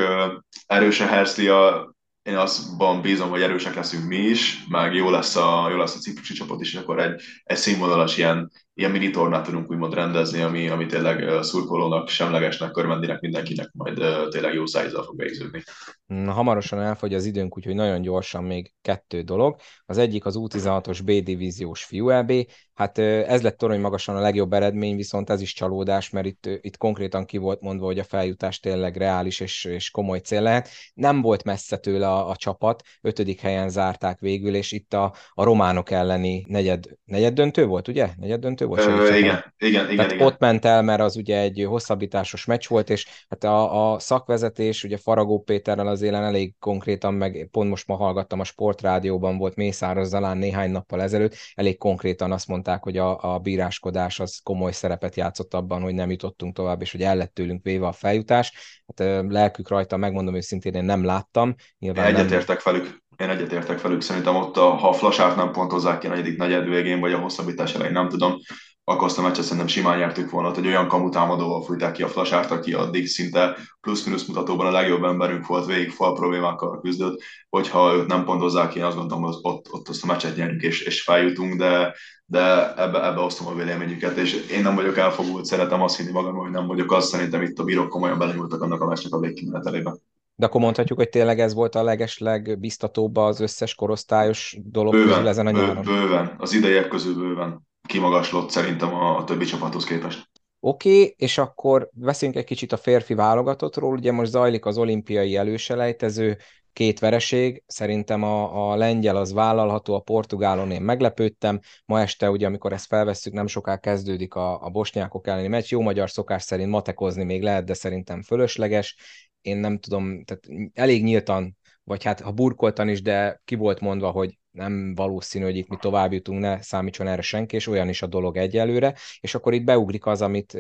erős 0.66 1.00
a 1.00 1.06
Herslia, 1.06 1.92
én 2.24 2.38
azban 2.38 3.02
bízom, 3.02 3.30
hogy 3.30 3.42
erősek 3.42 3.76
leszünk 3.76 4.08
mi 4.08 4.18
is, 4.18 4.64
meg 4.68 4.94
jó 4.94 5.10
lesz 5.10 5.36
a, 5.36 5.68
jó 5.70 5.78
lesz 5.78 5.96
a 5.96 6.00
ciprusi 6.00 6.34
csapat 6.34 6.62
is, 6.62 6.74
és 6.74 6.80
akkor 6.80 7.00
egy, 7.00 7.22
egy 7.44 7.58
színvonalas 7.58 8.18
ilyen, 8.18 8.52
ilyen 8.74 8.92
mini 8.92 9.10
tornát 9.10 9.46
tudunk 9.46 9.72
úgymond 9.72 9.94
rendezni, 9.94 10.42
ami, 10.42 10.68
ami 10.68 10.86
tényleg 10.86 11.44
szurkolónak, 11.44 12.10
semlegesnek, 12.10 12.72
körmendinek, 12.72 13.20
mindenkinek 13.20 13.70
majd 13.72 14.04
tényleg 14.30 14.54
jó 14.54 14.66
szájzal 14.66 15.04
fog 15.04 15.18
végződni. 15.18 15.64
Na, 16.06 16.32
hamarosan 16.32 16.82
elfogy 16.82 17.14
az 17.14 17.26
időnk, 17.26 17.58
úgyhogy 17.58 17.76
nagyon 17.76 18.02
gyorsan 18.02 18.44
még 18.44 18.74
kettő 18.82 19.22
dolog. 19.22 19.56
Az 19.86 19.98
egyik 19.98 20.26
az 20.26 20.36
U16-os 20.38 21.00
B 21.04 21.12
divíziós 21.12 21.84
fiú 21.84 22.10
EB. 22.10 22.32
Hát 22.74 22.98
ez 22.98 23.42
lett 23.42 23.58
torony 23.58 23.80
magasan 23.80 24.16
a 24.16 24.20
legjobb 24.20 24.54
eredmény, 24.54 24.96
viszont 24.96 25.30
ez 25.30 25.42
is 25.42 25.54
csalódás, 25.54 26.10
mert 26.10 26.26
itt, 26.26 26.50
itt 26.62 26.78
konkrétan 26.78 27.26
ki 27.26 27.38
volt 27.38 27.62
mondva, 27.62 27.86
hogy 27.86 28.00
a 28.00 28.04
feljutás 28.04 28.60
tényleg 28.60 28.98
reális 28.98 29.40
és, 29.40 29.66
és 29.66 29.90
komoly 29.90 30.20
cél 30.20 30.42
lehet. 30.42 30.70
Nem 30.94 31.22
volt 31.22 31.44
messze 31.44 31.78
tőle 31.78 32.08
a, 32.08 32.30
a 32.30 32.36
csapat, 32.36 32.84
ötödik 33.02 33.40
helyen 33.40 33.70
zárták 33.70 34.20
végül, 34.20 34.56
és 34.56 34.72
itt 34.72 34.94
a, 34.94 35.14
a 35.34 35.44
románok 35.44 35.92
elleni 35.92 36.46
negyed, 36.48 36.86
negyed 37.06 37.34
döntő 37.34 37.66
volt, 37.66 37.88
ugye? 37.88 38.10
Negyed 38.18 38.40
döntő 38.40 38.63
volt? 38.66 38.86
Ö, 38.86 39.06
igen, 39.06 39.16
igen, 39.16 39.44
igen, 39.58 39.92
igen, 39.92 40.12
igen. 40.12 40.26
ott 40.26 40.40
ment 40.40 40.66
el, 40.66 40.82
mert 40.82 41.02
az 41.02 41.16
ugye 41.16 41.40
egy 41.40 41.66
hosszabbításos 41.68 42.46
meccs 42.46 42.68
volt, 42.68 42.90
és 42.90 43.08
hát 43.30 43.44
a, 43.44 43.94
a 43.94 44.00
szakvezetés, 44.00 44.84
ugye 44.84 44.98
Faragó 44.98 45.42
Péterrel 45.42 45.88
az 45.88 46.02
élen 46.02 46.24
elég 46.24 46.54
konkrétan, 46.60 47.14
meg 47.14 47.48
pont 47.52 47.70
most 47.70 47.88
ma 47.88 47.96
hallgattam 47.96 48.40
a 48.40 48.44
sportrádióban, 48.44 49.38
volt 49.38 49.56
Mészáros 49.56 50.08
Zalán 50.08 50.38
néhány 50.38 50.72
nappal 50.72 51.02
ezelőtt, 51.02 51.36
elég 51.54 51.78
konkrétan 51.78 52.32
azt 52.32 52.48
mondták, 52.48 52.84
hogy 52.84 52.98
a, 52.98 53.34
a 53.34 53.40
bíráskodás 53.40 54.20
az 54.20 54.40
komoly 54.44 54.72
szerepet 54.72 55.16
játszott 55.16 55.54
abban, 55.54 55.82
hogy 55.82 55.94
nem 55.94 56.10
jutottunk 56.10 56.56
tovább, 56.56 56.82
és 56.82 56.92
hogy 56.92 57.02
el 57.02 57.16
lett 57.16 57.34
tőlünk 57.34 57.64
véve 57.64 57.88
a 57.88 57.92
feljutás. 57.92 58.54
Hát 58.96 59.24
lelkük 59.28 59.70
rajta, 59.70 59.98
megmondom 59.98 60.36
őszintén, 60.36 60.74
én 60.74 60.84
nem 60.84 61.04
láttam. 61.04 61.56
Nyilván 61.80 62.16
egyetértek 62.16 62.64
velük. 62.64 63.03
Én 63.18 63.30
egyetértek 63.30 63.82
velük. 63.82 64.02
Szerintem 64.02 64.36
ott, 64.36 64.58
a, 64.58 64.70
ha 64.70 64.90
a 64.90 64.94
flasárt 64.94 65.36
nem 65.36 65.52
pontozzák 65.52 66.00
ki 66.00 66.08
a 66.08 66.10
negyedik 66.10 66.38
negyed 66.38 66.70
végén, 66.70 67.00
vagy 67.00 67.14
a 67.14 67.20
hosszabbítás 67.20 67.74
elején, 67.74 67.94
nem 67.94 68.10
tudom, 68.10 68.38
akkor 68.86 69.08
azt 69.08 69.18
a 69.18 69.22
meccset 69.22 69.44
szerintem 69.44 69.68
simán 69.68 69.98
nyertük 69.98 70.30
volna, 70.30 70.54
hogy 70.54 70.68
olyan 70.68 70.88
kamutámadóval 70.88 71.64
fújták 71.64 71.92
ki 71.92 72.04
a 72.04 72.08
flasárt, 72.08 72.52
aki 72.52 72.74
addig 72.74 73.08
szinte 73.08 73.58
plusz-minusz 73.82 74.26
mutatóban 74.26 74.68
a 74.68 74.72
legjobb 74.72 75.04
emberünk 75.04 75.46
volt, 75.46 75.66
végig 75.66 75.92
fal 75.92 76.14
problémákkal 76.14 76.82
küzdött, 76.82 77.22
hogyha 77.50 77.96
őt 77.96 78.08
nem 78.08 78.24
pontozzák 78.24 78.70
ki, 78.70 78.78
én 78.78 78.86
azt 78.86 78.98
gondolom, 78.98 79.24
hogy 79.24 79.36
ott, 79.42 79.72
ott 79.72 79.88
azt 79.88 80.04
a 80.04 80.08
meccset 80.08 80.36
nyerünk 80.36 80.62
és, 80.62 80.82
és 80.82 81.02
feljutunk, 81.02 81.56
de, 81.56 81.96
de 82.26 82.74
ebbe, 82.76 83.08
ebbe 83.08 83.20
osztom 83.20 83.48
a 83.48 83.56
véleményüket, 83.56 84.18
és 84.18 84.34
én 84.34 84.62
nem 84.62 84.76
vagyok 84.76 84.98
elfogult, 84.98 85.46
szeretem 85.46 85.82
azt 85.82 85.98
hinni 85.98 86.12
magam, 86.12 86.36
hogy 86.36 86.52
nem 86.52 86.68
vagyok 86.68 86.92
az, 86.92 87.08
szerintem 87.08 87.42
itt 87.42 87.60
a 87.60 87.64
bírók 87.64 87.90
komolyan 87.90 88.18
belenyúltak 88.18 88.62
annak 88.62 88.82
a 88.82 88.86
meccsnek 88.86 89.14
a 89.14 89.20
végkimenetelébe. 89.20 89.94
De 90.36 90.46
akkor 90.46 90.62
mondhatjuk, 90.62 90.98
hogy 90.98 91.10
tényleg 91.10 91.40
ez 91.40 91.54
volt 91.54 91.76
a 91.76 91.84
legesleg 91.84 92.60
biztatóbb 92.60 93.16
az 93.16 93.40
összes 93.40 93.76
korosztályos 93.76 94.58
dolog 94.64 94.94
bőven, 94.94 95.10
közül 95.10 95.28
ezen 95.28 95.48
a 95.48 95.52
nyáron? 95.52 95.84
Bőven, 95.84 96.36
az 96.38 96.54
idejek 96.54 96.88
közül 96.88 97.16
bőven 97.16 97.68
kimagaslott 97.88 98.50
szerintem 98.50 98.94
a, 98.94 99.18
a 99.18 99.24
többi 99.24 99.46
csapathoz 99.46 99.84
képest. 99.84 100.30
Oké, 100.60 100.90
okay, 100.90 101.16
és 101.18 101.38
akkor 101.38 101.90
veszünk 101.94 102.36
egy 102.36 102.44
kicsit 102.44 102.72
a 102.72 102.78
férfi 102.78 103.14
válogatottról. 103.14 103.94
Ugye 103.94 104.12
most 104.12 104.32
zajlik 104.32 104.66
az 104.66 104.78
olimpiai 104.78 105.36
előselejtező, 105.36 106.38
két 106.74 107.00
vereség, 107.00 107.64
szerintem 107.68 108.24
a, 108.24 108.72
a 108.72 108.76
lengyel 108.76 109.16
az 109.16 109.34
vállalható, 109.34 109.96
a 109.96 110.00
portugálon 110.00 110.72
én 110.72 110.82
meglepődtem, 110.82 111.60
ma 111.86 112.02
este 112.02 112.30
ugye, 112.30 112.46
amikor 112.46 112.74
ezt 112.74 112.86
felvesszük, 112.86 113.34
nem 113.34 113.48
soká 113.48 113.78
kezdődik 113.78 114.34
a, 114.34 114.62
a 114.62 114.70
bosnyákok 114.70 115.28
elleni 115.28 115.48
meccs, 115.48 115.72
jó 115.72 115.82
magyar 115.82 116.10
szokás 116.10 116.44
szerint 116.44 116.70
matekozni 116.70 117.24
még 117.24 117.42
lehet, 117.42 117.66
de 117.66 117.74
szerintem 117.74 118.22
fölösleges, 118.22 118.96
én 119.44 119.58
nem 119.58 119.80
tudom, 119.80 120.24
tehát 120.24 120.72
elég 120.74 121.04
nyíltan, 121.04 121.58
vagy 121.84 122.04
hát 122.04 122.22
ha 122.22 122.32
burkoltan 122.32 122.90
is, 122.90 123.02
de 123.02 123.42
ki 123.46 123.56
volt 123.56 123.80
mondva, 123.80 124.12
hogy 124.12 124.38
nem 124.52 124.96
valószínű, 124.96 125.44
hogy 125.44 125.58
itt 125.58 125.68
mi 125.68 125.78
tovább 125.80 126.14
jutunk, 126.14 126.40
ne 126.40 126.62
számítson 126.62 127.08
erre 127.08 127.22
senki, 127.22 127.56
és 127.56 127.68
olyan 127.68 127.90
is 127.90 128.02
a 128.02 128.08
dolog 128.08 128.38
egyelőre, 128.38 128.96
és 129.20 129.36
akkor 129.36 129.54
itt 129.54 129.64
beugrik 129.64 130.06
az, 130.06 130.22
amit 130.22 130.58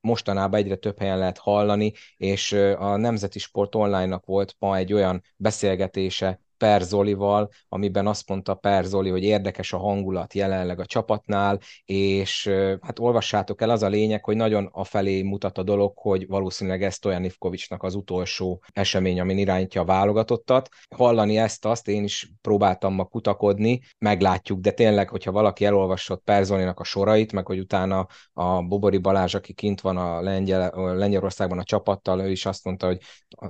mostanában 0.00 0.60
egyre 0.60 0.76
több 0.76 0.98
helyen 0.98 1.18
lehet 1.18 1.38
hallani, 1.38 1.92
és 2.16 2.52
a 2.78 2.96
Nemzeti 2.96 3.38
Sport 3.38 3.74
Online-nak 3.74 4.24
volt 4.24 4.54
ma 4.58 4.76
egy 4.76 4.92
olyan 4.92 5.22
beszélgetése 5.36 6.40
Per 6.58 6.82
Zolival, 6.82 7.48
amiben 7.68 8.06
azt 8.06 8.28
mondta 8.28 8.54
Per 8.54 8.84
Zoli, 8.84 9.10
hogy 9.10 9.22
érdekes 9.22 9.72
a 9.72 9.78
hangulat 9.78 10.34
jelenleg 10.34 10.80
a 10.80 10.86
csapatnál, 10.86 11.58
és 11.84 12.50
hát 12.80 12.98
olvassátok 12.98 13.60
el, 13.60 13.70
az 13.70 13.82
a 13.82 13.88
lényeg, 13.88 14.24
hogy 14.24 14.36
nagyon 14.36 14.68
afelé 14.72 15.22
mutat 15.22 15.58
a 15.58 15.62
dolog, 15.62 15.92
hogy 15.98 16.26
valószínűleg 16.26 16.82
ez 16.82 16.94
Stojan 16.94 17.24
Ivkovicsnak 17.24 17.82
az 17.82 17.94
utolsó 17.94 18.62
esemény, 18.72 19.20
amin 19.20 19.38
irányítja 19.38 19.80
a 19.80 19.84
válogatottat. 19.84 20.68
Hallani 20.96 21.38
ezt, 21.38 21.64
azt 21.64 21.88
én 21.88 22.04
is 22.04 22.32
próbáltam 22.40 22.94
ma 22.94 23.04
kutakodni, 23.04 23.80
meglátjuk, 23.98 24.60
de 24.60 24.70
tényleg, 24.70 25.08
hogyha 25.08 25.32
valaki 25.32 25.64
elolvassott 25.64 26.24
Per 26.24 26.44
Zolinak 26.44 26.80
a 26.80 26.84
sorait, 26.84 27.32
meg 27.32 27.46
hogy 27.46 27.58
utána 27.58 28.06
a 28.32 28.62
Bobori 28.62 28.98
Balázs, 28.98 29.34
aki 29.34 29.52
kint 29.52 29.80
van 29.80 29.96
a, 29.96 30.20
Lengyel, 30.20 30.94
Lengyelországban 30.96 31.58
a 31.58 31.64
csapattal, 31.64 32.20
ő 32.20 32.30
is 32.30 32.46
azt 32.46 32.64
mondta, 32.64 32.86
hogy 32.86 33.00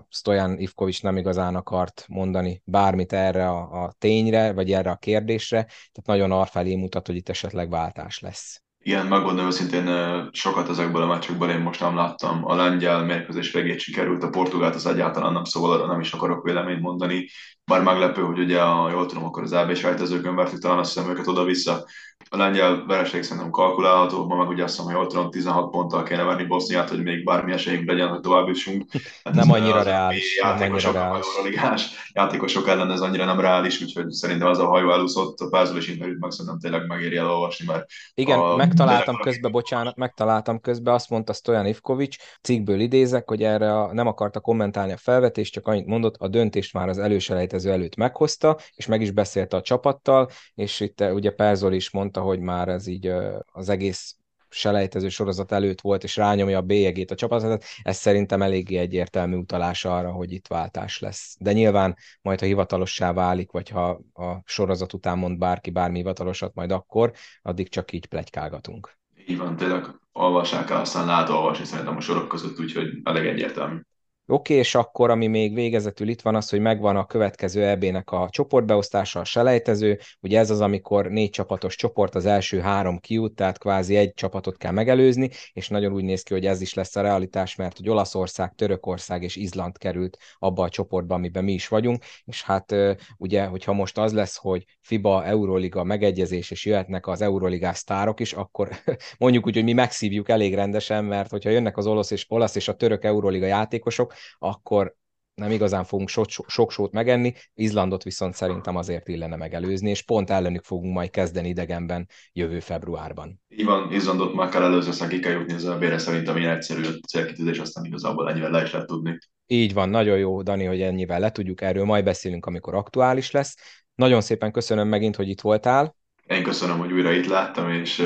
Stojan 0.08 0.58
Ivkovics 0.58 1.02
nem 1.02 1.16
igazán 1.16 1.54
akart 1.54 2.04
mondani 2.08 2.62
bár 2.64 2.94
bármit 2.96 3.12
erre 3.12 3.48
a, 3.48 3.84
a 3.84 3.94
tényre, 3.98 4.52
vagy 4.52 4.72
erre 4.72 4.90
a 4.90 4.96
kérdésre, 4.96 5.62
tehát 5.64 6.04
nagyon 6.04 6.32
arfelé 6.32 6.76
mutat, 6.76 7.06
hogy 7.06 7.16
itt 7.16 7.28
esetleg 7.28 7.70
váltás 7.70 8.18
lesz. 8.18 8.60
Igen, 8.78 9.06
megmondom 9.06 9.46
őszintén, 9.46 9.88
sokat 10.32 10.68
ezekből 10.68 11.02
a 11.02 11.06
meccsekből 11.06 11.50
én 11.50 11.60
most 11.60 11.80
nem 11.80 11.96
láttam. 11.96 12.44
A 12.44 12.54
lengyel 12.54 13.04
mérkőzés 13.04 13.52
végét 13.52 13.78
sikerült, 13.78 14.22
a 14.22 14.28
portugált 14.28 14.74
az 14.74 14.86
egyáltalán 14.86 15.32
nem, 15.32 15.44
szóval 15.44 15.72
arra 15.72 15.86
nem 15.86 16.00
is 16.00 16.12
akarok 16.12 16.44
véleményt 16.44 16.80
mondani. 16.80 17.28
Bár 17.70 17.82
meglepő, 17.82 18.22
hogy 18.22 18.38
ugye, 18.38 18.60
ha 18.60 18.90
jól 18.90 19.06
tudom, 19.06 19.24
akkor 19.24 19.42
az 19.42 19.52
AB 19.52 19.74
sejtezőkön 19.74 20.34
vertük 20.34 20.60
talán 20.60 20.78
azt 20.78 20.94
hiszem 20.94 21.10
őket 21.10 21.26
oda-vissza. 21.26 21.84
A 22.28 22.36
lengyel 22.36 22.84
vereség 22.86 23.22
szerintem 23.22 23.50
kalkulálható, 23.50 24.26
ma 24.26 24.36
meg 24.36 24.48
ugye 24.48 24.62
azt 24.62 24.72
hiszem, 24.72 24.86
hogy 24.86 25.00
jól 25.00 25.06
tudom, 25.06 25.30
16 25.30 25.70
ponttal 25.70 26.02
kéne 26.02 26.22
verni 26.22 26.44
Boszniát, 26.44 26.88
hogy 26.88 27.02
még 27.02 27.24
bármi 27.24 27.52
esélyünk 27.52 27.88
legyen, 27.88 28.08
hogy 28.08 28.20
tovább 28.20 28.46
jussunk. 28.46 28.90
Hát 29.24 29.34
nem 29.34 29.50
annyira 29.50 29.82
reális. 29.82 30.36
Játékosok, 30.42 30.94
nem 30.94 31.02
annyira 31.02 31.60
reális. 31.60 32.10
játékosok 32.12 32.68
ellen 32.68 32.90
ez 32.90 33.00
annyira 33.00 33.24
nem 33.24 33.40
reális, 33.40 33.82
úgyhogy 33.82 34.10
szerintem 34.10 34.48
az 34.48 34.58
a 34.58 34.66
hajó 34.66 34.92
elúszott, 34.92 35.40
a 35.40 35.48
Pázol 35.48 35.76
és 35.76 35.88
interjút 35.88 36.20
meg 36.20 36.30
szerintem 36.30 36.58
tényleg 36.58 36.86
megéri 36.86 37.16
elolvasni, 37.16 37.66
mert 37.66 37.86
igen, 38.14 38.38
a, 38.38 38.56
megtaláltam 38.56 39.16
közben, 39.16 39.52
bocsánat, 39.52 39.96
megtaláltam 39.96 40.60
közben, 40.60 40.94
azt 40.94 41.10
mondta 41.10 41.32
Stojan 41.32 41.66
Ivkovics, 41.66 42.16
cikkből 42.42 42.80
idézek, 42.80 43.28
hogy 43.28 43.42
erre 43.42 43.78
a, 43.78 43.92
nem 43.92 44.06
akarta 44.06 44.40
kommentálni 44.40 44.92
a 44.92 44.96
felvetést, 44.96 45.52
csak 45.52 45.66
annyit 45.66 45.86
mondott, 45.86 46.16
a 46.18 46.28
döntést 46.28 46.72
már 46.72 46.88
az 46.88 46.98
előselejtező 46.98 47.55
előtt 47.64 47.96
meghozta, 47.96 48.58
és 48.74 48.86
meg 48.86 49.00
is 49.00 49.10
beszélte 49.10 49.56
a 49.56 49.62
csapattal, 49.62 50.28
és 50.54 50.80
itt 50.80 51.00
eh, 51.00 51.14
ugye 51.14 51.30
Perzol 51.30 51.72
is 51.72 51.90
mondta, 51.90 52.20
hogy 52.20 52.40
már 52.40 52.68
ez 52.68 52.86
így 52.86 53.06
eh, 53.06 53.34
az 53.52 53.68
egész 53.68 54.16
selejtező 54.48 55.08
sorozat 55.08 55.52
előtt 55.52 55.80
volt, 55.80 56.04
és 56.04 56.16
rányomja 56.16 56.58
a 56.58 56.62
bélyegét 56.62 57.10
a 57.10 57.14
csapatot, 57.14 57.64
ez 57.82 57.96
szerintem 57.96 58.42
eléggé 58.42 58.76
egyértelmű 58.76 59.36
utalás 59.36 59.84
arra, 59.84 60.12
hogy 60.12 60.32
itt 60.32 60.46
váltás 60.46 61.00
lesz. 61.00 61.36
De 61.40 61.52
nyilván 61.52 61.96
majd, 62.22 62.40
ha 62.40 62.46
hivatalossá 62.46 63.12
válik, 63.12 63.50
vagy 63.50 63.68
ha 63.68 63.88
a 64.14 64.42
sorozat 64.44 64.92
után 64.92 65.18
mond 65.18 65.38
bárki 65.38 65.70
bármi 65.70 65.96
hivatalosat, 65.96 66.54
majd 66.54 66.70
akkor, 66.70 67.12
addig 67.42 67.68
csak 67.68 67.92
így 67.92 68.06
plegykálgatunk. 68.06 68.98
Így 69.28 69.38
van, 69.38 69.56
tényleg 69.56 69.84
olvassák 70.12 70.70
el, 70.70 70.80
aztán 70.80 71.06
lehet 71.06 71.28
olvasni 71.28 71.64
szerintem 71.64 71.96
a 71.96 72.00
sorok 72.00 72.28
között, 72.28 72.58
úgyhogy 72.58 72.88
elég 73.02 73.26
egyértelmű. 73.26 73.80
Oké, 74.28 74.54
és 74.54 74.74
akkor, 74.74 75.10
ami 75.10 75.26
még 75.26 75.54
végezetül 75.54 76.08
itt 76.08 76.20
van, 76.20 76.34
az, 76.34 76.50
hogy 76.50 76.60
megvan 76.60 76.96
a 76.96 77.06
következő 77.06 77.64
EB-nek 77.66 78.10
a 78.10 78.28
csoportbeosztása, 78.30 79.20
a 79.20 79.24
selejtező. 79.24 79.98
Ugye 80.20 80.38
ez 80.38 80.50
az, 80.50 80.60
amikor 80.60 81.06
négy 81.06 81.30
csapatos 81.30 81.76
csoport, 81.76 82.14
az 82.14 82.26
első 82.26 82.60
három 82.60 82.98
kiút, 82.98 83.34
tehát 83.34 83.58
kvázi 83.58 83.96
egy 83.96 84.14
csapatot 84.14 84.56
kell 84.56 84.72
megelőzni, 84.72 85.30
és 85.52 85.68
nagyon 85.68 85.92
úgy 85.92 86.04
néz 86.04 86.22
ki, 86.22 86.32
hogy 86.32 86.46
ez 86.46 86.60
is 86.60 86.74
lesz 86.74 86.96
a 86.96 87.00
realitás, 87.00 87.54
mert 87.54 87.76
hogy 87.76 87.88
Olaszország, 87.88 88.52
Törökország 88.54 89.22
és 89.22 89.36
Izland 89.36 89.78
került 89.78 90.18
abba 90.38 90.62
a 90.62 90.68
csoportba, 90.68 91.14
amiben 91.14 91.44
mi 91.44 91.52
is 91.52 91.68
vagyunk, 91.68 92.02
és 92.24 92.42
hát 92.42 92.74
ugye, 93.16 93.44
hogyha 93.44 93.72
most 93.72 93.98
az 93.98 94.12
lesz, 94.12 94.36
hogy 94.36 94.64
FIBA, 94.80 95.24
Euroliga 95.24 95.84
megegyezés, 95.84 96.50
és 96.50 96.64
jöhetnek 96.64 97.06
az 97.06 97.20
Euroligás 97.20 97.76
sztárok 97.76 98.20
is, 98.20 98.32
akkor 98.32 98.68
mondjuk 99.18 99.46
úgy, 99.46 99.54
hogy 99.54 99.64
mi 99.64 99.72
megszívjuk 99.72 100.28
elég 100.28 100.54
rendesen, 100.54 101.04
mert 101.04 101.30
hogyha 101.30 101.50
jönnek 101.50 101.76
az 101.76 101.86
olasz 101.86 102.10
és, 102.10 102.24
olasz 102.28 102.54
és 102.54 102.68
a 102.68 102.74
török 102.74 103.04
Euroliga 103.04 103.46
játékosok, 103.46 104.14
akkor 104.38 104.96
nem 105.34 105.50
igazán 105.50 105.84
fogunk 105.84 106.08
sok, 106.08 106.26
sok 106.46 106.70
sót 106.70 106.92
megenni, 106.92 107.32
Izlandot 107.54 108.02
viszont 108.02 108.34
szerintem 108.34 108.76
azért 108.76 109.08
illene 109.08 109.36
megelőzni, 109.36 109.90
és 109.90 110.02
pont 110.02 110.30
ellenük 110.30 110.64
fogunk 110.64 110.94
majd 110.94 111.10
kezdeni 111.10 111.48
idegenben 111.48 112.08
jövő 112.32 112.60
februárban. 112.60 113.40
Így 113.48 113.64
van, 113.64 113.92
Izlandot 113.92 114.34
már 114.34 114.48
kell 114.48 114.62
előző, 114.62 114.88
aztán 114.88 115.08
ki 115.08 115.18
kell 115.18 115.32
jutni 115.32 115.52
az 115.52 115.64
elbére, 115.64 115.98
szerintem 115.98 116.36
ilyen 116.36 116.56
egyszerű 116.56 116.82
a 116.82 117.06
célkitűzés, 117.08 117.58
aztán 117.58 117.84
igazából 117.84 118.30
ennyivel 118.30 118.50
le 118.50 118.62
is 118.62 118.72
lehet 118.72 118.86
tudni. 118.86 119.18
Így 119.46 119.74
van, 119.74 119.88
nagyon 119.88 120.18
jó, 120.18 120.42
Dani, 120.42 120.64
hogy 120.64 120.80
ennyivel 120.80 121.20
le 121.20 121.30
tudjuk, 121.30 121.60
erről 121.60 121.84
majd 121.84 122.04
beszélünk, 122.04 122.46
amikor 122.46 122.74
aktuális 122.74 123.30
lesz. 123.30 123.56
Nagyon 123.94 124.20
szépen 124.20 124.52
köszönöm 124.52 124.88
megint, 124.88 125.16
hogy 125.16 125.28
itt 125.28 125.40
voltál. 125.40 125.96
Én 126.26 126.42
köszönöm, 126.42 126.78
hogy 126.78 126.92
újra 126.92 127.12
itt 127.12 127.26
láttam, 127.26 127.70
és 127.70 127.96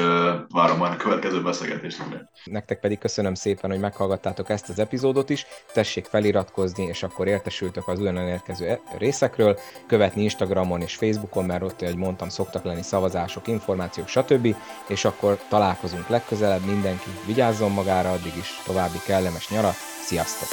várom 0.49 0.79
már 0.79 0.93
a 0.93 0.97
következő 0.97 1.43
beszélgetésünkre. 1.43 2.31
Nektek 2.45 2.81
pedig 2.81 2.99
köszönöm 2.99 3.35
szépen, 3.35 3.71
hogy 3.71 3.81
meghallgattátok 3.81 4.51
ezt 4.51 4.69
az 4.69 4.79
epizódot 4.79 5.31
is. 5.31 5.47
Tessék 5.73 6.05
feliratkozni, 6.05 6.85
és 6.85 7.03
akkor 7.03 7.27
értesültök 7.27 7.89
az 7.89 7.99
ugyanan 7.99 8.29
érkező 8.29 8.67
e- 8.67 8.81
részekről. 8.99 9.59
Követni 9.87 10.23
Instagramon 10.23 10.81
és 10.81 10.95
Facebookon, 10.95 11.45
mert 11.45 11.63
ott, 11.63 11.83
ahogy 11.83 11.97
mondtam, 11.97 12.29
szoktak 12.29 12.65
lenni 12.65 12.83
szavazások, 12.83 13.47
információk, 13.47 14.09
stb. 14.09 14.57
És 14.89 15.05
akkor 15.05 15.39
találkozunk 15.49 16.09
legközelebb. 16.09 16.65
Mindenki 16.65 17.11
vigyázzon 17.27 17.71
magára, 17.71 18.11
addig 18.11 18.37
is 18.37 18.63
további 18.65 18.99
kellemes 19.07 19.51
nyarat. 19.51 19.77
Sziasztok! 20.05 20.49